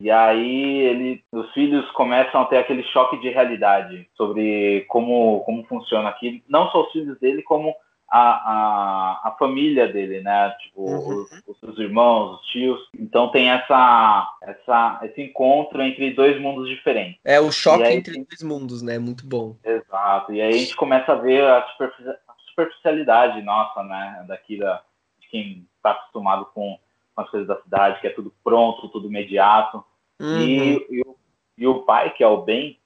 E 0.00 0.10
aí 0.10 0.78
ele, 0.86 1.24
os 1.32 1.52
filhos 1.52 1.90
começam 1.90 2.42
a 2.42 2.44
ter 2.44 2.58
aquele 2.58 2.84
choque 2.84 3.20
de 3.20 3.30
realidade 3.30 4.08
sobre 4.16 4.84
como, 4.88 5.40
como 5.40 5.64
funciona 5.66 6.08
aqui. 6.08 6.44
Não 6.48 6.70
só 6.70 6.82
os 6.82 6.92
filhos 6.92 7.18
dele, 7.18 7.42
como 7.42 7.74
a, 8.10 8.20
a, 8.20 9.28
a 9.28 9.36
família 9.38 9.86
dele, 9.86 10.20
né? 10.20 10.50
Tipo, 10.62 11.26
os, 11.46 11.62
os 11.62 11.78
irmãos, 11.78 12.40
os 12.40 12.46
tios. 12.46 12.80
Então 12.98 13.28
tem 13.30 13.50
essa, 13.50 14.36
essa, 14.42 15.00
esse 15.02 15.22
encontro 15.22 15.82
entre 15.82 16.14
dois 16.14 16.40
mundos 16.40 16.68
diferentes. 16.68 17.20
É 17.24 17.38
o 17.38 17.52
choque 17.52 17.84
aí 17.84 17.96
entre 17.96 18.14
dois 18.14 18.42
mundos, 18.42 18.82
né? 18.82 18.98
Muito 18.98 19.26
bom. 19.26 19.56
Exato. 19.62 20.32
E 20.32 20.40
aí 20.40 20.54
a 20.54 20.58
gente 20.58 20.76
começa 20.76 21.12
a 21.12 21.16
ver 21.16 21.44
a, 21.44 21.66
superfici- 21.68 22.08
a 22.08 22.34
superficialidade 22.48 23.42
nossa, 23.42 23.82
né? 23.82 24.24
Daqui 24.26 24.58
da, 24.58 24.82
de 25.20 25.28
quem 25.28 25.66
está 25.76 25.90
acostumado 25.90 26.46
com, 26.54 26.78
com 27.14 27.20
as 27.20 27.28
coisas 27.28 27.46
da 27.46 27.60
cidade, 27.60 28.00
que 28.00 28.06
é 28.06 28.10
tudo 28.10 28.32
pronto, 28.42 28.88
tudo 28.88 29.08
imediato. 29.08 29.84
Uhum. 30.20 30.40
E, 30.40 30.86
e, 30.90 31.00
o, 31.02 31.16
e 31.58 31.66
o 31.66 31.82
pai, 31.82 32.10
que 32.10 32.24
é 32.24 32.26
o 32.26 32.42
Ben, 32.42 32.78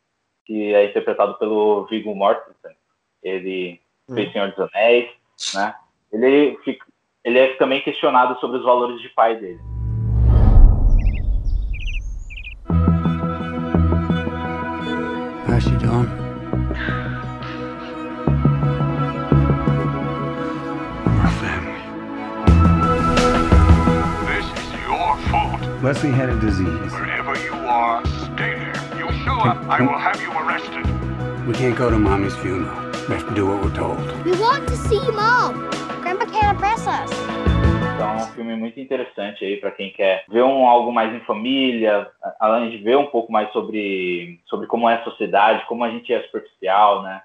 que 0.44 0.74
é 0.74 0.84
interpretado 0.86 1.34
pelo 1.38 1.86
Viggo 1.86 2.14
Mortensen, 2.14 2.76
ele 3.22 3.80
fez 4.12 4.32
Senhor 4.32 4.50
dos 4.50 4.68
Anéis, 4.74 5.10
né? 5.54 5.74
Ele, 6.12 6.58
fica, 6.64 6.84
ele 7.24 7.38
é 7.38 7.54
também 7.54 7.80
questionado 7.82 8.38
sobre 8.40 8.58
os 8.58 8.64
valores 8.64 9.00
de 9.00 9.08
pai 9.10 9.36
dele. 9.36 9.60
Leslie 25.82 26.12
had 26.12 26.30
a 26.30 26.38
disease. 26.38 26.92
Wherever 26.92 27.36
you 27.42 27.54
are, 27.54 28.06
stay 28.06 28.54
there. 28.54 28.72
You 28.96 29.10
show 29.24 29.40
up, 29.40 29.58
I 29.68 29.80
will 29.80 29.98
have 29.98 30.22
you 30.22 30.30
arrested. 30.30 30.86
We 31.44 31.54
can't 31.54 31.76
go 31.76 31.90
to 31.90 31.98
mommy's 31.98 32.36
funeral. 32.36 32.91
We 33.08 33.14
have 33.16 33.24
to 33.26 33.34
do 33.34 33.46
what 33.46 33.64
we're 33.64 33.74
told. 33.74 33.98
We 34.24 34.32
want 34.38 34.66
to 34.68 34.76
see 34.76 35.00
mom. 35.12 35.68
Grandpa 36.02 36.26
can't 36.26 36.56
oppress 36.56 36.86
us. 36.86 37.10
Então 37.94 38.10
é 38.18 38.22
um 38.24 38.26
filme 38.34 38.56
muito 38.56 38.78
interessante 38.80 39.44
aí 39.44 39.56
para 39.58 39.70
quem 39.72 39.92
quer 39.92 40.24
ver 40.28 40.42
um 40.42 40.66
algo 40.66 40.92
mais 40.92 41.14
em 41.14 41.20
família, 41.24 42.08
a- 42.22 42.36
além 42.40 42.70
de 42.70 42.78
ver 42.78 42.96
um 42.96 43.06
pouco 43.06 43.30
mais 43.32 43.52
sobre, 43.52 44.40
sobre 44.46 44.66
como 44.66 44.88
é 44.88 44.94
a 44.94 45.04
sociedade, 45.04 45.66
como 45.68 45.84
a 45.84 45.90
gente 45.90 46.12
é 46.12 46.22
superficial, 46.22 47.02
né? 47.02 47.20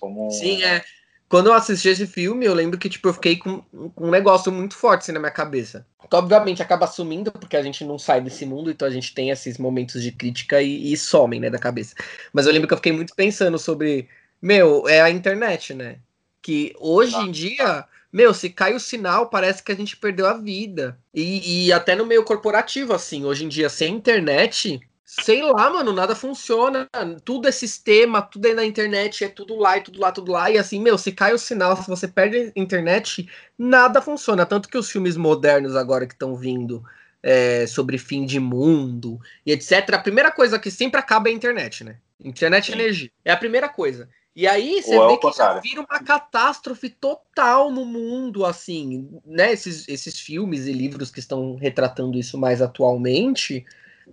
Como... 0.00 0.30
Sim, 0.30 0.62
é. 0.62 0.82
Quando 1.28 1.46
eu 1.46 1.54
assisti 1.54 1.88
esse 1.88 2.06
filme, 2.06 2.44
eu 2.46 2.54
lembro 2.54 2.78
que, 2.78 2.88
tipo, 2.88 3.08
eu 3.08 3.14
fiquei 3.14 3.36
com, 3.36 3.60
com 3.94 4.06
um 4.06 4.10
negócio 4.10 4.52
muito 4.52 4.76
forte 4.76 5.02
assim, 5.02 5.12
na 5.12 5.18
minha 5.18 5.32
cabeça. 5.32 5.86
Que, 6.08 6.14
obviamente, 6.16 6.62
acaba 6.62 6.86
sumindo, 6.86 7.32
porque 7.32 7.56
a 7.56 7.62
gente 7.62 7.82
não 7.84 7.98
sai 7.98 8.20
desse 8.20 8.46
mundo, 8.46 8.70
então 8.70 8.86
a 8.86 8.90
gente 8.90 9.12
tem 9.14 9.30
esses 9.30 9.58
momentos 9.58 10.02
de 10.02 10.12
crítica 10.12 10.62
e, 10.62 10.92
e 10.92 10.96
somem, 10.96 11.40
né, 11.40 11.50
da 11.50 11.58
cabeça. 11.58 11.94
Mas 12.32 12.46
eu 12.46 12.52
lembro 12.52 12.68
que 12.68 12.74
eu 12.74 12.78
fiquei 12.78 12.92
muito 12.92 13.14
pensando 13.16 13.58
sobre, 13.58 14.06
meu, 14.44 14.86
é 14.86 15.00
a 15.00 15.08
internet, 15.08 15.72
né? 15.72 15.96
Que 16.42 16.74
hoje 16.78 17.16
em 17.16 17.30
dia, 17.30 17.86
meu, 18.12 18.34
se 18.34 18.50
cai 18.50 18.74
o 18.74 18.80
sinal, 18.80 19.30
parece 19.30 19.62
que 19.62 19.72
a 19.72 19.74
gente 19.74 19.96
perdeu 19.96 20.26
a 20.26 20.34
vida. 20.34 20.98
E, 21.14 21.66
e 21.66 21.72
até 21.72 21.96
no 21.96 22.04
meio 22.04 22.22
corporativo, 22.24 22.92
assim, 22.92 23.24
hoje 23.24 23.46
em 23.46 23.48
dia, 23.48 23.70
sem 23.70 23.94
internet, 23.94 24.80
Sei 25.06 25.42
lá, 25.42 25.70
mano, 25.70 25.92
nada 25.92 26.14
funciona. 26.14 26.88
Tudo 27.24 27.46
é 27.46 27.52
sistema, 27.52 28.20
tudo 28.22 28.46
é 28.46 28.54
na 28.54 28.64
internet, 28.64 29.22
é 29.22 29.28
tudo 29.28 29.54
lá 29.56 29.76
e 29.76 29.82
tudo 29.82 30.00
lá, 30.00 30.10
tudo 30.10 30.32
lá. 30.32 30.50
E 30.50 30.58
assim, 30.58 30.80
meu, 30.80 30.98
se 30.98 31.12
cai 31.12 31.32
o 31.32 31.38
sinal, 31.38 31.76
se 31.76 31.88
você 31.88 32.08
perde 32.08 32.52
a 32.56 32.60
internet, 32.60 33.28
nada 33.56 34.00
funciona. 34.00 34.44
Tanto 34.44 34.68
que 34.68 34.78
os 34.78 34.90
filmes 34.90 35.16
modernos 35.16 35.76
agora 35.76 36.06
que 36.06 36.14
estão 36.14 36.34
vindo 36.34 36.82
é, 37.22 37.66
sobre 37.66 37.96
fim 37.96 38.24
de 38.24 38.40
mundo 38.40 39.20
e 39.46 39.52
etc. 39.52 39.88
A 39.92 39.98
primeira 39.98 40.32
coisa 40.32 40.58
que 40.58 40.70
sempre 40.70 40.98
acaba 40.98 41.28
é 41.28 41.32
a 41.32 41.34
internet, 41.34 41.84
né? 41.84 41.96
Internet 42.18 42.70
e 42.70 42.72
energia. 42.72 43.10
É 43.24 43.30
a 43.30 43.36
primeira 43.36 43.68
coisa. 43.68 44.08
E 44.36 44.48
aí 44.48 44.82
você 44.82 44.96
Ou 44.96 45.04
é 45.04 45.06
vê 45.08 45.12
o 45.14 45.18
que 45.18 45.32
já 45.32 45.60
vira 45.60 45.80
uma 45.80 46.00
catástrofe 46.02 46.88
total 46.88 47.70
no 47.70 47.84
mundo, 47.84 48.44
assim, 48.44 49.20
né? 49.24 49.52
Esses, 49.52 49.88
esses 49.88 50.18
filmes 50.18 50.66
e 50.66 50.72
livros 50.72 51.10
que 51.10 51.20
estão 51.20 51.54
retratando 51.54 52.18
isso 52.18 52.36
mais 52.36 52.60
atualmente. 52.60 53.64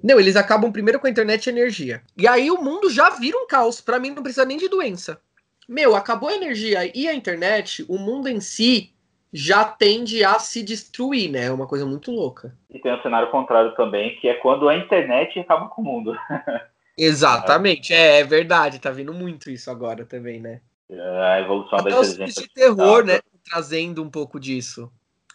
Não, 0.04 0.20
eles 0.20 0.36
acabam 0.36 0.72
primeiro 0.72 1.00
com 1.00 1.08
a 1.08 1.10
internet 1.10 1.48
e 1.48 1.50
energia. 1.50 2.04
E 2.16 2.28
aí 2.28 2.52
o 2.52 2.62
mundo 2.62 2.90
já 2.90 3.10
vira 3.10 3.38
um 3.38 3.48
caos. 3.48 3.82
Pra 3.82 4.00
mim 4.00 4.12
não 4.12 4.22
precisa 4.22 4.46
nem 4.46 4.58
de 4.58 4.70
doença. 4.70 5.20
Meu, 5.68 5.96
acabou 5.96 6.30
a 6.30 6.36
energia 6.36 6.92
e 6.96 7.08
a 7.08 7.14
internet, 7.14 7.84
o 7.88 7.98
mundo 7.98 8.28
em 8.28 8.40
si 8.40 8.94
já 9.34 9.64
tende 9.64 10.24
a 10.24 10.38
se 10.38 10.62
destruir, 10.62 11.32
né? 11.32 11.46
É 11.46 11.52
uma 11.52 11.68
coisa 11.68 11.86
muito 11.86 12.12
louca. 12.12 12.54
E 12.70 12.80
tem 12.80 12.94
o 12.94 13.02
cenário 13.02 13.32
contrário 13.32 13.74
também, 13.76 14.16
que 14.18 14.28
é 14.28 14.34
quando 14.36 14.68
a 14.68 14.76
internet 14.76 15.40
acaba 15.40 15.68
com 15.68 15.82
o 15.82 15.86
mundo. 15.86 16.16
Exatamente, 17.04 17.94
é, 17.94 18.20
é 18.20 18.24
verdade, 18.24 18.80
tá 18.80 18.92
vindo 18.92 19.12
muito 19.12 19.50
isso 19.50 19.72
agora 19.72 20.06
também, 20.06 20.40
né? 20.40 20.62
É 20.88 21.34
a 21.34 21.40
evolução 21.40 21.78
da 21.78 21.84
Até 21.84 21.92
filmes 21.92 22.10
inteligência 22.12 22.44
de 22.44 22.54
terror, 22.54 23.04
né? 23.04 23.20
Trazendo 23.50 24.04
um 24.04 24.10
pouco 24.10 24.40
disso. 24.40 24.92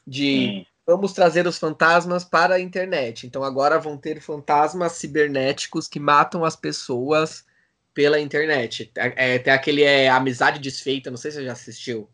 De 0.06 0.22
Sim. 0.22 0.66
vamos 0.86 1.12
trazer 1.12 1.46
os 1.46 1.58
fantasmas 1.58 2.24
para 2.24 2.54
a 2.54 2.60
internet. 2.60 3.26
Então 3.26 3.42
agora 3.42 3.80
vão 3.80 3.96
ter 3.96 4.20
fantasmas 4.20 4.92
cibernéticos 4.92 5.88
que 5.88 5.98
matam 5.98 6.44
as 6.44 6.54
pessoas 6.54 7.44
pela 7.92 8.20
internet. 8.20 8.92
É, 8.94 9.38
tem 9.38 9.52
aquele 9.52 9.82
é, 9.82 10.08
Amizade 10.08 10.60
Desfeita, 10.60 11.10
não 11.10 11.16
sei 11.16 11.30
se 11.32 11.38
você 11.38 11.46
já 11.46 11.52
assistiu. 11.52 12.08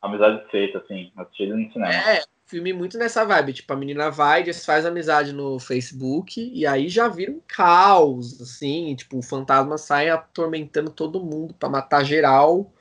Amizade 0.00 0.48
feita, 0.50 0.78
assim. 0.78 1.10
Assisti 1.16 1.46
no 1.46 1.72
cinema. 1.72 1.92
É, 1.92 2.22
filme 2.46 2.72
muito 2.72 2.98
nessa 2.98 3.24
vibe. 3.24 3.54
Tipo, 3.54 3.72
a 3.72 3.76
menina 3.76 4.10
vai, 4.10 4.42
desfaz 4.42 4.86
amizade 4.86 5.32
no 5.32 5.58
Facebook 5.58 6.40
e 6.52 6.66
aí 6.66 6.88
já 6.88 7.08
vira 7.08 7.32
um 7.32 7.40
caos, 7.46 8.40
assim. 8.40 8.94
Tipo, 8.96 9.18
o 9.18 9.22
fantasma 9.22 9.78
sai 9.78 10.08
atormentando 10.10 10.90
todo 10.90 11.22
mundo 11.24 11.54
pra 11.54 11.68
matar 11.68 12.04
geral. 12.04 12.72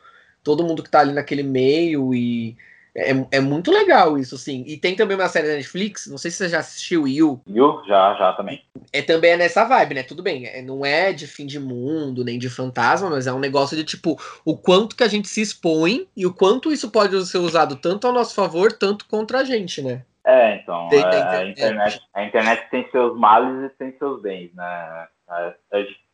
Todo 0.43 0.64
mundo 0.64 0.84
que 0.84 0.89
tá 0.91 0.99
ali 1.01 1.14
naquele 1.14 1.43
meio 1.43 2.14
e. 2.14 2.57
É, 2.96 3.38
é 3.38 3.39
muito 3.39 3.72
legal 3.72 4.18
isso, 4.18 4.36
assim. 4.36 4.64
E 4.68 4.78
tem 4.78 4.96
também 4.96 5.18
uma 5.18 5.28
série 5.28 5.48
da 5.48 5.56
Netflix, 5.56 6.08
não 6.08 6.18
sei 6.18 6.30
se 6.30 6.38
você 6.38 6.50
já 6.50 6.60
assistiu, 6.60 7.08
You. 7.08 7.41
Viu? 7.48 7.82
Já, 7.88 8.14
já 8.16 8.34
também. 8.34 8.62
É 8.91 9.02
também 9.02 9.32
é 9.32 9.38
nessa 9.38 9.64
vibe, 9.66 9.96
né? 9.96 10.04
Tudo 10.04 10.22
bem, 10.22 10.46
é, 10.46 10.62
não 10.62 10.86
é 10.86 11.12
de 11.12 11.26
fim 11.26 11.46
de 11.46 11.60
mundo, 11.60 12.24
nem 12.24 12.38
de 12.38 12.50
fantasma, 12.50 13.10
mas 13.10 13.26
é 13.26 13.34
um 13.34 13.39
negócio 13.39 13.76
de 13.76 13.84
tipo, 13.84 14.20
o 14.46 14.56
quanto 14.56 14.96
que 14.96 15.04
a 15.04 15.08
gente 15.08 15.28
se 15.28 15.41
expõe 15.41 16.08
e 16.16 16.26
o 16.26 16.34
quanto 16.34 16.72
isso 16.72 16.91
pode 16.91 17.26
ser 17.26 17.39
usado 17.39 17.76
tanto 17.76 18.06
ao 18.06 18.14
nosso 18.14 18.36
favor, 18.36 18.72
tanto 18.72 19.08
contra 19.08 19.39
a 19.39 19.44
gente, 19.44 19.82
né? 19.82 20.04
É, 20.26 20.56
então, 20.56 20.88
Tem 20.88 21.00
é, 21.00 21.04
da 21.04 21.10
a, 21.10 21.46
internet. 21.46 21.52
internet, 21.52 22.02
a 22.14 22.24
internet 22.24 22.70
tem 22.70 22.89
seus 22.91 23.18
males 23.18 23.72
e 23.72 23.76
tem 23.78 23.91
seus 23.98 24.22
bens, 24.22 24.54
né? 24.54 25.08
A, 25.28 25.54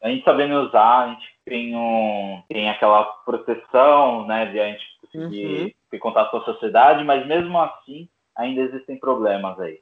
gente 0.10 0.24
sabendo 0.24 0.62
usar, 0.62 1.00
a 1.00 1.08
gente 1.10 1.28
tem, 1.46 1.76
um, 1.76 2.42
tem 2.48 2.70
aquela 2.70 3.04
proteção, 3.04 4.26
né, 4.26 4.46
de 4.46 4.60
a 4.60 4.68
gente 4.68 4.99
conseguir 5.12 5.76
Uhum. 5.91 5.99
contato 5.99 6.32
com 6.32 6.38
a 6.38 6.45
sociedade, 6.45 7.03
mas 7.03 7.26
mesmo 7.28 7.60
assim, 7.60 8.10
ainda 8.36 8.62
existem 8.62 8.97
problemas 8.97 9.60
aí. 9.60 9.80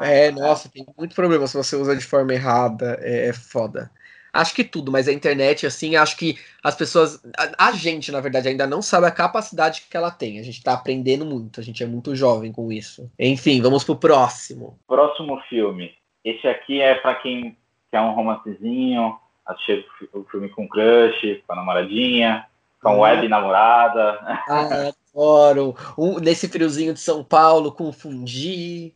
É, 0.00 0.30
nossa, 0.30 0.68
tem 0.68 0.86
muito 0.96 1.14
problema 1.14 1.46
se 1.46 1.56
você 1.56 1.74
usa 1.74 1.96
de 1.96 2.04
forma 2.04 2.32
errada, 2.32 2.98
é, 3.00 3.28
é 3.28 3.32
foda. 3.32 3.90
Acho 4.32 4.54
que 4.54 4.62
tudo, 4.62 4.92
mas 4.92 5.08
a 5.08 5.12
internet, 5.12 5.66
assim, 5.66 5.96
acho 5.96 6.16
que 6.16 6.38
as 6.62 6.76
pessoas. 6.76 7.20
A, 7.36 7.68
a 7.68 7.72
gente, 7.72 8.12
na 8.12 8.20
verdade, 8.20 8.48
ainda 8.48 8.66
não 8.66 8.82
sabe 8.82 9.06
a 9.06 9.10
capacidade 9.10 9.82
que 9.90 9.96
ela 9.96 10.10
tem. 10.10 10.38
A 10.38 10.42
gente 10.42 10.62
tá 10.62 10.74
aprendendo 10.74 11.24
muito, 11.24 11.58
a 11.58 11.62
gente 11.62 11.82
é 11.82 11.86
muito 11.86 12.14
jovem 12.14 12.52
com 12.52 12.70
isso. 12.70 13.10
Enfim, 13.18 13.60
vamos 13.62 13.82
pro 13.84 13.96
próximo. 13.96 14.78
Próximo 14.86 15.40
filme. 15.48 15.94
Esse 16.22 16.46
aqui 16.46 16.80
é 16.80 16.94
pra 16.94 17.14
quem 17.14 17.56
quer 17.90 18.00
um 18.02 18.12
romancezinho, 18.12 19.18
assistir 19.46 19.86
fi- 19.98 20.08
o 20.12 20.24
filme 20.24 20.50
com 20.50 20.68
crush, 20.68 21.42
com 21.46 21.52
a 21.54 21.56
namoradinha, 21.56 22.46
com 22.82 22.94
Uhum. 22.94 23.00
web 23.00 23.28
namorada. 23.28 24.18
Ah, 24.48 24.90
adoro. 25.14 25.74
Um, 25.96 26.18
nesse 26.18 26.48
friozinho 26.48 26.94
de 26.94 27.00
São 27.00 27.24
Paulo, 27.24 27.72
com 27.72 27.92
fundi. 27.92 28.94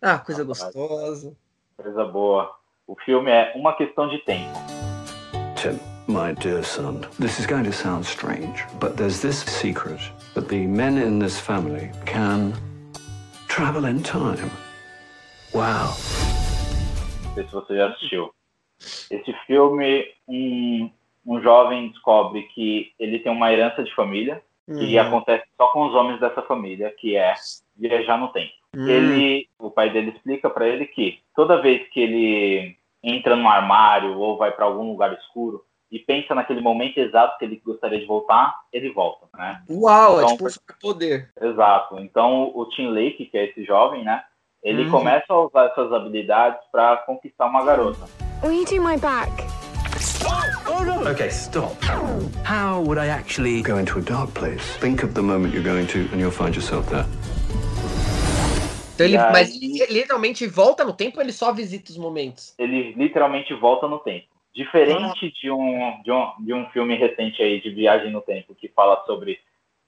Ah, 0.00 0.18
coisa 0.18 0.44
gostosa. 0.44 1.34
Coisa 1.76 2.04
boa. 2.04 2.54
O 2.86 2.94
filme 3.04 3.30
é 3.30 3.52
Uma 3.56 3.74
Questão 3.76 4.08
de 4.08 4.18
Tempo. 4.18 4.58
Tim, 5.56 5.80
my 6.06 6.34
dear 6.34 6.62
son, 6.62 7.00
this 7.18 7.38
is 7.38 7.46
going 7.46 7.64
to 7.64 7.72
sound 7.72 8.04
strange, 8.06 8.64
but 8.78 8.96
there's 8.96 9.20
this 9.20 9.38
secret 9.38 9.98
that 10.34 10.48
the 10.48 10.66
men 10.66 10.98
in 10.98 11.18
this 11.18 11.38
family 11.40 11.90
can 12.04 12.52
travel 13.48 13.86
in 13.86 14.02
time. 14.02 14.50
Wow. 15.54 15.94
Não 17.24 17.34
sei 17.34 17.44
se 17.46 17.52
você 17.52 17.76
já 17.76 17.88
assistiu. 17.88 18.34
Esse 19.10 19.32
filme, 19.46 20.04
um, 20.28 20.90
um 21.26 21.40
jovem 21.40 21.88
descobre 21.88 22.42
que 22.54 22.92
ele 22.98 23.18
tem 23.18 23.32
uma 23.32 23.52
herança 23.52 23.82
de 23.82 23.94
família 23.94 24.42
que 24.66 24.96
Uhum. 24.98 25.00
acontece 25.02 25.44
só 25.58 25.66
com 25.68 25.86
os 25.86 25.94
homens 25.94 26.18
dessa 26.20 26.40
família, 26.42 26.90
que 26.98 27.16
é 27.16 27.34
viajar 27.76 28.16
no 28.18 28.28
tempo. 28.28 28.52
Hum. 28.76 28.88
Ele, 28.88 29.46
o 29.58 29.70
pai 29.70 29.90
dele 29.90 30.10
explica 30.10 30.48
pra 30.48 30.66
ele 30.66 30.86
que 30.86 31.20
toda 31.36 31.60
vez 31.60 31.86
que 31.90 32.00
ele 32.00 32.76
entra 33.02 33.36
num 33.36 33.48
armário 33.48 34.18
ou 34.18 34.38
vai 34.38 34.50
pra 34.52 34.64
algum 34.64 34.90
lugar 34.90 35.12
escuro 35.12 35.62
e 35.92 35.98
pensa 35.98 36.34
naquele 36.34 36.60
momento 36.62 36.96
exato 36.98 37.38
que 37.38 37.44
ele 37.44 37.60
gostaria 37.64 37.98
de 38.00 38.06
voltar, 38.06 38.54
ele 38.72 38.90
volta, 38.90 39.26
né? 39.36 39.62
Uau, 39.70 40.14
é 40.18 40.22
Então, 40.22 40.28
tipo 40.32 40.46
um 40.46 40.50
superpoder. 40.50 41.30
Exato. 41.40 42.00
Então 42.00 42.50
o 42.54 42.64
Tim 42.70 42.88
Lake, 42.88 43.26
que 43.26 43.36
é 43.38 43.44
esse 43.44 43.64
jovem, 43.64 44.02
né? 44.02 44.24
Ele 44.62 44.84
Uhum. 44.84 44.90
começa 44.90 45.26
a 45.28 45.40
usar 45.40 45.66
essas 45.66 45.92
habilidades 45.92 46.58
pra 46.72 46.96
conquistar 46.96 47.46
uma 47.46 47.62
garota. 47.64 48.06
You 48.42 48.64
do 48.64 48.82
my 48.82 48.96
back? 48.98 49.53
Okay, 50.26 51.28
stop. 51.30 51.76
How 52.44 52.80
would 52.80 52.98
I 52.98 53.08
actually 53.08 53.62
go 53.62 53.78
into 53.78 53.98
a 53.98 54.02
dark 54.02 54.32
place? 54.32 54.76
Think 54.78 55.02
of 55.04 55.12
the 55.14 55.22
moment 55.22 55.52
you're 55.52 55.62
going 55.62 55.86
to, 55.88 56.08
and 56.12 56.18
you'll 56.20 56.30
find 56.30 56.54
yourself 56.54 56.88
there. 56.88 57.04
Então 58.94 59.06
ele, 59.06 59.18
aí- 59.18 59.32
mas 59.32 59.54
ele 59.54 59.86
literalmente 59.92 60.46
volta 60.46 60.84
no 60.84 60.92
tempo 60.94 61.18
ou 61.18 61.22
ele 61.22 61.32
só 61.32 61.52
visita 61.52 61.90
os 61.90 61.98
momentos? 61.98 62.54
ele 62.58 62.92
literalmente 62.92 63.52
volta 63.54 63.86
no 63.86 63.98
tempo. 63.98 64.26
Diferente 64.54 65.30
de 65.40 65.50
um, 65.50 66.00
de 66.02 66.12
um, 66.12 66.32
de 66.40 66.54
um 66.54 66.66
filme 66.70 66.94
recente 66.96 67.42
aí 67.42 67.60
de 67.60 67.70
viagem 67.70 68.10
no 68.12 68.20
tempo 68.22 68.54
que 68.54 68.68
fala 68.68 69.04
sobre 69.04 69.38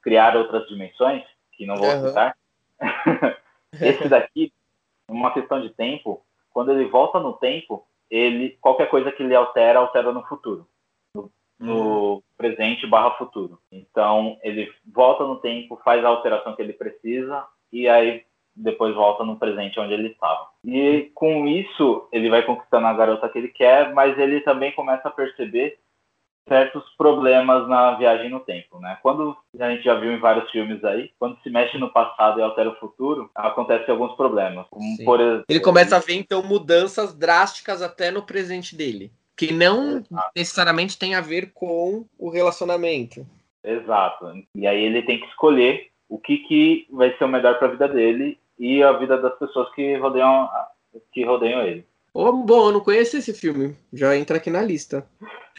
criar 0.03 0.37
outras 0.37 0.67
dimensões, 0.69 1.23
que 1.53 1.65
não 1.65 1.77
vou 1.77 1.89
Aham. 1.89 2.09
citar. 2.09 2.37
Esse 3.81 4.09
daqui, 4.09 4.53
uma 5.09 5.33
questão 5.33 5.61
de 5.63 5.71
tempo, 5.71 6.23
quando 6.53 6.73
ele 6.73 6.89
volta 6.89 7.21
no 7.21 7.33
tempo, 7.35 7.87
ele 8.11 8.57
qualquer 8.61 8.89
coisa 8.89 9.13
que 9.13 9.23
ele 9.23 9.35
altera, 9.35 9.79
altera 9.79 10.13
no 10.13 10.23
futuro. 10.23 10.67
No, 11.15 11.31
no 11.59 12.23
presente 12.37 12.87
barra 12.87 13.13
futuro. 13.13 13.59
Então, 13.73 14.39
ele 14.43 14.71
volta 14.85 15.25
no 15.25 15.37
tempo, 15.37 15.81
faz 15.85 16.05
a 16.05 16.09
alteração 16.09 16.55
que 16.55 16.63
ele 16.63 16.75
precisa 16.75 17.47
e 17.73 17.89
aí 17.89 18.25
depois 18.55 18.95
volta 18.95 19.23
no 19.23 19.37
presente 19.37 19.79
onde 19.79 19.93
ele 19.93 20.09
estava. 20.09 20.49
E 20.65 21.11
com 21.15 21.47
isso, 21.47 22.09
ele 22.11 22.31
vai 22.31 22.43
conquistando 22.43 22.87
a 22.87 22.93
garota 22.95 23.29
que 23.29 23.39
ele 23.39 23.49
quer, 23.49 23.93
mas 23.93 24.19
ele 24.19 24.41
também 24.41 24.73
começa 24.73 25.09
a 25.09 25.11
perceber 25.11 25.79
certos 26.49 26.85
problemas 26.97 27.69
na 27.69 27.95
viagem 27.95 28.31
no 28.31 28.41
tempo, 28.41 28.79
né? 28.79 28.99
Quando 29.03 29.37
a 29.59 29.71
gente 29.71 29.83
já 29.83 29.95
viu 29.95 30.13
em 30.13 30.21
vários 30.21 30.51
filmes 30.51 30.83
aí, 30.85 31.11
quando 31.19 31.41
se 31.43 31.51
mexe 31.51 31.77
no 31.77 31.93
passado 31.93 32.39
e 32.39 32.43
altera 32.43 32.71
o 32.71 32.77
futuro, 32.77 33.31
acontecem 33.35 33.91
alguns 33.91 34.15
problemas. 34.17 34.67
Como, 34.71 34.97
Sim. 34.97 35.05
por 35.05 35.21
exemplo, 35.21 35.45
Ele 35.49 35.61
começa 35.61 35.97
a 35.97 36.01
ver, 36.01 36.15
então, 36.15 36.43
mudanças 36.43 37.15
drásticas 37.15 37.83
até 37.83 38.11
no 38.11 38.23
presente 38.23 38.77
dele. 38.77 39.11
Que 39.37 39.53
não 39.53 40.03
necessariamente 40.35 40.99
tem 40.99 41.15
a 41.15 41.21
ver 41.21 41.53
com 41.53 42.07
o 42.19 42.31
relacionamento. 42.31 43.27
Exato. 43.63 44.33
E 44.55 44.67
aí 44.67 44.83
ele 44.83 45.03
tem 45.03 45.21
que 45.21 45.27
escolher 45.27 45.89
o 46.09 46.19
que, 46.19 46.39
que 46.39 46.87
vai 46.91 47.15
ser 47.19 47.25
o 47.25 47.29
melhor 47.29 47.59
para 47.59 47.69
a 47.69 47.71
vida 47.73 47.89
dele 47.89 48.39
e 48.59 48.83
a 48.83 48.93
vida 48.93 49.19
das 49.19 49.37
pessoas 49.39 49.69
que 49.75 49.97
rodeiam, 49.97 50.49
que 51.13 51.25
rodeiam 51.25 51.63
ele. 51.63 51.85
Oh, 52.19 52.33
bom, 52.33 52.69
eu 52.69 52.73
não 52.73 52.81
conheço 52.81 53.19
esse 53.19 53.35
filme. 53.35 53.77
Já 53.93 54.17
entra 54.17 54.39
aqui 54.39 54.49
na 54.49 54.63
lista. 54.63 55.07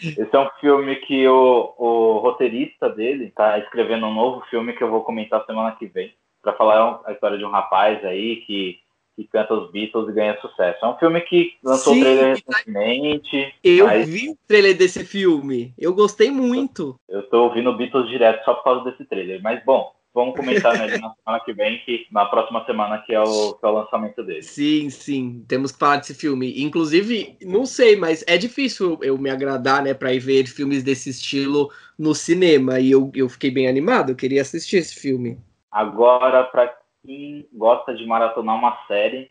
Esse 0.01 0.28
é 0.36 0.39
um 0.39 0.49
filme 0.60 0.95
que 0.95 1.28
o, 1.28 1.76
o 1.78 2.18
roteirista 2.18 2.89
dele 2.89 3.32
tá 3.36 3.60
escrevendo 3.60 4.08
um 4.08 4.14
novo 4.14 4.43
filme 4.49 4.74
que 4.74 4.84
eu 4.84 4.89
vou 4.89 5.03
comentar 5.03 5.45
semana 5.45 5.76
que 5.78 5.86
vem. 5.86 6.12
Para 6.41 6.53
falar 6.53 6.99
a 7.05 7.12
história 7.12 7.38
de 7.38 7.45
um 7.45 7.51
rapaz 7.51 8.03
aí 8.03 8.38
que, 8.38 8.80
que 9.16 9.26
canta 9.26 9.53
os 9.53 9.72
Beatles 9.72 10.10
e 10.10 10.14
ganha 10.14 10.36
sucesso. 10.41 10.84
É 10.84 10.88
um 10.88 10.97
filme 10.97 11.22
que 11.22 11.53
lançou 11.64 11.93
Sim, 11.93 11.99
o 11.99 12.03
trailer 12.03 12.28
recentemente. 12.30 13.53
Eu 13.64 13.86
mas 13.86 14.10
vi 14.10 14.30
o 14.32 14.38
trailer 14.47 14.76
desse 14.76 15.05
filme. 15.05 15.76
Eu 15.78 15.93
gostei 15.93 16.32
muito. 16.32 16.99
Eu 17.08 17.22
tô 17.30 17.43
ouvindo 17.43 17.78
Beatles 17.78 18.10
direto 18.10 18.43
só 18.43 18.55
por 18.55 18.64
causa 18.64 18.89
desse 18.89 19.05
trailer. 19.05 19.39
Mas, 19.43 19.64
bom, 19.64 19.93
vamos 20.18 20.36
comentar 20.36 20.74
nele 20.80 20.97
na 20.97 21.13
semana 21.13 21.43
que 21.45 21.53
vem, 21.53 21.78
que 21.86 22.07
na 22.11 22.26
próxima 22.26 22.65
semana 22.65 22.97
que 23.05 23.13
é 23.13 23.22
o, 23.22 23.53
que 23.53 23.63
é 23.63 23.70
o 23.70 23.72
lançamento 23.72 24.24
dele. 24.24 24.41
Sim, 24.41 24.89
sim, 24.89 25.45
temos 25.47 25.72
que 25.72 25.78
falar 25.78 25.97
desse 25.97 26.15
filme. 26.15 26.59
Inclusive, 26.63 27.38
não 27.43 27.68
sei, 27.68 27.95
mas 27.95 28.26
é 28.28 28.36
difícil 28.36 28.97
eu 29.03 29.15
me 29.20 29.30
agradar, 29.30 29.84
né, 29.84 29.93
pra 29.93 30.11
ir 30.11 30.20
ver 30.20 30.47
filmes 30.47 30.84
desse 30.84 31.11
estilo 31.11 31.72
no 31.97 32.15
cinema. 32.15 32.80
E 32.80 32.91
eu, 32.91 33.11
eu 33.13 33.30
fiquei 33.30 33.51
bem 33.51 33.68
animado, 33.68 34.09
eu 34.09 34.15
queria 34.15 34.41
assistir 34.41 34.78
esse 34.78 34.99
filme. 34.99 35.38
Agora, 35.72 36.43
pra 36.45 36.76
quem 37.05 37.47
gosta 37.53 37.93
de 37.93 38.03
maratonar 38.07 38.55
uma 38.55 38.76
série, 38.88 39.30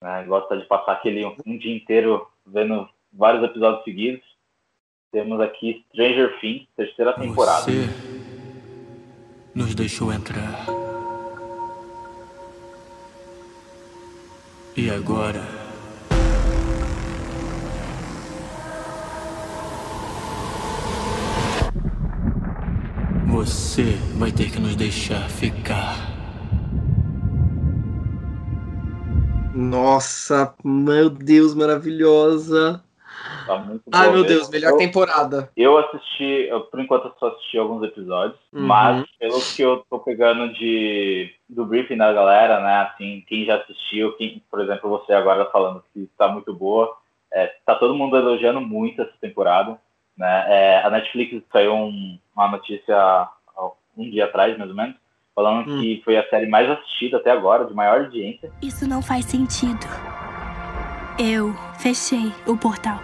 né, 0.00 0.24
gosta 0.24 0.56
de 0.56 0.64
passar 0.66 0.92
aquele 0.92 1.24
um 1.44 1.58
dia 1.58 1.74
inteiro 1.74 2.24
vendo 2.46 2.88
vários 3.12 3.42
episódios 3.42 3.82
seguidos, 3.82 4.22
temos 5.10 5.40
aqui 5.40 5.84
Stranger 5.88 6.38
Things, 6.40 6.68
terceira 6.76 7.12
temporada. 7.14 7.64
Você 7.64 8.15
nos 9.56 9.74
deixou 9.74 10.12
entrar. 10.12 10.66
E 14.76 14.90
agora? 14.90 15.42
Você 23.28 23.98
vai 24.18 24.30
ter 24.30 24.50
que 24.50 24.60
nos 24.60 24.76
deixar 24.76 25.26
ficar. 25.30 26.14
Nossa, 29.54 30.54
meu 30.62 31.08
Deus, 31.08 31.54
maravilhosa. 31.54 32.85
Tá 33.46 33.58
muito 33.58 33.82
Ai, 33.92 34.10
meu. 34.10 34.24
Deus, 34.24 34.48
melhor 34.50 34.72
Eu- 34.72 34.76
temporada. 34.78 35.50
Eu 35.56 35.78
assisti, 35.78 36.46
eu, 36.48 36.62
por 36.62 36.80
enquanto 36.80 37.06
eu 37.06 37.14
só 37.18 37.28
assisti 37.28 37.56
alguns 37.58 37.82
episódios, 37.84 38.38
Uhum. 38.52 38.62
mas 38.66 39.06
pelo 39.18 39.40
que 39.40 39.62
eu 39.62 39.84
tô 39.88 39.98
pegando 40.00 40.52
de 40.52 41.32
do 41.48 41.64
briefing 41.64 41.96
da 41.96 42.12
galera, 42.12 42.60
né, 42.60 42.76
assim, 42.92 43.24
quem 43.28 43.44
já 43.44 43.56
assistiu, 43.56 44.12
quem, 44.16 44.42
por 44.50 44.60
exemplo, 44.60 44.90
você 44.90 45.12
agora 45.12 45.44
falando 45.52 45.82
que 45.94 46.10
tá 46.18 46.26
muito 46.28 46.52
boa, 46.52 46.92
é, 47.32 47.46
tá 47.64 47.74
todo 47.76 47.94
mundo 47.94 48.16
elogiando 48.16 48.60
muito 48.60 49.00
essa 49.00 49.12
temporada, 49.20 49.78
né, 50.18 50.44
é, 50.48 50.82
a 50.82 50.90
Netflix 50.90 51.40
saiu 51.52 51.72
um- 51.74 52.18
uma 52.34 52.48
notícia 52.48 53.28
um 53.96 54.10
dia 54.10 54.26
atrás, 54.26 54.58
mais 54.58 54.68
ou 54.68 54.76
menos, 54.76 54.94
falando 55.34 55.70
Hum. 55.70 55.80
que 55.80 56.02
foi 56.04 56.18
a 56.18 56.28
série 56.28 56.46
mais 56.46 56.68
assistida 56.68 57.16
até 57.16 57.30
agora, 57.30 57.64
de 57.64 57.72
maior 57.72 58.00
audiência, 58.00 58.50
Isso 58.60 58.86
não 58.88 59.00
faz 59.00 59.24
sentido. 59.24 59.86
Eu 61.18 61.54
fechei 61.78 62.30
o 62.46 62.56
portal. 62.58 62.98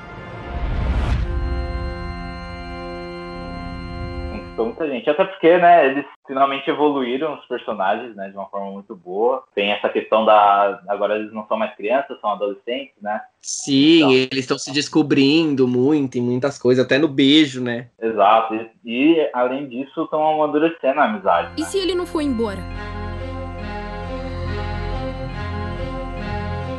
Muita 4.67 4.89
gente. 4.89 5.09
Até 5.09 5.25
porque, 5.25 5.59
né, 5.59 5.87
eles 5.87 6.05
finalmente 6.27 6.69
evoluíram 6.69 7.35
os 7.35 7.45
personagens, 7.47 8.15
né, 8.17 8.29
de 8.29 8.37
uma 8.37 8.47
forma 8.49 8.71
muito 8.71 8.95
boa. 8.95 9.45
Tem 9.55 9.71
essa 9.73 9.89
questão 9.89 10.25
da. 10.25 10.81
Agora 10.89 11.17
eles 11.17 11.33
não 11.33 11.47
são 11.47 11.57
mais 11.57 11.75
crianças, 11.75 12.21
são 12.21 12.31
adolescentes, 12.31 12.95
né? 13.01 13.21
Sim, 13.41 13.99
Então. 13.99 14.13
eles 14.13 14.39
estão 14.39 14.59
se 14.59 14.73
descobrindo 14.73 15.67
muito 15.67 16.17
em 16.19 16.23
muitas 16.23 16.59
coisas, 16.59 16.85
até 16.85 16.99
no 16.99 17.09
beijo, 17.09 17.63
né? 17.63 17.89
Exato. 18.01 18.55
E, 18.55 18.71
e, 18.85 19.31
além 19.33 19.69
disso, 19.69 20.05
estão 20.05 20.35
amadurecendo 20.35 21.01
a 21.01 21.05
amizade. 21.05 21.53
E 21.57 21.65
se 21.65 21.79
ele 21.79 21.95
não 21.95 22.07
for 22.07 22.21
embora? 22.21 22.61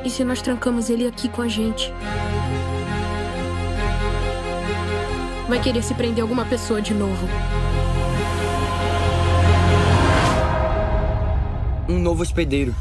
E 0.06 0.10
se 0.10 0.24
nós 0.24 0.42
trancamos 0.42 0.90
ele 0.90 1.08
aqui 1.08 1.30
com 1.30 1.42
a 1.42 1.48
gente? 1.48 1.92
Vai 5.48 5.62
querer 5.62 5.82
se 5.82 5.94
prender 5.94 6.22
a 6.22 6.24
alguma 6.24 6.46
pessoa 6.46 6.82
de 6.82 6.94
novo. 6.94 7.28
Um 11.88 12.00
novo 12.00 12.22
hospedeiro. 12.24 12.74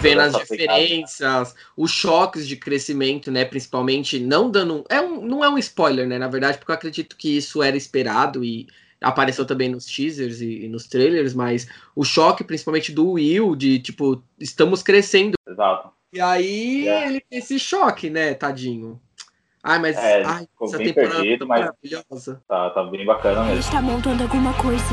Vendo 0.00 0.20
as 0.20 0.34
diferenças, 0.34 1.54
os 1.76 1.90
choques 1.90 2.46
de 2.46 2.56
crescimento, 2.56 3.30
né? 3.30 3.44
Principalmente, 3.44 4.18
não 4.20 4.50
dando. 4.50 4.84
É 4.88 5.00
um, 5.00 5.20
não 5.24 5.42
é 5.42 5.48
um 5.48 5.56
spoiler, 5.58 6.06
né? 6.06 6.18
Na 6.18 6.28
verdade, 6.28 6.58
porque 6.58 6.70
eu 6.72 6.74
acredito 6.74 7.16
que 7.16 7.36
isso 7.36 7.62
era 7.62 7.76
esperado 7.76 8.44
e 8.44 8.66
apareceu 9.00 9.46
também 9.46 9.68
nos 9.70 9.86
teasers 9.86 10.40
e, 10.40 10.64
e 10.64 10.68
nos 10.68 10.86
trailers, 10.86 11.34
mas 11.34 11.66
o 11.96 12.04
choque, 12.04 12.44
principalmente 12.44 12.92
do 12.92 13.12
Will, 13.12 13.54
de 13.56 13.78
tipo, 13.78 14.22
estamos 14.38 14.82
crescendo. 14.82 15.34
Exato. 15.48 15.90
E 16.12 16.20
aí 16.20 16.86
É. 16.88 17.06
ele 17.08 17.20
tem 17.20 17.38
esse 17.38 17.58
choque, 17.58 18.08
né, 18.10 18.34
tadinho? 18.34 19.00
Ai, 19.62 19.78
mas 19.78 19.96
É, 19.96 20.22
ai, 20.24 20.46
ficou 20.46 20.68
essa 20.68 20.76
bem 20.78 20.86
temporada 20.88 21.14
perdido, 21.16 21.38
tá 21.40 21.46
mas- 21.46 21.60
maravilhosa. 21.60 22.42
Tá, 22.46 22.70
tá 22.70 22.82
bem 22.84 23.04
bacana 23.06 23.40
Ele 23.40 23.54
mesmo. 23.56 23.60
está 23.60 23.80
montando 23.82 24.22
alguma 24.22 24.52
coisa. 24.54 24.84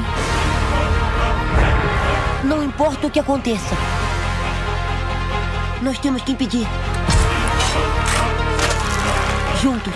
Não 2.44 2.64
importa 2.64 3.08
o 3.08 3.12
que 3.12 3.20
aconteça. 3.20 3.76
Nós 5.82 6.00
temos 6.00 6.22
que 6.24 6.32
impedir. 6.32 6.66
Juntos. 9.62 9.94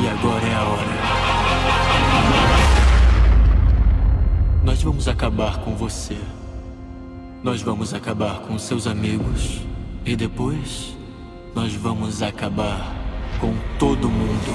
E 0.00 0.08
agora 0.08 0.44
é 0.44 0.54
a 0.54 0.62
hora. 0.62 0.98
Nós 4.64 4.82
vamos 4.82 5.08
acabar 5.08 5.58
com 5.60 5.74
você. 5.74 6.16
Nós 7.42 7.62
vamos 7.62 7.94
acabar 7.94 8.40
com 8.40 8.58
seus 8.58 8.86
amigos. 8.86 9.60
E 10.04 10.16
depois, 10.16 10.96
nós 11.54 11.74
vamos 11.74 12.22
acabar 12.22 12.92
com 13.40 13.54
todo 13.78 14.08
mundo. 14.08 14.52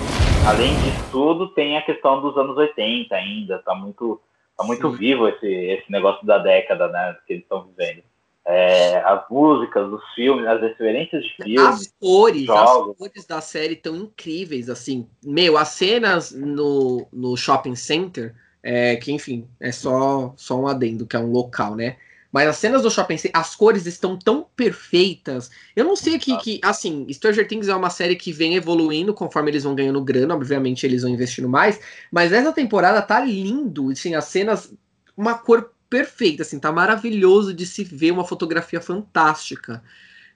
Além 0.47 0.75
de 0.75 0.91
tudo, 1.09 1.47
tem 1.47 1.77
a 1.77 1.81
questão 1.81 2.21
dos 2.21 2.37
anos 2.37 2.57
80 2.57 3.15
ainda. 3.15 3.59
Tá 3.59 3.73
muito, 3.73 4.19
tá 4.57 4.63
muito 4.63 4.89
vivo 4.91 5.27
esse, 5.27 5.47
esse 5.47 5.91
negócio 5.91 6.25
da 6.25 6.37
década, 6.37 6.87
né? 6.87 7.15
Que 7.25 7.33
eles 7.33 7.43
estão 7.43 7.67
vivendo. 7.67 8.03
É, 8.45 8.97
as 9.05 9.23
músicas, 9.29 9.87
os 9.91 10.03
filmes, 10.13 10.45
as 10.45 10.61
referências 10.61 11.23
de 11.23 11.35
filmes. 11.35 11.61
As 11.61 11.93
cores, 11.99 12.43
jogos. 12.43 12.91
as 12.91 12.97
cores 12.97 13.25
da 13.25 13.39
série 13.39 13.75
tão 13.75 13.95
incríveis, 13.95 14.69
assim. 14.69 15.07
Meu, 15.23 15.57
as 15.57 15.69
cenas 15.69 16.31
no, 16.31 17.07
no 17.11 17.37
shopping 17.37 17.75
center, 17.75 18.35
é, 18.61 18.97
que 18.97 19.11
enfim, 19.13 19.47
é 19.61 19.71
só, 19.71 20.33
só 20.35 20.59
um 20.59 20.67
adendo, 20.67 21.07
que 21.07 21.15
é 21.15 21.19
um 21.19 21.31
local, 21.31 21.75
né? 21.75 21.97
Mas 22.33 22.47
as 22.47 22.57
cenas 22.57 22.81
do 22.81 22.89
shopping 22.89 23.15
center, 23.15 23.39
as 23.39 23.55
cores 23.55 23.85
estão 23.85 24.17
tão 24.17 24.47
perfeitas. 24.55 25.51
Eu 25.75 25.85
não 25.85 25.95
sei 25.95 26.17
que, 26.17 26.35
que, 26.39 26.59
assim, 26.63 27.05
Stranger 27.13 27.47
Things 27.47 27.67
é 27.67 27.75
uma 27.75 27.91
série 27.91 28.15
que 28.15 28.33
vem 28.33 28.55
evoluindo 28.55 29.13
conforme 29.13 29.51
eles 29.51 29.63
vão 29.63 29.75
ganhando 29.75 30.03
grana, 30.03 30.33
obviamente 30.33 30.83
eles 30.83 31.03
vão 31.03 31.11
investindo 31.11 31.47
mais, 31.47 31.79
mas 32.11 32.33
essa 32.33 32.51
temporada 32.51 33.03
tá 33.03 33.19
lindo, 33.23 33.91
assim, 33.91 34.15
as 34.15 34.25
cenas, 34.25 34.73
uma 35.15 35.37
cor 35.37 35.71
perfeita, 35.87 36.41
assim, 36.41 36.57
tá 36.57 36.71
maravilhoso 36.71 37.53
de 37.53 37.67
se 37.67 37.83
ver, 37.83 38.09
uma 38.09 38.25
fotografia 38.25 38.81
fantástica. 38.81 39.83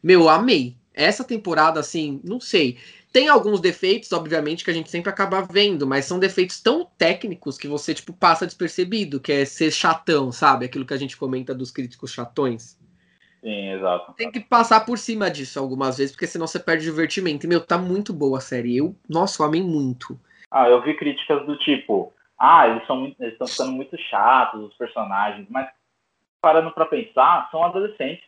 Meu, 0.03 0.29
amei. 0.29 0.77
Essa 0.93 1.23
temporada, 1.23 1.79
assim, 1.79 2.21
não 2.23 2.39
sei. 2.39 2.77
Tem 3.17 3.29
alguns 3.29 3.59
defeitos, 3.59 4.13
obviamente, 4.13 4.63
que 4.63 4.69
a 4.69 4.73
gente 4.75 4.91
sempre 4.91 5.09
acaba 5.09 5.41
vendo, 5.41 5.87
mas 5.87 6.05
são 6.05 6.19
defeitos 6.19 6.61
tão 6.61 6.85
técnicos 6.85 7.57
que 7.57 7.67
você, 7.67 7.91
tipo, 7.91 8.13
passa 8.13 8.45
despercebido, 8.45 9.19
que 9.19 9.31
é 9.31 9.43
ser 9.43 9.71
chatão, 9.71 10.31
sabe? 10.31 10.65
Aquilo 10.65 10.85
que 10.85 10.93
a 10.93 10.97
gente 10.97 11.17
comenta 11.17 11.55
dos 11.55 11.71
críticos 11.71 12.13
chatões. 12.13 12.79
Sim, 13.41 13.71
exato. 13.71 14.13
Tem 14.13 14.31
que 14.31 14.39
passar 14.39 14.85
por 14.85 14.99
cima 14.99 15.31
disso 15.31 15.57
algumas 15.57 15.97
vezes, 15.97 16.11
porque 16.11 16.27
senão 16.27 16.45
você 16.45 16.59
perde 16.59 16.87
o 16.87 16.91
divertimento. 16.91 17.47
E, 17.47 17.49
meu, 17.49 17.59
tá 17.59 17.75
muito 17.75 18.13
boa 18.13 18.37
a 18.37 18.41
série. 18.41 18.77
Eu, 18.77 18.95
nossa, 19.09 19.41
eu 19.41 19.47
amei 19.47 19.63
muito. 19.63 20.15
Ah, 20.51 20.69
eu 20.69 20.79
vi 20.83 20.93
críticas 20.95 21.43
do 21.47 21.57
tipo, 21.57 22.13
ah, 22.37 22.67
eles 22.67 22.85
são 22.85 22.97
muito, 22.97 23.19
eles 23.19 23.33
estão 23.33 23.47
ficando 23.47 23.71
muito 23.71 23.97
chatos, 23.97 24.63
os 24.63 24.77
personagens, 24.77 25.47
mas 25.49 25.67
parando 26.39 26.71
pra 26.71 26.85
pensar, 26.85 27.49
são 27.49 27.63
adolescentes. 27.63 28.25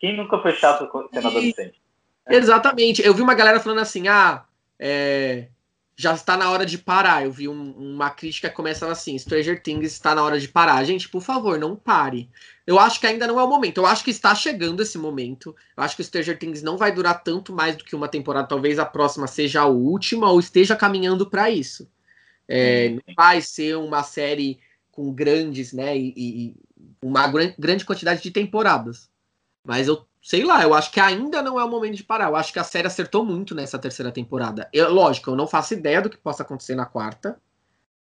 Quem 0.00 0.16
nunca 0.16 0.36
foi 0.40 0.50
chato 0.56 0.90
sendo 1.12 1.28
adolescente? 1.28 1.80
Exatamente. 2.28 3.02
Eu 3.04 3.14
vi 3.14 3.22
uma 3.22 3.34
galera 3.34 3.60
falando 3.60 3.80
assim, 3.80 4.08
ah, 4.08 4.44
é, 4.78 5.48
já 5.96 6.14
está 6.14 6.36
na 6.36 6.50
hora 6.50 6.64
de 6.64 6.78
parar. 6.78 7.24
Eu 7.24 7.32
vi 7.32 7.48
um- 7.48 7.72
uma 7.72 8.10
crítica 8.10 8.48
que 8.48 8.54
começava 8.56 8.92
assim, 8.92 9.18
Stranger 9.18 9.60
Things 9.62 9.92
está 9.92 10.14
na 10.14 10.22
hora 10.22 10.38
de 10.40 10.48
parar. 10.48 10.82
Gente, 10.84 11.08
por 11.08 11.22
favor, 11.22 11.58
não 11.58 11.76
pare. 11.76 12.30
Eu 12.66 12.78
acho 12.78 13.00
que 13.00 13.06
ainda 13.06 13.26
não 13.26 13.38
é 13.40 13.44
o 13.44 13.48
momento. 13.48 13.78
Eu 13.78 13.86
acho 13.86 14.04
que 14.04 14.10
está 14.10 14.34
chegando 14.34 14.82
esse 14.82 14.96
momento. 14.98 15.54
Eu 15.76 15.82
acho 15.82 15.96
que 15.96 16.02
o 16.02 16.04
Stranger 16.04 16.38
Things 16.38 16.62
não 16.62 16.76
vai 16.76 16.92
durar 16.92 17.22
tanto 17.22 17.52
mais 17.52 17.76
do 17.76 17.84
que 17.84 17.94
uma 17.96 18.08
temporada. 18.08 18.48
Talvez 18.48 18.78
a 18.78 18.86
próxima 18.86 19.26
seja 19.26 19.62
a 19.62 19.66
última 19.66 20.30
ou 20.30 20.38
esteja 20.40 20.76
caminhando 20.76 21.28
para 21.28 21.50
isso. 21.50 21.88
É, 22.48 22.90
não 22.90 23.14
vai 23.16 23.40
ser 23.40 23.76
uma 23.76 24.02
série 24.02 24.60
com 24.90 25.12
grandes, 25.12 25.72
né, 25.72 25.96
e, 25.96 26.12
e 26.16 26.56
uma 27.02 27.26
gran- 27.28 27.54
grande 27.58 27.84
quantidade 27.84 28.22
de 28.22 28.30
temporadas. 28.30 29.10
Mas 29.64 29.88
eu 29.88 30.06
sei 30.22 30.44
lá, 30.44 30.62
eu 30.62 30.72
acho 30.72 30.92
que 30.92 31.00
ainda 31.00 31.42
não 31.42 31.58
é 31.58 31.64
o 31.64 31.68
momento 31.68 31.96
de 31.96 32.04
parar. 32.04 32.28
Eu 32.28 32.36
acho 32.36 32.52
que 32.52 32.58
a 32.60 32.64
série 32.64 32.86
acertou 32.86 33.24
muito 33.24 33.54
nessa 33.54 33.78
terceira 33.78 34.12
temporada. 34.12 34.68
Eu, 34.72 34.90
lógico, 34.92 35.30
eu 35.30 35.36
não 35.36 35.48
faço 35.48 35.74
ideia 35.74 36.00
do 36.00 36.08
que 36.08 36.16
possa 36.16 36.44
acontecer 36.44 36.76
na 36.76 36.86
quarta. 36.86 37.38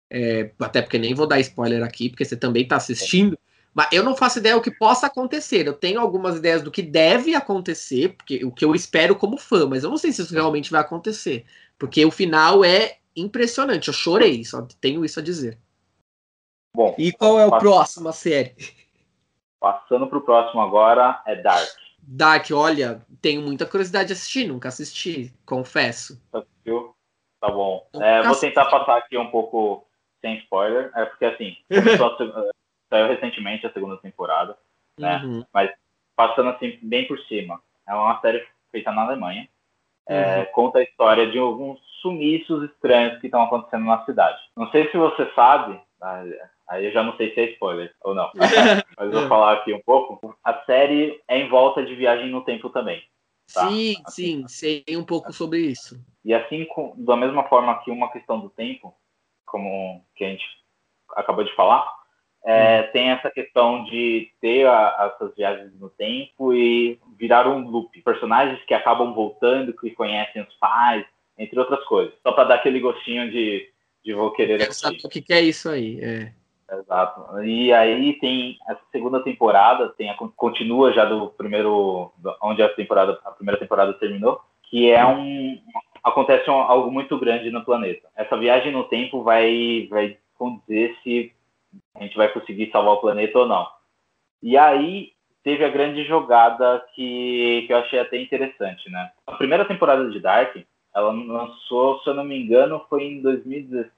É, 0.10 0.52
até 0.60 0.82
porque 0.82 0.98
nem 0.98 1.14
vou 1.14 1.28
dar 1.28 1.40
spoiler 1.40 1.84
aqui, 1.84 2.10
porque 2.10 2.26
você 2.26 2.36
também 2.36 2.68
tá 2.68 2.78
assistindo. 2.78 3.38
Mas 3.74 3.90
eu 3.92 4.04
não 4.04 4.16
faço 4.16 4.40
ideia 4.40 4.56
do 4.56 4.62
que 4.62 4.72
possa 4.72 5.06
acontecer. 5.06 5.68
Eu 5.68 5.74
tenho 5.74 6.00
algumas 6.00 6.38
ideias 6.38 6.64
do 6.64 6.72
que 6.72 6.82
deve 6.82 7.36
acontecer, 7.36 8.16
porque 8.18 8.44
o 8.44 8.52
que 8.52 8.66
eu 8.66 8.74
espero 8.74 9.16
como 9.16 9.38
fã, 9.38 9.68
mas 9.68 9.84
eu 9.84 9.90
não 9.92 9.98
sei 9.98 10.12
se 10.12 10.24
isso 10.24 10.34
realmente 10.34 10.72
vai 10.72 10.82
acontecer. 10.82 11.46
Porque 11.78 12.04
o 12.04 12.10
final 12.10 12.66
é 12.66 12.98
impressionante. 13.16 13.90
Eu 13.90 13.94
chorei, 13.94 14.44
só 14.44 14.66
tenho 14.82 15.06
isso 15.06 15.20
a 15.20 15.24
dizer. 15.24 15.60
Bom, 16.76 16.96
E 16.98 17.12
qual 17.12 17.40
é 17.40 17.46
o 17.46 17.52
pass- 17.52 17.62
próximo 17.62 18.10
a 18.10 18.14
série? 18.14 18.56
Passando 19.60 20.08
pro 20.08 20.22
próximo 20.22 20.62
agora 20.62 21.22
é 21.28 21.36
Dark. 21.36 21.70
Dark, 22.10 22.46
olha, 22.54 23.02
tenho 23.22 23.42
muita 23.42 23.66
curiosidade 23.66 24.08
de 24.08 24.14
assistir, 24.14 24.48
nunca 24.48 24.70
assisti, 24.70 25.34
confesso. 25.46 26.18
Assistiu? 26.32 26.96
Tá 27.42 27.50
bom. 27.52 27.86
É, 27.96 28.24
vou 28.24 28.36
tentar 28.36 28.66
passar 28.66 28.98
aqui 28.98 29.18
um 29.18 29.30
pouco 29.30 29.86
sem 30.22 30.38
spoiler. 30.38 30.90
É 30.96 31.06
porque 31.06 31.26
assim, 31.26 31.58
a 31.70 32.52
saiu 32.90 33.08
recentemente 33.08 33.68
a 33.68 33.74
segunda 33.74 33.98
temporada, 33.98 34.58
né? 34.98 35.22
Uhum. 35.24 35.46
Mas 35.54 35.70
passando 36.16 36.50
assim 36.52 36.80
bem 36.82 37.06
por 37.06 37.20
cima. 37.26 37.62
É 37.86 37.94
uma 37.94 38.20
série 38.22 38.48
feita 38.72 38.92
na 38.92 39.04
Alemanha. 39.04 39.50
É, 40.08 40.40
Uhum. 40.40 40.46
Conta 40.54 40.80
a 40.80 40.84
história 40.84 41.30
de 41.30 41.38
alguns 41.38 41.78
sumiços 42.02 42.64
estranhos 42.64 43.20
que 43.20 43.28
estão 43.28 43.44
acontecendo 43.44 43.84
na 43.84 44.06
cidade. 44.06 44.40
Não 44.56 44.72
sei 44.72 44.90
se 44.90 44.96
você 44.96 45.30
sabe, 45.36 45.78
aí- 46.68 46.86
eu 46.86 46.92
já 46.92 47.04
não 47.04 47.16
sei 47.18 47.34
se 47.34 47.40
é 47.40 47.52
spoiler 47.52 47.94
ou 48.04 48.14
não. 48.16 48.32
Mas 48.98 49.12
eu 49.14 49.20
vou 49.20 49.28
falar 49.30 49.54
aqui 49.54 49.74
um 49.74 49.82
pouco. 49.82 50.38
A 50.44 50.54
série 50.66 51.22
é 51.28 51.38
em 51.40 51.50
volta 51.50 51.84
de 51.86 51.96
viagem 51.96 52.30
no 52.30 52.42
tempo 52.44 52.70
também. 52.70 53.04
tá? 53.54 53.68
Sim, 53.70 53.96
sim, 54.08 54.46
sei 54.48 54.84
um 54.92 55.04
pouco 55.04 55.32
sobre 55.32 55.60
isso. 55.60 56.00
E 56.26 56.34
assim, 56.34 56.66
com- 56.66 56.94
da 56.98 57.16
mesma 57.16 57.44
forma 57.46 57.82
que 57.84 57.90
uma 57.92 58.12
questão 58.12 58.40
do 58.40 58.50
tempo, 58.50 58.94
como 59.46 60.04
que 60.16 60.26
a 60.26 60.30
gente 60.30 60.46
acabou 61.16 61.44
de 61.46 61.56
falar, 61.56 61.90
é, 62.46 62.84
tem 62.84 63.10
essa 63.10 63.30
questão 63.32 63.84
de 63.86 64.32
ter 64.40 64.66
essas 65.00 65.34
viagens 65.36 65.74
no 65.80 65.90
tempo 65.90 66.54
e 66.54 67.00
virar 67.18 67.48
um 67.48 67.68
loop. 67.70 68.02
Personagens 68.02 68.64
que 68.66 68.74
acabam 68.74 69.14
voltando, 69.14 69.74
que 69.74 69.92
conhecem 69.92 70.42
os 70.42 70.54
pais, 70.56 71.06
entre 71.38 71.60
outras 71.60 71.84
coisas. 71.86 72.14
Só 72.24 72.32
para 72.32 72.46
dar 72.46 72.56
aquele 72.56 72.80
gostinho 72.80 73.30
de, 73.32 73.70
de 74.04 74.14
vou 74.14 74.32
querer 74.32 74.62
assistir. 74.62 75.06
o 75.06 75.10
que, 75.10 75.22
que 75.22 75.34
é 75.34 75.42
isso 75.42 75.70
aí. 75.70 76.00
É. 76.02 76.34
Exato. 76.70 77.42
E 77.44 77.72
aí 77.72 78.14
tem 78.20 78.58
essa 78.68 78.82
segunda 78.92 79.22
temporada, 79.22 79.90
tem 79.90 80.10
a, 80.10 80.16
continua 80.36 80.92
já 80.92 81.06
do 81.06 81.28
primeiro, 81.30 82.12
onde 82.42 82.62
a 82.62 82.70
temporada, 82.70 83.20
a 83.24 83.32
primeira 83.32 83.60
temporada 83.60 83.94
terminou, 83.94 84.42
que 84.64 84.90
é 84.90 85.06
um 85.06 85.58
acontece 86.04 86.50
um- 86.50 86.54
algo 86.54 86.92
muito 86.92 87.18
grande 87.18 87.50
no 87.52 87.64
planeta. 87.64 88.08
Essa 88.16 88.38
viagem 88.38 88.72
no 88.72 88.84
tempo 88.86 89.24
vai 89.24 89.88
vai 89.90 90.18
dizer 90.68 90.96
se 91.04 91.34
a 91.96 92.04
gente 92.04 92.16
vai 92.18 92.28
conseguir 92.30 92.70
salvar 92.72 92.96
o 92.96 93.02
planeta 93.02 93.40
ou 93.40 93.48
não. 93.48 93.68
E 94.44 94.58
aí 94.58 95.14
teve 95.44 95.64
a 95.64 95.70
grande 95.70 96.04
jogada 96.04 96.86
que, 96.94 97.64
que 97.66 97.74
eu 97.74 97.78
achei 97.78 98.00
até 98.00 98.22
interessante, 98.22 98.90
né? 98.92 99.10
A 99.26 99.34
primeira 99.34 99.66
temporada 99.66 100.10
de 100.10 100.20
Dark, 100.20 100.56
ela 100.94 101.12
lançou, 101.12 102.00
se 102.02 102.10
eu 102.10 102.14
não 102.14 102.24
me 102.24 102.38
engano, 102.38 102.86
foi 102.90 103.04
em 103.06 103.22
2016, 103.22 103.92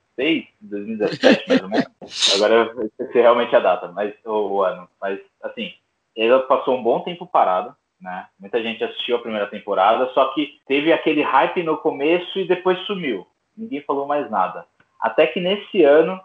2017, 0.61 1.45
mais 1.47 1.61
ou 1.61 1.69
menos. 1.69 2.35
Agora 2.35 2.53
eu 2.53 2.85
esqueci 2.85 3.19
realmente 3.19 3.55
a 3.55 3.59
data, 3.59 3.87
mas 3.89 4.13
o, 4.25 4.31
o 4.31 4.63
ano. 4.63 4.87
Mas, 5.01 5.19
assim, 5.43 5.73
ela 6.15 6.39
passou 6.41 6.77
um 6.77 6.83
bom 6.83 7.01
tempo 7.01 7.25
parada, 7.25 7.75
né? 8.01 8.27
Muita 8.39 8.61
gente 8.61 8.83
assistiu 8.83 9.17
a 9.17 9.21
primeira 9.21 9.47
temporada, 9.47 10.09
só 10.13 10.33
que 10.33 10.59
teve 10.67 10.91
aquele 10.91 11.21
hype 11.21 11.63
no 11.63 11.77
começo 11.77 12.39
e 12.39 12.47
depois 12.47 12.79
sumiu. 12.85 13.27
Ninguém 13.57 13.81
falou 13.81 14.05
mais 14.05 14.29
nada. 14.29 14.65
Até 14.99 15.27
que 15.27 15.39
nesse 15.39 15.83
ano 15.83 16.19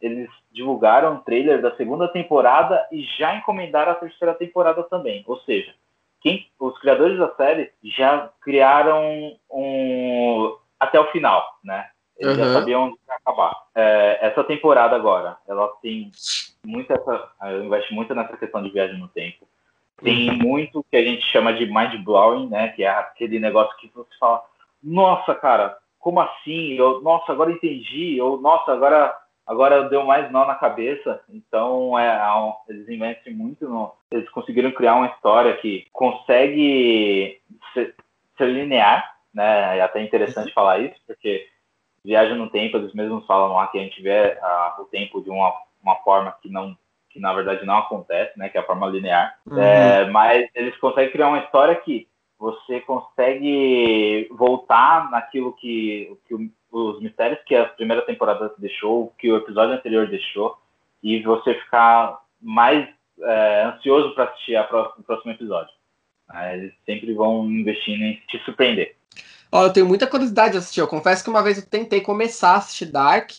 eles 0.00 0.30
divulgaram 0.50 1.14
um 1.14 1.20
trailer 1.20 1.60
da 1.60 1.76
segunda 1.76 2.08
temporada 2.08 2.86
e 2.90 3.02
já 3.18 3.36
encomendaram 3.36 3.92
a 3.92 3.96
terceira 3.96 4.34
temporada 4.34 4.82
também. 4.84 5.22
Ou 5.26 5.38
seja, 5.40 5.74
quem, 6.20 6.46
os 6.58 6.78
criadores 6.78 7.18
da 7.18 7.34
série 7.34 7.70
já 7.82 8.30
criaram 8.40 9.36
um 9.50 10.56
até 10.78 10.98
o 10.98 11.10
final, 11.10 11.58
né? 11.62 11.88
Eles 12.20 12.36
já 12.36 12.44
Uhum. 12.44 12.52
sabiam 12.52 12.82
onde 12.84 12.98
ia 13.08 13.14
acabar. 13.14 13.56
É, 13.74 14.18
essa 14.20 14.44
temporada 14.44 14.94
agora, 14.94 15.38
ela 15.48 15.68
tem 15.82 16.10
muito 16.64 16.92
essa, 16.92 17.30
ela 17.40 17.64
investe 17.64 17.94
muito 17.94 18.14
nessa 18.14 18.36
questão 18.36 18.62
de 18.62 18.70
viagem 18.70 18.98
no 18.98 19.08
tempo. 19.08 19.48
Tem 20.02 20.30
muito 20.30 20.84
que 20.90 20.96
a 20.96 21.02
gente 21.02 21.22
chama 21.26 21.52
de 21.52 21.66
mind 21.66 22.02
blowing, 22.04 22.48
né? 22.48 22.68
Que 22.68 22.84
é 22.84 22.88
aquele 22.88 23.38
negócio 23.38 23.76
que 23.78 23.90
você 23.94 24.10
fala, 24.18 24.42
nossa, 24.82 25.34
cara, 25.34 25.76
como 25.98 26.20
assim? 26.20 26.74
Eu, 26.74 27.00
nossa, 27.02 27.32
agora 27.32 27.52
entendi. 27.52 28.20
Ou 28.20 28.40
nossa, 28.40 28.72
agora 28.72 29.14
agora 29.46 29.88
deu 29.88 30.04
mais 30.04 30.30
nó 30.30 30.46
na 30.46 30.54
cabeça. 30.54 31.20
Então, 31.28 31.98
é, 31.98 32.06
é 32.06 32.52
eles 32.68 32.88
investem 32.88 33.34
muito 33.34 33.68
no. 33.68 33.92
Eles 34.10 34.28
conseguiram 34.30 34.70
criar 34.70 34.94
uma 34.94 35.08
história 35.08 35.56
que 35.56 35.86
consegue 35.92 37.40
ser, 37.74 37.94
ser 38.38 38.46
linear, 38.46 39.16
né? 39.34 39.78
É 39.78 39.80
até 39.82 40.02
interessante 40.02 40.52
falar 40.52 40.78
isso, 40.78 40.94
porque 41.06 41.46
viagem 42.04 42.36
no 42.36 42.48
tempo, 42.50 42.76
eles 42.76 42.92
mesmos 42.94 43.26
falam 43.26 43.54
lá 43.54 43.66
que 43.68 43.78
a 43.78 43.82
gente 43.82 44.00
vê 44.02 44.38
ah, 44.40 44.76
o 44.80 44.84
tempo 44.84 45.22
de 45.22 45.30
uma, 45.30 45.52
uma 45.82 45.96
forma 45.96 46.34
que 46.42 46.48
não 46.50 46.76
que 47.10 47.18
na 47.18 47.32
verdade 47.32 47.66
não 47.66 47.78
acontece, 47.78 48.38
né? 48.38 48.48
Que 48.48 48.56
é 48.56 48.60
a 48.60 48.64
forma 48.66 48.86
linear. 48.86 49.36
Uhum. 49.44 49.58
É, 49.58 50.08
mas 50.10 50.48
eles 50.54 50.76
conseguem 50.78 51.10
criar 51.10 51.26
uma 51.28 51.40
história 51.40 51.74
que 51.74 52.06
você 52.38 52.80
consegue 52.82 54.28
voltar 54.30 55.10
naquilo 55.10 55.52
que, 55.54 56.16
que 56.26 56.34
o- 56.34 56.50
os 56.70 57.02
mistérios 57.02 57.40
que 57.44 57.56
a 57.56 57.66
primeira 57.66 58.02
temporada 58.02 58.54
deixou, 58.58 59.12
que 59.18 59.30
o 59.30 59.36
episódio 59.36 59.74
anterior 59.74 60.06
deixou, 60.06 60.56
e 61.02 61.20
você 61.22 61.54
ficar 61.54 62.20
mais 62.40 62.88
é, 63.22 63.62
ansioso 63.64 64.14
para 64.14 64.24
assistir 64.24 64.54
a 64.54 64.62
pró- 64.64 64.94
o 64.96 65.02
próximo 65.02 65.32
episódio. 65.32 65.72
Eles 66.52 66.72
sempre 66.86 67.12
vão 67.12 67.44
investindo 67.50 68.02
em 68.04 68.22
te 68.28 68.38
surpreender. 68.44 68.94
Ó, 69.52 69.64
eu 69.64 69.72
tenho 69.72 69.86
muita 69.86 70.06
curiosidade 70.06 70.52
de 70.52 70.58
assistir. 70.58 70.80
Eu 70.80 70.88
confesso 70.88 71.24
que 71.24 71.30
uma 71.30 71.42
vez 71.42 71.58
eu 71.58 71.66
tentei 71.66 72.00
começar 72.00 72.52
a 72.52 72.56
assistir 72.56 72.86
Dark. 72.86 73.32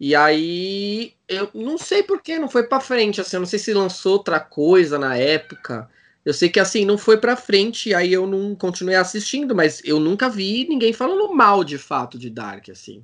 E 0.00 0.14
aí 0.14 1.14
eu 1.28 1.48
não 1.54 1.76
sei 1.76 2.02
por 2.02 2.22
que 2.22 2.38
não 2.38 2.48
foi 2.48 2.64
pra 2.64 2.80
frente. 2.80 3.20
Assim, 3.20 3.36
eu 3.36 3.40
não 3.40 3.46
sei 3.46 3.58
se 3.58 3.72
lançou 3.72 4.14
outra 4.14 4.40
coisa 4.40 4.98
na 4.98 5.16
época. 5.16 5.88
Eu 6.24 6.34
sei 6.34 6.48
que 6.48 6.60
assim, 6.60 6.84
não 6.84 6.98
foi 6.98 7.16
pra 7.16 7.36
frente, 7.36 7.88
e 7.88 7.94
aí 7.94 8.12
eu 8.12 8.26
não 8.26 8.54
continuei 8.54 8.96
assistindo, 8.96 9.54
mas 9.54 9.82
eu 9.82 9.98
nunca 9.98 10.28
vi 10.28 10.68
ninguém 10.68 10.92
falando 10.92 11.32
mal 11.34 11.64
de 11.64 11.78
fato 11.78 12.18
de 12.18 12.28
Dark, 12.28 12.68
assim. 12.68 13.02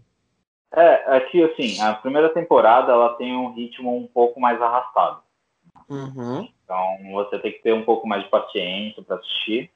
É, 0.77 1.17
aqui 1.17 1.43
assim, 1.43 1.81
a 1.81 1.95
primeira 1.95 2.29
temporada 2.35 2.93
ela 2.93 3.15
tem 3.15 3.35
um 3.35 3.55
ritmo 3.55 3.97
um 3.97 4.07
pouco 4.07 4.39
mais 4.39 4.61
arrastado. 4.61 5.23
Uhum. 5.89 6.47
Então 6.65 6.85
você 7.13 7.39
tem 7.39 7.53
que 7.53 7.63
ter 7.63 7.73
um 7.73 7.85
pouco 7.85 8.07
mais 8.07 8.25
de 8.25 8.29
paciência 8.29 9.03
para 9.03 9.17
assistir. 9.17 9.71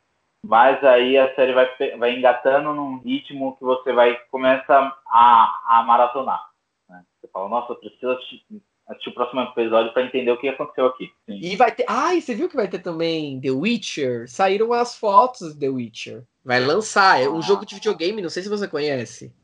Mas 0.45 0.83
aí 0.85 1.19
a 1.19 1.35
série 1.35 1.53
vai, 1.53 1.69
vai 1.99 2.17
engatando 2.17 2.73
num 2.73 2.99
ritmo 2.99 3.57
que 3.57 3.65
você 3.65 3.93
vai 3.93 4.17
começa 4.31 4.73
a, 5.07 5.63
a 5.69 5.83
maratonar. 5.83 6.43
né? 6.89 7.05
Você 7.21 7.29
fala, 7.33 7.49
nossa, 7.49 7.73
eu 7.73 7.77
preciso 7.77 8.11
assistir, 8.13 8.45
assistir 8.89 9.11
o 9.11 9.15
próximo 9.15 9.41
episódio 9.43 9.93
para 9.93 10.05
entender 10.05 10.31
o 10.31 10.39
que 10.39 10.49
aconteceu 10.49 10.87
aqui. 10.87 11.13
Sim. 11.27 11.41
E 11.43 11.57
vai 11.57 11.73
ter. 11.75 11.85
Ah, 11.89 12.15
e 12.15 12.23
você 12.23 12.35
viu 12.35 12.49
que 12.49 12.57
vai 12.57 12.69
ter 12.69 12.79
também 12.79 13.41
The 13.41 13.51
Witcher? 13.51 14.29
Saíram 14.29 14.73
as 14.73 14.97
fotos 14.97 15.55
de 15.55 15.61
The 15.61 15.69
Witcher. 15.69 16.25
Vai 16.45 16.61
lançar. 16.61 17.21
É 17.21 17.29
um 17.29 17.43
jogo 17.43 17.67
de 17.67 17.75
videogame, 17.75 18.23
não 18.23 18.31
sei 18.31 18.43
se 18.43 18.49
você 18.49 18.67
conhece. 18.67 19.35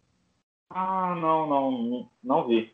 Ah, 0.71 1.15
não, 1.17 1.47
não, 1.47 1.71
não, 1.71 2.11
não 2.23 2.49
vi. 2.49 2.74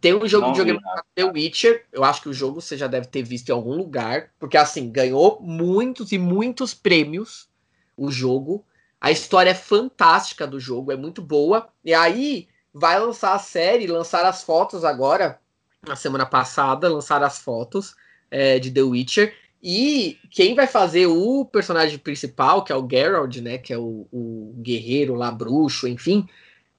Tem 0.00 0.14
um 0.14 0.26
jogo 0.26 0.46
Não 0.46 0.52
de 0.52 0.60
videogame 0.60 0.84
The 1.14 1.24
Witcher. 1.24 1.84
Eu 1.92 2.02
acho 2.02 2.22
que 2.22 2.28
o 2.28 2.34
jogo 2.34 2.60
você 2.60 2.76
já 2.76 2.86
deve 2.86 3.06
ter 3.06 3.22
visto 3.22 3.50
em 3.50 3.52
algum 3.52 3.76
lugar. 3.76 4.30
Porque, 4.38 4.56
assim, 4.56 4.90
ganhou 4.90 5.38
muitos 5.40 6.12
e 6.12 6.18
muitos 6.18 6.72
prêmios 6.72 7.48
o 7.96 8.10
jogo. 8.10 8.64
A 9.00 9.10
história 9.10 9.50
é 9.50 9.54
fantástica 9.54 10.46
do 10.46 10.58
jogo, 10.58 10.92
é 10.92 10.96
muito 10.96 11.20
boa. 11.20 11.68
E 11.84 11.92
aí 11.92 12.48
vai 12.72 12.98
lançar 12.98 13.34
a 13.34 13.38
série, 13.38 13.86
lançar 13.86 14.24
as 14.24 14.42
fotos 14.42 14.84
agora. 14.84 15.38
Na 15.86 15.96
semana 15.96 16.24
passada, 16.24 16.88
lançaram 16.88 17.26
as 17.26 17.38
fotos 17.38 17.94
é, 18.30 18.58
de 18.58 18.70
The 18.70 18.82
Witcher. 18.82 19.34
E 19.62 20.18
quem 20.30 20.54
vai 20.54 20.66
fazer 20.66 21.06
o 21.06 21.44
personagem 21.44 21.98
principal, 21.98 22.64
que 22.64 22.72
é 22.72 22.76
o 22.76 22.88
Geralt, 22.88 23.36
né? 23.36 23.58
Que 23.58 23.72
é 23.72 23.78
o, 23.78 24.06
o 24.10 24.54
guerreiro 24.56 25.14
lá, 25.14 25.30
bruxo, 25.30 25.86
enfim. 25.86 26.26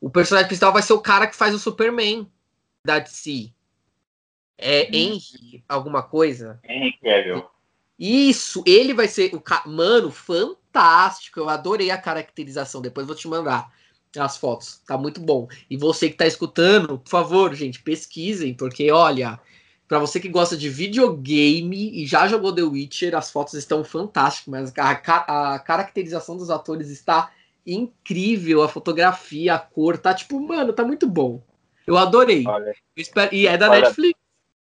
O 0.01 0.09
personagem 0.09 0.47
principal 0.47 0.73
vai 0.73 0.81
ser 0.81 0.93
o 0.93 0.99
cara 0.99 1.27
que 1.27 1.35
faz 1.35 1.53
o 1.53 1.59
Superman 1.59 2.27
da 2.85 2.99
DC. 2.99 3.51
É 4.57 4.95
Henry, 4.95 5.63
alguma 5.67 6.03
coisa? 6.03 6.59
Henry 6.63 6.97
Cavill. 7.01 7.45
Isso, 7.97 8.63
ele 8.65 8.93
vai 8.93 9.07
ser 9.07 9.33
o 9.33 9.39
ca... 9.39 9.63
mano, 9.65 10.11
fantástico. 10.11 11.39
Eu 11.39 11.49
adorei 11.49 11.91
a 11.91 11.97
caracterização. 11.97 12.81
Depois 12.81 13.07
vou 13.07 13.15
te 13.15 13.27
mandar 13.27 13.71
as 14.17 14.37
fotos. 14.37 14.81
Tá 14.85 14.97
muito 14.97 15.21
bom. 15.21 15.47
E 15.69 15.77
você 15.77 16.09
que 16.09 16.17
tá 16.17 16.27
escutando, 16.27 16.99
por 16.99 17.09
favor, 17.09 17.53
gente, 17.53 17.81
pesquisem, 17.81 18.53
porque 18.53 18.91
olha, 18.91 19.39
Pra 19.87 19.99
você 19.99 20.19
que 20.19 20.29
gosta 20.29 20.57
de 20.57 20.69
videogame 20.69 22.01
e 22.01 22.07
já 22.07 22.27
jogou 22.27 22.51
The 22.51 22.63
Witcher, 22.63 23.15
as 23.15 23.29
fotos 23.29 23.53
estão 23.53 23.83
fantásticas, 23.83 24.47
mas 24.47 24.73
a, 24.75 25.53
a 25.53 25.59
caracterização 25.59 26.35
dos 26.35 26.49
atores 26.49 26.89
está 26.89 27.31
incrível, 27.63 28.63
a 28.63 28.69
fotografia, 28.69 29.53
a 29.53 29.59
cor, 29.59 29.97
tá 29.97 30.13
tipo, 30.13 30.39
mano, 30.39 30.73
tá 30.73 30.83
muito 30.83 31.07
bom. 31.07 31.43
Eu 31.85 31.97
adorei. 31.97 32.43
Olha, 32.47 32.69
Eu 32.95 33.01
espero- 33.01 33.33
E 33.33 33.47
é 33.47 33.57
da 33.57 33.69
Olha- 33.69 33.81
Netflix. 33.81 34.19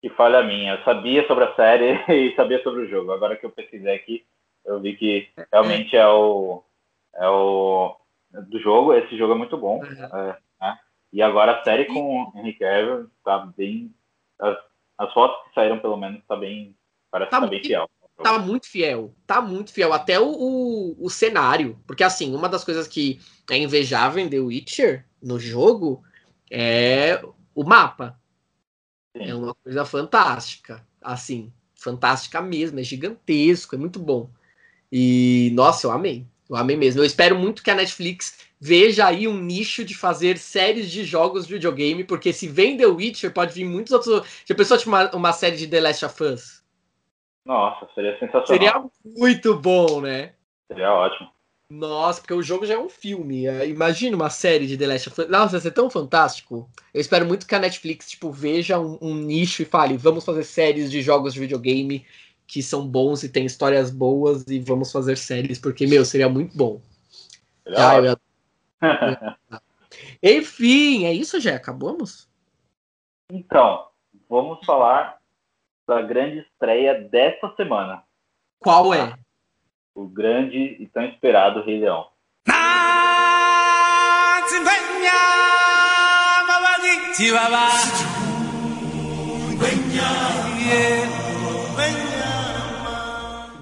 que 0.02 0.10
falha 0.10 0.42
minha. 0.42 0.74
Eu 0.74 0.84
sabia 0.84 1.26
sobre 1.26 1.44
a 1.44 1.54
série 1.54 1.92
e 2.12 2.34
sabia 2.36 2.62
sobre 2.62 2.82
o 2.82 2.88
jogo. 2.88 3.12
Agora 3.12 3.36
que 3.36 3.44
eu 3.46 3.50
pesquisei 3.50 3.94
aqui, 3.94 4.24
eu 4.64 4.80
vi 4.80 4.96
que 4.96 5.28
realmente 5.52 5.96
é 5.96 6.06
o 6.06 6.62
é 7.14 7.28
o 7.28 7.96
do 8.48 8.58
jogo. 8.60 8.92
Esse 8.94 9.16
jogo 9.16 9.32
é 9.34 9.36
muito 9.36 9.56
bom. 9.56 9.82
é, 9.84 10.36
né? 10.60 10.78
E 11.12 11.22
agora 11.22 11.52
a 11.60 11.64
série 11.64 11.86
com 11.86 12.22
o 12.24 12.32
Henry 12.38 12.52
Cavill 12.54 13.08
tá 13.24 13.38
bem. 13.56 13.94
As 14.98 15.12
fotos 15.12 15.46
que 15.48 15.54
saíram, 15.54 15.78
pelo 15.78 15.96
menos, 15.96 16.22
tá 16.26 16.36
bem. 16.36 16.74
Parece 17.10 17.30
Tá 17.30 17.38
que 17.38 17.44
tá 17.44 17.50
bem 17.50 17.62
fiel. 17.62 17.88
Tá 18.22 18.38
muito 18.38 18.66
fiel. 18.66 19.14
Tá 19.26 19.40
muito 19.42 19.72
fiel. 19.72 19.92
Até 19.92 20.18
o, 20.18 20.26
o, 20.30 20.96
o 21.06 21.10
cenário. 21.10 21.78
Porque, 21.86 22.02
assim, 22.02 22.34
uma 22.34 22.48
das 22.48 22.64
coisas 22.64 22.86
que 22.88 23.18
é 23.50 23.56
invejável 23.58 24.22
em 24.22 24.28
The 24.28 24.38
Witcher, 24.40 25.04
no 25.22 25.38
jogo, 25.38 26.02
é 26.50 27.22
o 27.54 27.64
mapa. 27.64 28.18
É 29.14 29.34
uma 29.34 29.54
coisa 29.54 29.84
fantástica. 29.84 30.86
Assim, 31.02 31.52
fantástica 31.74 32.40
mesmo. 32.40 32.80
É 32.80 32.82
gigantesco, 32.82 33.74
é 33.74 33.78
muito 33.78 33.98
bom. 33.98 34.30
E, 34.90 35.50
nossa, 35.54 35.86
eu 35.86 35.90
amei. 35.90 36.26
Eu 36.48 36.56
amei 36.56 36.76
mesmo. 36.76 37.00
Eu 37.00 37.04
espero 37.04 37.36
muito 37.36 37.62
que 37.62 37.70
a 37.70 37.74
Netflix 37.74 38.46
veja 38.60 39.06
aí 39.06 39.26
um 39.26 39.38
nicho 39.38 39.84
de 39.84 39.94
fazer 39.94 40.38
séries 40.38 40.90
de 40.90 41.04
jogos 41.04 41.46
de 41.46 41.54
videogame, 41.54 42.04
porque 42.04 42.32
se 42.32 42.48
vem 42.48 42.76
The 42.76 42.86
Witcher, 42.86 43.32
pode 43.32 43.52
vir 43.52 43.64
muitos 43.64 43.92
outros. 43.92 44.42
Já 44.44 44.54
pensou, 44.54 44.78
tipo, 44.78 44.90
uma, 44.90 45.10
uma 45.14 45.32
série 45.32 45.56
de 45.56 45.66
The 45.66 45.80
Last 45.80 46.04
of 46.04 46.22
Us? 46.22 46.64
Nossa, 47.44 47.88
seria 47.94 48.18
sensacional. 48.18 48.46
Seria 48.46 48.84
muito 49.04 49.56
bom, 49.58 50.00
né? 50.00 50.34
Seria 50.68 50.92
ótimo. 50.92 51.30
Nossa, 51.70 52.20
porque 52.20 52.34
o 52.34 52.42
jogo 52.42 52.64
já 52.64 52.74
é 52.74 52.78
um 52.78 52.88
filme. 52.88 53.46
É, 53.46 53.68
Imagina 53.68 54.14
uma 54.16 54.30
série 54.30 54.66
de 54.66 54.76
The 54.78 54.86
Last 54.86 55.08
of 55.08 55.20
Us. 55.22 55.28
Nossa, 55.28 55.52
vai 55.52 55.60
ser 55.60 55.72
tão 55.72 55.90
fantástico. 55.90 56.70
Eu 56.94 57.00
espero 57.00 57.26
muito 57.26 57.46
que 57.46 57.54
a 57.54 57.58
Netflix, 57.58 58.10
tipo, 58.10 58.30
veja 58.30 58.78
um, 58.78 58.96
um 59.00 59.14
nicho 59.14 59.62
e 59.62 59.64
fale, 59.64 59.96
vamos 59.96 60.24
fazer 60.24 60.44
séries 60.44 60.90
de 60.90 61.02
jogos 61.02 61.34
de 61.34 61.40
videogame 61.40 62.06
que 62.46 62.62
são 62.62 62.86
bons 62.86 63.24
e 63.24 63.28
tem 63.28 63.44
histórias 63.44 63.90
boas 63.90 64.46
e 64.46 64.60
vamos 64.60 64.92
fazer 64.92 65.16
séries, 65.18 65.58
porque, 65.58 65.86
meu, 65.86 66.04
seria 66.04 66.28
muito 66.28 66.56
bom. 66.56 66.80
Ah, 67.76 67.96
eu- 67.96 68.16
Enfim, 70.22 71.04
é 71.04 71.12
isso, 71.12 71.40
já 71.40 71.56
acabamos? 71.56 72.28
Então, 73.30 73.88
vamos 74.28 74.64
falar 74.64 75.18
da 75.86 76.00
grande 76.02 76.38
estreia 76.38 76.94
desta 77.08 77.52
semana. 77.56 78.04
Qual 78.60 78.94
é? 78.94 79.18
O 79.96 80.06
grande 80.06 80.76
e 80.78 80.86
tão 80.86 81.06
esperado 81.06 81.62
Rei 81.62 81.80
Leão. 81.80 82.06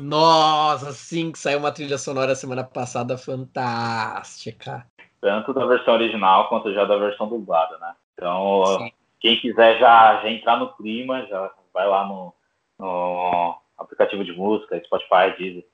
Nossa, 0.01 0.93
sim, 0.93 1.30
que 1.30 1.39
saiu 1.39 1.61
uma 1.61 1.70
trilha 1.70 1.97
sonora 1.97 2.35
semana 2.35 2.64
passada 2.64 3.16
fantástica. 3.16 4.85
Tanto 5.20 5.55
da 5.55 5.64
versão 5.66 5.95
original 5.95 6.49
quanto 6.49 6.74
já 6.74 6.85
da 6.85 6.97
versão 6.97 7.28
dublada, 7.28 7.78
né? 7.78 7.95
Então, 8.14 8.91
quem 9.20 9.39
quiser 9.39 9.78
já, 9.78 10.20
já 10.20 10.28
entrar 10.28 10.57
no 10.57 10.74
clima, 10.74 11.24
já 11.26 11.49
vai 11.72 11.87
lá 11.87 12.05
no, 12.05 12.35
no 12.76 13.57
aplicativo 13.78 14.24
de 14.24 14.32
música, 14.32 14.82
Spotify, 14.85 15.39
Deezer, 15.39 15.64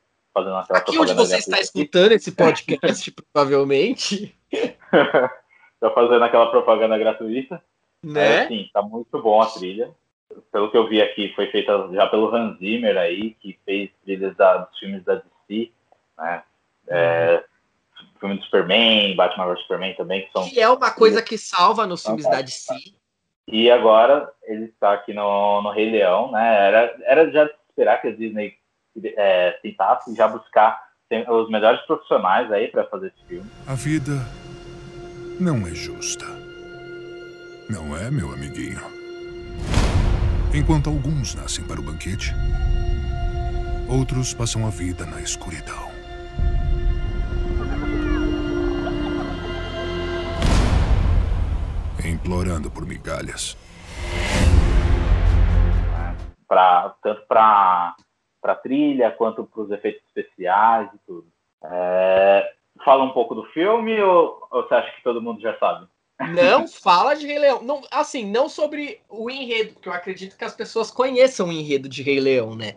fazendo 0.42 0.56
aquela 0.56 0.78
Aqui 0.78 0.98
onde 0.98 1.14
você 1.14 1.36
está 1.36 1.60
escutando 1.60 2.12
esse 2.12 2.32
podcast, 2.32 3.10
provavelmente, 3.32 4.34
Tá 5.80 5.90
fazendo 5.94 6.22
aquela 6.22 6.50
propaganda 6.50 6.98
gratuita. 6.98 7.62
né? 8.04 8.44
É, 8.44 8.48
sim, 8.48 8.68
tá 8.72 8.82
muito 8.82 9.20
bom 9.22 9.40
a 9.40 9.46
trilha. 9.46 9.90
Pelo 10.52 10.70
que 10.70 10.76
eu 10.76 10.86
vi 10.88 11.00
aqui, 11.00 11.32
foi 11.34 11.50
feita 11.50 11.88
já 11.92 12.06
pelo 12.06 12.34
Hans 12.34 12.58
Zimmer 12.58 12.96
aí, 12.98 13.30
que 13.40 13.58
fez 13.64 13.90
trilhas 14.04 14.36
da- 14.36 14.58
dos 14.58 14.78
filmes 14.78 15.02
da 15.04 15.14
DC, 15.48 15.70
né? 16.18 16.42
É, 16.88 17.42
filme 18.20 18.36
do 18.36 18.44
Superman, 18.44 19.16
Batman 19.16 19.46
vs 19.46 19.62
Superman 19.62 19.94
também, 19.94 20.26
que 20.26 20.32
são. 20.32 20.48
Que 20.48 20.60
é 20.60 20.68
uma 20.68 20.90
coisa 20.90 21.22
que 21.22 21.38
salva 21.38 21.86
nos 21.86 22.02
filmes 22.04 22.28
da 22.28 22.42
DC. 22.42 22.74
E 23.48 23.70
agora 23.70 24.30
ele 24.44 24.66
está 24.66 24.92
aqui 24.92 25.12
no, 25.14 25.62
no 25.62 25.70
Rei 25.70 25.90
Leão, 25.90 26.30
né? 26.30 26.66
Era, 26.68 26.96
era 27.04 27.30
já 27.30 27.44
de 27.44 27.52
esperar 27.70 28.00
que 28.02 28.08
a 28.08 28.14
Disney 28.14 28.54
é, 29.04 29.52
tentasse 29.62 30.14
já 30.14 30.28
buscar 30.28 30.90
os 31.28 31.50
melhores 31.50 31.80
profissionais 31.82 32.50
aí 32.52 32.68
para 32.68 32.84
fazer 32.84 33.08
esse 33.08 33.24
filme. 33.26 33.50
A 33.66 33.74
vida 33.74 34.12
não 35.40 35.66
é 35.66 35.70
justa. 35.70 36.24
Não 37.68 37.96
é, 37.96 38.10
meu 38.10 38.32
amiguinho? 38.32 38.80
Enquanto 40.54 40.88
alguns 40.88 41.34
nascem 41.34 41.64
para 41.64 41.80
o 41.80 41.82
banquete, 41.82 42.34
outros 43.88 44.34
passam 44.34 44.66
a 44.66 44.70
vida 44.70 45.06
na 45.06 45.20
escuridão. 45.20 45.90
Implorando 52.04 52.70
por 52.70 52.84
migalhas. 52.84 53.56
Pra, 56.48 56.94
tanto 57.02 57.26
para 57.28 57.94
para 58.40 58.54
trilha 58.54 59.10
quanto 59.10 59.44
para 59.44 59.62
os 59.62 59.70
efeitos 59.70 60.02
especiais 60.06 60.88
e 60.94 60.98
tudo. 61.06 61.26
É, 61.64 62.52
fala 62.84 63.04
um 63.04 63.10
pouco 63.10 63.34
do 63.34 63.44
filme 63.46 64.00
ou, 64.00 64.46
ou 64.50 64.62
você 64.62 64.74
acha 64.74 64.90
que 64.96 65.02
todo 65.02 65.20
mundo 65.22 65.40
já 65.40 65.56
sabe? 65.58 65.86
Não 66.34 66.66
fala 66.68 67.14
de 67.14 67.26
Rei 67.26 67.38
Leão. 67.38 67.62
Não, 67.62 67.82
assim, 67.90 68.24
não 68.24 68.48
sobre 68.48 69.00
o 69.08 69.30
enredo, 69.30 69.74
porque 69.74 69.88
eu 69.88 69.92
acredito 69.92 70.36
que 70.36 70.44
as 70.44 70.54
pessoas 70.54 70.90
conheçam 70.90 71.48
o 71.48 71.52
enredo 71.52 71.88
de 71.88 72.02
Rei 72.02 72.20
Leão, 72.20 72.54
né? 72.54 72.74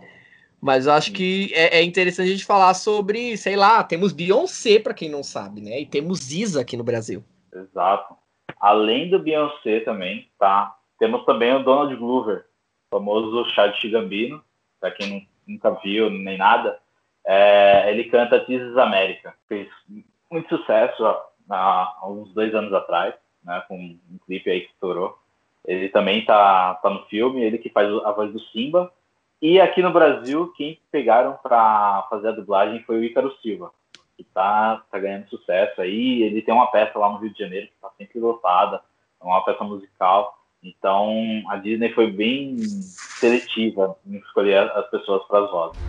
Mas 0.61 0.85
eu 0.87 0.93
acho 0.93 1.11
que 1.11 1.51
é, 1.53 1.79
é 1.79 1.83
interessante 1.83 2.27
a 2.27 2.31
gente 2.31 2.45
falar 2.45 2.73
sobre, 2.73 3.35
sei 3.35 3.57
lá, 3.57 3.83
temos 3.83 4.13
Beyoncé, 4.13 4.79
pra 4.79 4.93
quem 4.93 5.09
não 5.09 5.21
sabe, 5.21 5.59
né? 5.59 5.81
E 5.81 5.85
temos 5.85 6.31
Isa 6.31 6.61
aqui 6.61 6.77
no 6.77 6.85
Brasil. 6.85 7.21
Exato. 7.53 8.15
Além 8.61 9.09
do 9.09 9.19
Beyoncé 9.19 9.81
também, 9.81 10.29
tá? 10.39 10.73
Temos 10.97 11.25
também 11.25 11.53
o 11.53 11.63
Donald 11.63 11.93
Glover, 11.97 12.45
famoso 12.89 13.43
Chad 13.49 13.75
Gambino, 13.91 14.41
para 14.79 14.91
quem 14.91 15.09
não- 15.09 15.32
nunca 15.47 15.71
viu 15.83 16.09
nem 16.09 16.37
nada. 16.37 16.79
É, 17.25 17.89
ele 17.91 18.05
canta 18.05 18.39
This 18.39 18.61
is 18.61 18.77
America. 18.77 19.33
Fez 19.47 19.67
muito 20.31 20.57
sucesso 20.57 21.05
há, 21.05 21.95
há 22.01 22.07
uns 22.07 22.33
dois 22.33 22.53
anos 22.53 22.73
atrás, 22.73 23.13
né? 23.43 23.63
Com 23.67 23.77
um 23.77 24.17
clipe 24.25 24.49
aí 24.49 24.61
que 24.61 24.71
estourou. 24.71 25.17
Ele 25.65 25.89
também 25.89 26.25
tá, 26.25 26.75
tá 26.75 26.89
no 26.89 27.05
filme, 27.05 27.41
ele 27.41 27.57
que 27.57 27.69
faz 27.69 27.87
a 28.03 28.11
voz 28.11 28.31
do 28.31 28.39
Simba. 28.39 28.91
E 29.41 29.59
aqui 29.59 29.81
no 29.81 29.91
Brasil, 29.91 30.53
quem 30.57 30.79
pegaram 30.91 31.37
para 31.41 32.05
fazer 32.09 32.29
a 32.29 32.33
dublagem 32.33 32.83
foi 32.83 32.97
o 32.97 33.03
Ícaro 33.03 33.35
Silva 33.41 33.71
que 34.17 34.23
tá, 34.23 34.83
tá 34.89 34.99
ganhando 34.99 35.29
sucesso 35.29 35.81
aí. 35.81 36.23
Ele 36.23 36.41
tem 36.41 36.53
uma 36.53 36.67
peça 36.67 36.97
lá 36.97 37.09
no 37.09 37.17
Rio 37.17 37.33
de 37.33 37.39
Janeiro 37.39 37.67
que 37.67 37.73
tá 37.81 37.89
sempre 37.97 38.19
lotada, 38.19 38.81
é 39.21 39.23
uma 39.23 39.43
peça 39.43 39.63
musical. 39.63 40.37
Então 40.63 41.43
a 41.49 41.57
Disney 41.57 41.91
foi 41.93 42.09
bem 42.09 42.57
seletiva 42.57 43.97
em 44.07 44.15
escolher 44.15 44.59
as 44.59 44.89
pessoas 44.89 45.21
para 45.27 45.43
as 45.43 45.51
vozes. 45.51 45.81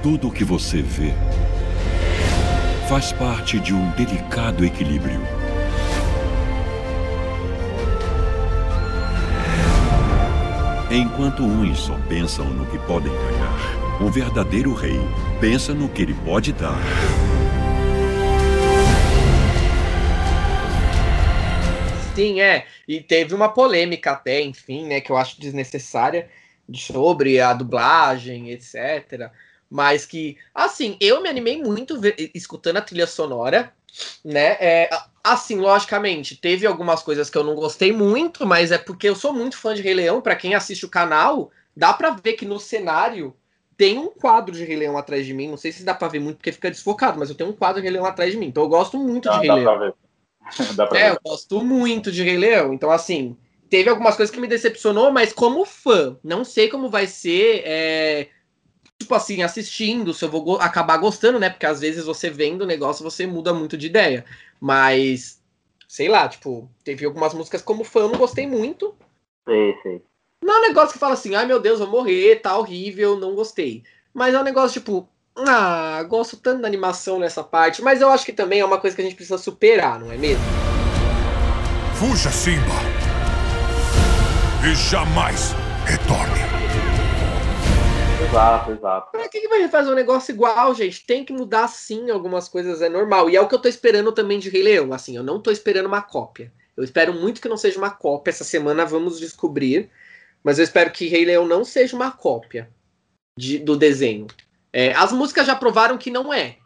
Tudo 0.00 0.28
o 0.28 0.32
que 0.32 0.44
você 0.44 0.80
vê 0.80 1.12
faz 2.88 3.12
parte 3.12 3.58
de 3.58 3.74
um 3.74 3.90
delicado 3.92 4.64
equilíbrio. 4.64 5.20
Enquanto 10.90 11.42
uns 11.42 11.80
só 11.80 11.98
pensam 12.08 12.44
no 12.44 12.66
que 12.66 12.78
podem 12.86 13.10
ganhar, 13.12 14.02
o 14.02 14.10
verdadeiro 14.10 14.72
rei 14.74 15.00
pensa 15.40 15.72
no 15.74 15.88
que 15.88 16.02
ele 16.02 16.14
pode 16.24 16.52
dar. 16.52 16.78
Sim, 22.16 22.40
é. 22.40 22.66
E 22.86 23.00
teve 23.02 23.34
uma 23.34 23.52
polêmica 23.52 24.12
até, 24.12 24.40
enfim, 24.42 24.86
né, 24.86 25.00
que 25.00 25.10
eu 25.10 25.16
acho 25.16 25.40
desnecessária 25.40 26.28
de- 26.68 26.78
sobre 26.80 27.40
a 27.40 27.52
dublagem, 27.54 28.50
etc. 28.50 29.32
Mas 29.70 30.04
que, 30.04 30.36
assim, 30.54 30.96
eu 31.00 31.22
me 31.22 31.28
animei 31.30 31.62
muito 31.62 31.98
escutando 32.34 32.76
a 32.76 32.82
trilha 32.82 33.06
sonora, 33.06 33.72
né? 34.24 34.56
É, 34.60 34.90
assim, 35.24 35.56
logicamente, 35.58 36.36
teve 36.36 36.66
algumas 36.66 37.02
coisas 37.02 37.30
que 37.30 37.38
eu 37.38 37.44
não 37.44 37.54
gostei 37.54 37.92
muito, 37.92 38.46
mas 38.46 38.70
é 38.72 38.78
porque 38.78 39.08
eu 39.08 39.16
sou 39.16 39.32
muito 39.32 39.56
fã 39.56 39.74
de 39.74 39.80
Rei 39.82 39.94
Leão. 39.94 40.20
Pra 40.20 40.36
quem 40.36 40.54
assiste 40.54 40.84
o 40.84 40.90
canal, 40.90 41.50
dá 41.74 41.92
pra 41.94 42.10
ver 42.10 42.34
que 42.34 42.44
no 42.44 42.60
cenário 42.60 43.34
tem 43.76 43.98
um 43.98 44.08
quadro 44.10 44.54
de 44.54 44.64
Rei 44.64 44.76
Leão 44.76 44.98
atrás 44.98 45.24
de 45.26 45.32
mim. 45.32 45.48
Não 45.48 45.56
sei 45.56 45.72
se 45.72 45.82
dá 45.84 45.94
pra 45.94 46.08
ver 46.08 46.20
muito 46.20 46.36
porque 46.36 46.52
fica 46.52 46.70
desfocado, 46.70 47.18
mas 47.18 47.30
eu 47.30 47.34
tenho 47.34 47.48
um 47.50 47.54
quadro 47.54 47.80
de 47.80 47.84
Rei 47.88 47.92
Leão 47.92 48.04
atrás 48.06 48.30
de 48.32 48.38
mim. 48.38 48.46
Então 48.48 48.62
eu 48.64 48.68
gosto 48.68 48.98
muito 48.98 49.28
Dá, 49.28 49.32
de 49.32 49.38
Rei 49.40 49.48
dá 49.48 49.54
Leão. 49.54 49.94
É, 50.94 51.10
eu 51.10 51.18
gosto 51.24 51.64
muito 51.64 52.12
de 52.12 52.22
Rei 52.22 52.36
Leão. 52.36 52.72
Então, 52.72 52.90
assim, 52.90 53.36
teve 53.70 53.88
algumas 53.88 54.16
coisas 54.16 54.34
que 54.34 54.40
me 54.40 54.46
decepcionou, 54.46 55.10
mas 55.10 55.32
como 55.32 55.64
fã, 55.64 56.18
não 56.22 56.44
sei 56.44 56.68
como 56.68 56.90
vai 56.90 57.06
ser, 57.06 57.62
é, 57.64 58.28
tipo 58.98 59.14
assim, 59.14 59.42
assistindo, 59.42 60.12
se 60.12 60.24
eu 60.24 60.28
vou 60.28 60.42
go- 60.42 60.56
acabar 60.56 60.98
gostando, 60.98 61.38
né? 61.38 61.48
Porque 61.50 61.66
às 61.66 61.80
vezes 61.80 62.04
você 62.04 62.28
vendo 62.28 62.62
o 62.62 62.66
negócio, 62.66 63.02
você 63.02 63.26
muda 63.26 63.54
muito 63.54 63.76
de 63.76 63.86
ideia. 63.86 64.24
Mas, 64.60 65.40
sei 65.88 66.08
lá, 66.08 66.28
tipo, 66.28 66.70
teve 66.84 67.04
algumas 67.04 67.32
músicas 67.34 67.62
como 67.62 67.84
fã, 67.84 68.00
eu 68.00 68.08
não 68.08 68.18
gostei 68.18 68.46
muito. 68.46 68.94
Sei, 69.48 69.74
sei. 69.82 70.02
Não 70.44 70.54
é 70.56 70.58
um 70.58 70.68
negócio 70.68 70.92
que 70.92 70.98
fala 70.98 71.14
assim, 71.14 71.34
ai 71.34 71.46
meu 71.46 71.60
Deus, 71.60 71.78
vou 71.78 71.88
morrer, 71.88 72.36
tá 72.36 72.56
horrível, 72.56 73.16
não 73.18 73.34
gostei. 73.34 73.84
Mas 74.12 74.34
é 74.34 74.40
um 74.40 74.44
negócio 74.44 74.80
tipo, 74.80 75.08
ah, 75.36 76.02
gosto 76.08 76.36
tanto 76.36 76.62
da 76.62 76.68
animação 76.68 77.18
nessa 77.18 77.42
parte. 77.42 77.82
Mas 77.82 78.00
eu 78.00 78.10
acho 78.10 78.24
que 78.24 78.32
também 78.32 78.60
é 78.60 78.64
uma 78.64 78.78
coisa 78.78 78.94
que 78.94 79.02
a 79.02 79.04
gente 79.04 79.16
precisa 79.16 79.38
superar, 79.38 79.98
não 79.98 80.12
é 80.12 80.16
mesmo? 80.16 80.44
Fuja, 81.94 82.30
Simba! 82.30 83.02
e 84.64 84.74
jamais 84.76 85.54
retorne. 85.84 86.40
Exato, 88.28 88.70
exato. 88.70 89.10
Pra 89.10 89.28
que, 89.28 89.40
que 89.40 89.48
vai 89.48 89.68
fazer 89.68 89.90
um 89.90 89.94
negócio 89.94 90.32
igual, 90.32 90.72
gente? 90.72 91.04
Tem 91.04 91.24
que 91.24 91.32
mudar 91.32 91.66
sim 91.66 92.10
algumas 92.10 92.48
coisas, 92.48 92.80
é 92.80 92.88
normal. 92.88 93.28
E 93.28 93.34
é 93.34 93.40
o 93.40 93.48
que 93.48 93.54
eu 93.56 93.58
tô 93.58 93.68
esperando 93.68 94.12
também 94.12 94.38
de 94.38 94.48
Rei 94.48 94.62
Leão. 94.62 94.92
Assim, 94.92 95.16
eu 95.16 95.24
não 95.24 95.40
tô 95.40 95.50
esperando 95.50 95.86
uma 95.86 96.00
cópia. 96.00 96.52
Eu 96.76 96.84
espero 96.84 97.12
muito 97.12 97.40
que 97.40 97.48
não 97.48 97.56
seja 97.56 97.76
uma 97.76 97.90
cópia. 97.90 98.30
Essa 98.30 98.44
semana 98.44 98.86
vamos 98.86 99.18
descobrir. 99.18 99.90
Mas 100.44 100.58
eu 100.58 100.64
espero 100.64 100.92
que 100.92 101.08
Rei 101.08 101.24
Leão 101.24 101.44
não 101.44 101.64
seja 101.64 101.96
uma 101.96 102.12
cópia 102.12 102.70
de, 103.36 103.58
do 103.58 103.76
desenho. 103.76 104.28
É, 104.72 104.92
as 104.92 105.12
músicas 105.12 105.46
já 105.46 105.54
provaram 105.54 105.98
que 105.98 106.10
não 106.10 106.32
é. 106.32 106.56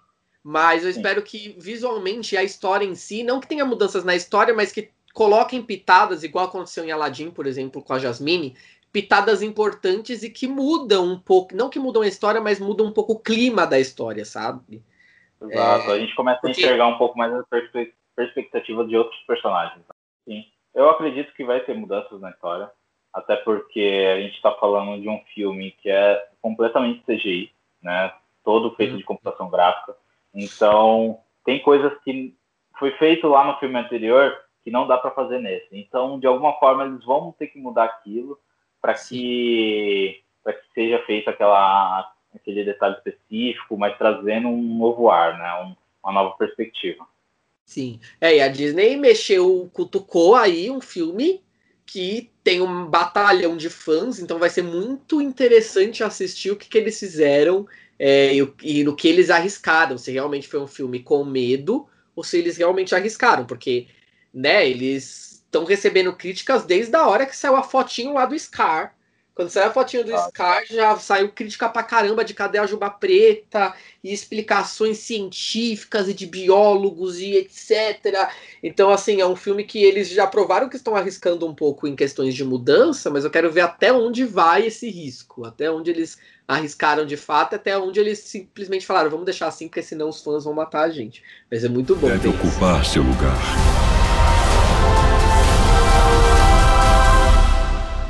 Mas 0.42 0.84
eu 0.84 0.90
espero 0.90 1.22
que 1.22 1.56
visualmente 1.58 2.36
a 2.36 2.44
história 2.44 2.84
em 2.84 2.94
si, 2.94 3.24
não 3.24 3.40
que 3.40 3.48
tenha 3.48 3.64
mudanças 3.64 4.04
na 4.04 4.14
história, 4.14 4.54
mas 4.54 4.70
que 4.70 4.90
coloquem 5.12 5.60
pitadas, 5.60 6.22
igual 6.22 6.44
aconteceu 6.44 6.84
em 6.84 6.92
Aladdin, 6.92 7.32
por 7.32 7.46
exemplo, 7.46 7.82
com 7.82 7.92
a 7.92 7.98
Jasmine, 7.98 8.54
pitadas 8.92 9.42
importantes 9.42 10.22
e 10.22 10.30
que 10.30 10.46
mudam 10.46 11.04
um 11.04 11.18
pouco, 11.18 11.54
não 11.56 11.68
que 11.68 11.78
mudam 11.78 12.02
a 12.02 12.06
história, 12.06 12.40
mas 12.40 12.60
mudam 12.60 12.86
um 12.86 12.92
pouco 12.92 13.14
o 13.14 13.18
clima 13.18 13.66
da 13.66 13.80
história, 13.80 14.24
sabe? 14.24 14.82
Exato, 15.42 15.90
a 15.90 15.98
gente 15.98 16.14
começa 16.14 16.46
a 16.46 16.50
enxergar 16.50 16.86
um 16.86 16.96
pouco 16.96 17.18
mais 17.18 17.32
a 17.34 17.42
perspe- 17.42 17.92
perspectiva 18.14 18.86
de 18.86 18.96
outros 18.96 19.20
personagens. 19.26 19.84
Sim, 20.24 20.44
eu 20.74 20.88
acredito 20.88 21.34
que 21.34 21.44
vai 21.44 21.60
ter 21.60 21.74
mudanças 21.74 22.20
na 22.20 22.30
história, 22.30 22.70
até 23.12 23.36
porque 23.36 24.06
a 24.14 24.20
gente 24.20 24.36
está 24.36 24.52
falando 24.52 25.00
de 25.00 25.08
um 25.08 25.20
filme 25.34 25.72
que 25.82 25.90
é 25.90 26.28
completamente 26.40 27.02
CGI, 27.04 27.50
né? 27.86 28.12
Todo 28.44 28.74
feito 28.74 28.96
de 28.96 29.04
computação 29.04 29.48
gráfica. 29.48 29.96
Então, 30.34 31.18
tem 31.44 31.60
coisas 31.62 31.92
que 32.02 32.34
foi 32.78 32.90
feito 32.92 33.26
lá 33.28 33.44
no 33.44 33.58
filme 33.58 33.78
anterior 33.78 34.36
que 34.62 34.70
não 34.70 34.86
dá 34.86 34.98
para 34.98 35.12
fazer 35.12 35.38
nesse. 35.38 35.68
Então, 35.70 36.18
de 36.18 36.26
alguma 36.26 36.52
forma, 36.54 36.84
eles 36.84 37.04
vão 37.04 37.32
ter 37.38 37.46
que 37.46 37.58
mudar 37.58 37.84
aquilo 37.84 38.38
para 38.82 38.94
que, 38.94 40.20
pra 40.42 40.52
que 40.52 40.62
seja 40.74 40.98
feito 41.06 41.30
aquela, 41.30 42.12
aquele 42.34 42.64
detalhe 42.64 42.96
específico, 42.96 43.78
mas 43.78 43.96
trazendo 43.96 44.48
um 44.48 44.76
novo 44.78 45.08
ar, 45.08 45.38
né? 45.38 45.64
Um- 45.64 45.76
uma 46.02 46.12
nova 46.12 46.36
perspectiva. 46.36 47.04
Sim. 47.64 47.98
É, 48.20 48.36
e 48.36 48.40
a 48.40 48.46
Disney 48.48 48.96
mexeu, 48.96 49.68
cutucou 49.72 50.36
aí 50.36 50.70
um 50.70 50.80
filme 50.80 51.40
que 51.86 52.30
tem 52.42 52.60
um 52.60 52.86
batalhão 52.86 53.56
de 53.56 53.70
fãs, 53.70 54.18
então 54.18 54.38
vai 54.38 54.50
ser 54.50 54.62
muito 54.62 55.22
interessante 55.22 56.02
assistir 56.02 56.50
o 56.50 56.56
que, 56.56 56.68
que 56.68 56.76
eles 56.76 56.98
fizeram 56.98 57.66
é, 57.98 58.34
e, 58.34 58.54
e 58.62 58.84
no 58.84 58.96
que 58.96 59.06
eles 59.06 59.30
arriscaram. 59.30 59.96
Se 59.96 60.10
realmente 60.10 60.48
foi 60.48 60.60
um 60.60 60.66
filme 60.66 61.00
com 61.00 61.24
medo 61.24 61.86
ou 62.14 62.24
se 62.24 62.38
eles 62.38 62.56
realmente 62.56 62.94
arriscaram, 62.94 63.46
porque 63.46 63.86
né, 64.34 64.68
eles 64.68 65.44
estão 65.44 65.64
recebendo 65.64 66.14
críticas 66.14 66.64
desde 66.64 66.94
a 66.96 67.06
hora 67.06 67.24
que 67.24 67.36
saiu 67.36 67.56
a 67.56 67.62
fotinho 67.62 68.14
lá 68.14 68.26
do 68.26 68.38
Scar. 68.38 68.95
Quando 69.36 69.50
saiu 69.50 69.68
a 69.68 69.70
fotinho 69.70 70.02
do 70.02 70.16
Scar, 70.16 70.64
já 70.64 70.96
saiu 70.96 71.30
crítica 71.30 71.68
pra 71.68 71.82
caramba 71.82 72.24
de 72.24 72.32
cadê 72.32 72.56
a 72.56 72.64
Juba 72.64 72.88
Preta 72.88 73.74
e 74.02 74.10
explicações 74.10 74.96
científicas 74.96 76.08
e 76.08 76.14
de 76.14 76.24
biólogos 76.24 77.18
e 77.18 77.36
etc. 77.36 78.30
Então, 78.62 78.88
assim, 78.88 79.20
é 79.20 79.26
um 79.26 79.36
filme 79.36 79.62
que 79.62 79.84
eles 79.84 80.08
já 80.08 80.26
provaram 80.26 80.70
que 80.70 80.76
estão 80.76 80.96
arriscando 80.96 81.46
um 81.46 81.54
pouco 81.54 81.86
em 81.86 81.94
questões 81.94 82.34
de 82.34 82.42
mudança, 82.42 83.10
mas 83.10 83.24
eu 83.24 83.30
quero 83.30 83.52
ver 83.52 83.60
até 83.60 83.92
onde 83.92 84.24
vai 84.24 84.68
esse 84.68 84.88
risco, 84.88 85.44
até 85.44 85.70
onde 85.70 85.90
eles 85.90 86.16
arriscaram 86.48 87.04
de 87.04 87.18
fato, 87.18 87.56
até 87.56 87.76
onde 87.76 88.00
eles 88.00 88.20
simplesmente 88.20 88.86
falaram, 88.86 89.10
vamos 89.10 89.26
deixar 89.26 89.48
assim, 89.48 89.68
porque 89.68 89.82
senão 89.82 90.08
os 90.08 90.22
fãs 90.22 90.44
vão 90.44 90.54
matar 90.54 90.84
a 90.84 90.88
gente. 90.88 91.22
Mas 91.50 91.62
é 91.62 91.68
muito 91.68 91.94
bom. 91.94 92.08
Deve 92.08 92.30
ver 92.30 92.34
isso. 92.34 92.48
ocupar 92.48 92.82
seu 92.86 93.02
lugar. 93.02 93.36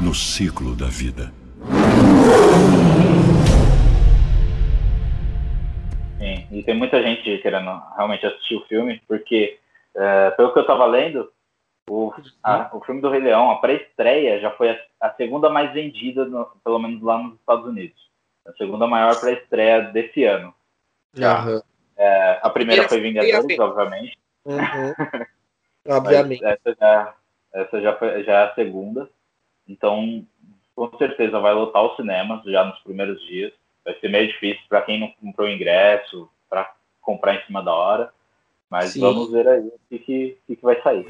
No 0.06 0.14
ciclo 0.14 0.76
da 0.76 0.86
vida. 0.86 1.32
Sim, 6.16 6.46
e 6.52 6.62
tem 6.62 6.76
muita 6.76 7.02
gente 7.02 7.38
querendo 7.38 7.82
realmente 7.96 8.24
assistir 8.24 8.54
o 8.54 8.64
filme, 8.66 9.02
porque, 9.08 9.58
é, 9.96 10.30
pelo 10.30 10.52
que 10.52 10.60
eu 10.60 10.62
estava 10.62 10.86
lendo, 10.86 11.28
o, 11.90 12.12
a- 12.40 12.70
o 12.72 12.80
filme 12.84 13.00
do 13.00 13.10
Rei 13.10 13.20
Leão, 13.20 13.50
a 13.50 13.56
pré-estreia, 13.56 14.38
já 14.38 14.52
foi 14.52 14.70
a, 14.70 14.78
a 15.00 15.10
segunda 15.14 15.50
mais 15.50 15.72
vendida, 15.72 16.24
no- 16.24 16.46
pelo 16.62 16.78
menos 16.78 17.02
lá 17.02 17.18
nos 17.18 17.34
Estados 17.40 17.66
Unidos. 17.66 17.98
A 18.46 18.52
segunda 18.52 18.86
maior 18.86 19.18
pré-estreia 19.18 19.82
desse 19.90 20.22
ano. 20.22 20.54
Já. 21.14 21.44
É, 21.98 22.38
a 22.44 22.50
primeira 22.50 22.88
foi 22.88 23.00
Vingadores, 23.00 23.58
obviamente. 23.58 24.16
Uhum. 24.44 24.54
Mas 25.84 25.96
Obviamente. 25.98 26.44
Essa, 26.44 26.76
já, 26.80 27.14
essa 27.52 27.80
já, 27.80 27.96
foi, 27.96 28.22
já 28.22 28.32
é 28.32 28.44
a 28.44 28.54
segunda. 28.54 29.10
Então, 29.68 30.24
com 30.74 30.98
certeza 30.98 31.40
vai 31.40 31.54
lotar 31.54 31.84
os 31.84 31.96
cinemas 31.96 32.44
já 32.44 32.64
nos 32.64 32.78
primeiros 32.80 33.20
dias. 33.26 33.52
Vai 33.84 33.94
ser 33.98 34.08
meio 34.08 34.28
difícil 34.28 34.62
para 34.68 34.82
quem 34.82 35.00
não 35.00 35.12
comprou 35.20 35.48
ingresso, 35.48 36.28
para 36.48 36.72
comprar 37.00 37.34
em 37.34 37.46
cima 37.46 37.62
da 37.62 37.72
hora. 37.72 38.12
Mas 38.70 38.90
Sim. 38.90 39.00
vamos 39.00 39.30
ver 39.30 39.46
aí 39.46 39.60
o 39.60 39.80
que, 39.88 39.98
que, 40.46 40.56
que 40.56 40.62
vai 40.62 40.80
sair. 40.82 41.04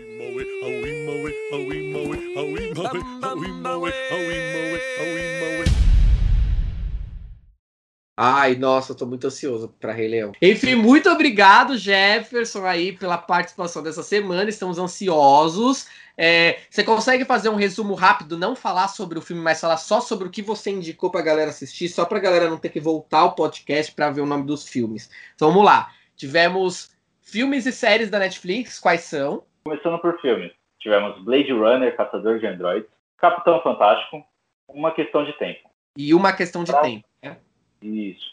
Ai, 8.19 8.55
nossa, 8.55 8.93
eu 8.93 8.97
tô 8.97 9.05
muito 9.05 9.27
ansioso 9.27 9.69
pra 9.79 9.93
Rei 9.93 10.09
Leão. 10.09 10.33
Enfim, 10.41 10.75
muito 10.75 11.11
obrigado, 11.11 11.77
Jefferson, 11.77 12.65
aí, 12.65 12.93
pela 12.93 13.19
participação 13.19 13.83
dessa 13.83 14.03
semana. 14.03 14.49
Estamos 14.49 14.79
ansiosos. 14.79 15.87
É, 16.17 16.61
você 16.71 16.83
consegue 16.83 17.27
fazer 17.27 17.51
um 17.51 17.57
resumo 17.57 17.93
rápido, 17.93 18.39
não 18.39 18.57
falar 18.57 18.89
sobre 18.89 19.19
o 19.19 19.23
filme, 19.23 19.43
mas 19.43 19.61
falar 19.61 19.77
só 19.77 20.01
sobre 20.01 20.27
o 20.27 20.31
que 20.31 20.41
você 20.41 20.71
indicou 20.71 21.11
pra 21.11 21.21
galera 21.21 21.51
assistir, 21.51 21.91
só 21.91 22.07
pra 22.07 22.19
galera 22.19 22.49
não 22.49 22.57
ter 22.57 22.71
que 22.71 22.81
voltar 22.81 23.19
ao 23.19 23.35
podcast 23.35 23.93
pra 23.93 24.11
ver 24.11 24.23
o 24.23 24.27
nome 24.27 24.47
dos 24.47 24.67
filmes. 24.67 25.11
Então 25.35 25.49
vamos 25.51 25.67
lá. 25.67 25.91
Tivemos 26.17 26.91
filmes 27.21 27.67
e 27.67 27.73
séries 27.73 28.09
da 28.09 28.19
Netflix, 28.19 28.79
quais 28.79 29.03
são? 29.03 29.43
Começando 29.65 29.99
por 29.99 30.19
filmes. 30.23 30.53
Tivemos 30.81 31.23
Blade 31.23 31.53
Runner, 31.53 31.95
Caçador 31.95 32.39
de 32.39 32.47
Androids, 32.47 32.89
Capitão 33.19 33.61
Fantástico, 33.63 34.25
Uma 34.69 34.91
Questão 34.95 35.23
de 35.23 35.35
Tempo. 35.39 35.69
E 35.99 36.15
uma 36.15 36.33
questão 36.33 36.65
de 36.65 36.73
Pra- 36.73 36.81
tempo. 36.81 37.05
né? 37.23 37.37
Isso. 37.83 38.27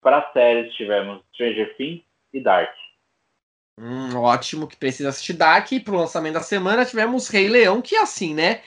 Para 0.00 0.30
séries 0.32 0.72
tivemos 0.74 1.22
Stranger 1.32 1.76
Things 1.76 2.02
e 2.32 2.40
Dark. 2.40 2.74
Hum, 3.78 4.16
ótimo, 4.16 4.66
que 4.66 4.76
precisa 4.76 5.10
assistir 5.10 5.34
Dark. 5.34 5.70
E 5.72 5.80
pro 5.80 5.96
lançamento 5.96 6.34
da 6.34 6.40
semana 6.40 6.84
tivemos 6.84 7.28
Rei 7.28 7.48
Leão, 7.48 7.82
que 7.82 7.96
é 7.96 8.02
assim, 8.02 8.34
né? 8.34 8.62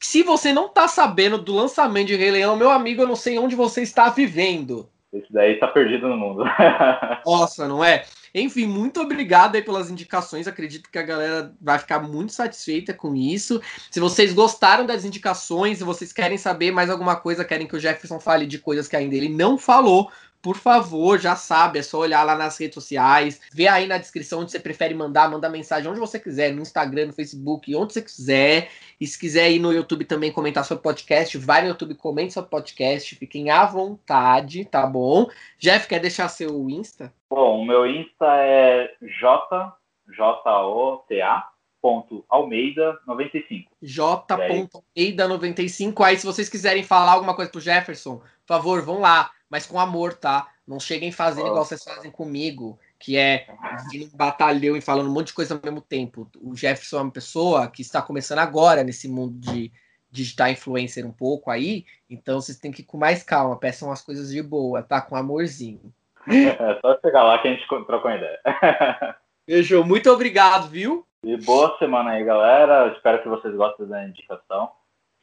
Se 0.00 0.22
você 0.22 0.52
não 0.52 0.68
tá 0.68 0.86
sabendo 0.86 1.38
do 1.38 1.54
lançamento 1.54 2.08
de 2.08 2.16
Rei 2.16 2.30
Leão, 2.30 2.56
meu 2.56 2.70
amigo, 2.70 3.02
eu 3.02 3.08
não 3.08 3.16
sei 3.16 3.38
onde 3.38 3.56
você 3.56 3.82
está 3.82 4.08
vivendo. 4.08 4.88
Esse 5.12 5.32
daí 5.32 5.58
tá 5.58 5.66
perdido 5.66 6.08
no 6.08 6.16
mundo. 6.16 6.44
Nossa, 7.26 7.66
não 7.66 7.82
é? 7.82 8.04
Enfim, 8.34 8.66
muito 8.66 9.00
obrigado 9.00 9.56
aí 9.56 9.62
pelas 9.62 9.90
indicações. 9.90 10.46
Acredito 10.46 10.90
que 10.90 10.98
a 10.98 11.02
galera 11.02 11.54
vai 11.60 11.78
ficar 11.78 12.00
muito 12.00 12.32
satisfeita 12.32 12.92
com 12.92 13.14
isso. 13.14 13.60
Se 13.90 14.00
vocês 14.00 14.32
gostaram 14.32 14.86
das 14.86 15.04
indicações, 15.04 15.78
se 15.78 15.84
vocês 15.84 16.12
querem 16.12 16.38
saber 16.38 16.70
mais 16.70 16.90
alguma 16.90 17.16
coisa, 17.16 17.44
querem 17.44 17.66
que 17.66 17.76
o 17.76 17.80
Jefferson 17.80 18.20
fale 18.20 18.46
de 18.46 18.58
coisas 18.58 18.88
que 18.88 18.96
ainda 18.96 19.14
ele 19.14 19.28
não 19.28 19.56
falou, 19.56 20.10
por 20.40 20.56
favor, 20.56 21.18
já 21.18 21.34
sabe, 21.34 21.78
é 21.78 21.82
só 21.82 21.98
olhar 21.98 22.22
lá 22.22 22.36
nas 22.36 22.58
redes 22.58 22.74
sociais, 22.74 23.40
ver 23.52 23.68
aí 23.68 23.86
na 23.86 23.98
descrição 23.98 24.40
onde 24.40 24.52
você 24.52 24.60
prefere 24.60 24.94
mandar, 24.94 25.30
mandar 25.30 25.48
mensagem 25.48 25.90
onde 25.90 26.00
você 26.00 26.18
quiser, 26.18 26.52
no 26.52 26.62
Instagram, 26.62 27.06
no 27.06 27.12
Facebook, 27.12 27.74
onde 27.74 27.92
você 27.92 28.02
quiser. 28.02 28.70
E 29.00 29.06
se 29.06 29.18
quiser 29.18 29.50
ir 29.50 29.58
no 29.58 29.72
YouTube 29.72 30.04
também 30.04 30.32
comentar 30.32 30.64
sobre 30.64 30.82
podcast, 30.82 31.36
vai 31.38 31.62
no 31.62 31.68
YouTube, 31.68 31.94
comente 31.94 32.32
sobre 32.32 32.50
podcast, 32.50 33.16
fiquem 33.16 33.50
à 33.50 33.64
vontade, 33.64 34.64
tá 34.64 34.86
bom? 34.86 35.28
Jeff, 35.58 35.88
quer 35.88 36.00
deixar 36.00 36.28
seu 36.28 36.68
Insta? 36.70 37.12
Bom, 37.30 37.60
o 37.60 37.66
meu 37.66 37.86
Insta 37.86 38.26
é 38.38 38.94
J, 39.20 39.76
J-O-T-A, 40.16 41.48
ponto 41.80 42.24
Almeida 42.28 42.98
95. 43.06 43.70
J.Eida95. 43.82 46.04
Aí, 46.04 46.16
se 46.16 46.26
vocês 46.26 46.48
quiserem 46.48 46.82
falar 46.82 47.12
alguma 47.12 47.34
coisa 47.34 47.50
pro 47.50 47.60
Jefferson, 47.60 48.18
por 48.18 48.46
favor, 48.46 48.82
vão 48.82 49.00
lá, 49.00 49.30
mas 49.48 49.66
com 49.66 49.78
amor, 49.78 50.14
tá? 50.14 50.48
Não 50.66 50.78
cheguem 50.78 51.10
fazendo 51.10 51.46
igual 51.46 51.64
vocês 51.64 51.82
fazem 51.82 52.10
comigo, 52.10 52.78
que 52.98 53.16
é 53.16 53.46
um 53.94 54.16
batalhão 54.16 54.76
e 54.76 54.80
falando 54.80 55.08
um 55.08 55.12
monte 55.12 55.28
de 55.28 55.34
coisa 55.34 55.54
ao 55.54 55.60
mesmo 55.62 55.80
tempo. 55.80 56.30
O 56.40 56.54
Jefferson 56.54 56.98
é 56.98 57.02
uma 57.02 57.10
pessoa 57.10 57.68
que 57.68 57.82
está 57.82 58.02
começando 58.02 58.40
agora 58.40 58.84
nesse 58.84 59.08
mundo 59.08 59.38
de 59.38 59.72
digital 60.10 60.48
influencer 60.48 61.06
um 61.06 61.12
pouco 61.12 61.50
aí, 61.50 61.84
então 62.08 62.40
vocês 62.40 62.58
têm 62.58 62.72
que 62.72 62.80
ir 62.80 62.84
com 62.86 62.96
mais 62.96 63.22
calma, 63.22 63.58
peçam 63.58 63.92
as 63.92 64.00
coisas 64.00 64.30
de 64.30 64.42
boa, 64.42 64.82
tá? 64.82 65.00
Com 65.00 65.16
amorzinho. 65.16 65.92
É 66.30 66.78
só 66.82 66.98
chegar 67.00 67.24
lá 67.24 67.38
que 67.38 67.48
a 67.48 67.52
gente 67.52 67.66
troca 67.66 68.08
uma 68.08 68.16
ideia. 68.16 68.38
Beijo, 69.46 69.82
muito 69.82 70.10
obrigado, 70.10 70.68
viu? 70.68 71.06
E 71.24 71.36
boa 71.38 71.74
semana 71.78 72.10
aí, 72.10 72.22
galera. 72.22 72.92
Espero 72.94 73.22
que 73.22 73.28
vocês 73.28 73.54
gostem 73.54 73.86
da 73.86 74.04
indicação. 74.06 74.70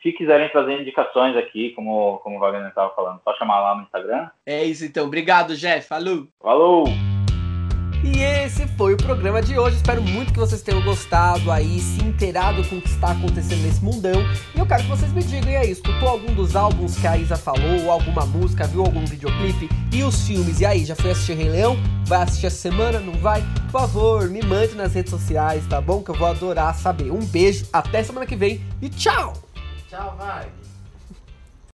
Se 0.05 0.11
quiserem 0.11 0.47
trazer 0.49 0.79
indicações 0.79 1.35
aqui, 1.35 1.71
como, 1.71 2.19
como 2.19 2.35
o 2.35 2.39
Wagner 2.39 2.67
estava 2.67 2.93
falando, 2.93 3.19
só 3.23 3.33
chamar 3.37 3.59
lá 3.59 3.75
no 3.75 3.81
Instagram. 3.81 4.29
É 4.45 4.63
isso 4.63 4.85
então. 4.85 5.07
Obrigado, 5.07 5.55
Jeff. 5.55 5.87
Falou. 5.87 6.27
Falou! 6.39 6.85
E 8.03 8.21
esse 8.21 8.67
foi 8.77 8.93
o 8.93 8.97
programa 8.97 9.41
de 9.41 9.57
hoje. 9.57 9.77
Espero 9.77 10.03
muito 10.03 10.31
que 10.31 10.37
vocês 10.37 10.61
tenham 10.61 10.79
gostado 10.83 11.49
aí, 11.49 11.79
se 11.79 12.03
inteirado 12.03 12.63
com 12.69 12.75
o 12.75 12.81
que 12.81 12.87
está 12.87 13.13
acontecendo 13.13 13.63
nesse 13.63 13.83
mundão. 13.83 14.21
E 14.55 14.59
eu 14.59 14.67
quero 14.67 14.83
que 14.83 14.89
vocês 14.89 15.11
me 15.11 15.23
digam 15.23 15.49
e 15.49 15.55
aí, 15.55 15.71
escutou 15.71 16.07
algum 16.07 16.35
dos 16.35 16.55
álbuns 16.55 16.99
que 16.99 17.07
a 17.07 17.17
Isa 17.17 17.35
falou, 17.35 17.85
ou 17.85 17.89
alguma 17.89 18.27
música, 18.27 18.67
viu 18.67 18.81
algum 18.81 19.03
videoclipe? 19.07 19.67
E 19.91 20.03
os 20.03 20.27
filmes? 20.27 20.61
E 20.61 20.67
aí, 20.67 20.85
já 20.85 20.95
foi 20.95 21.09
assistir 21.09 21.33
Rei 21.33 21.49
Leão? 21.49 21.77
Vai 22.05 22.21
assistir 22.21 22.45
essa 22.45 22.57
semana? 22.57 22.99
Não 22.99 23.13
vai? 23.13 23.41
Por 23.71 23.81
favor, 23.81 24.29
me 24.29 24.43
mande 24.43 24.75
nas 24.75 24.93
redes 24.93 25.09
sociais, 25.09 25.65
tá 25.65 25.81
bom? 25.81 26.03
Que 26.03 26.11
eu 26.11 26.15
vou 26.15 26.27
adorar 26.27 26.75
saber. 26.75 27.09
Um 27.09 27.25
beijo, 27.25 27.67
até 27.73 28.03
semana 28.03 28.27
que 28.27 28.35
vem 28.35 28.61
e 28.83 28.87
tchau! 28.87 29.44
Tchau, 29.95 30.13
vai. 30.17 30.64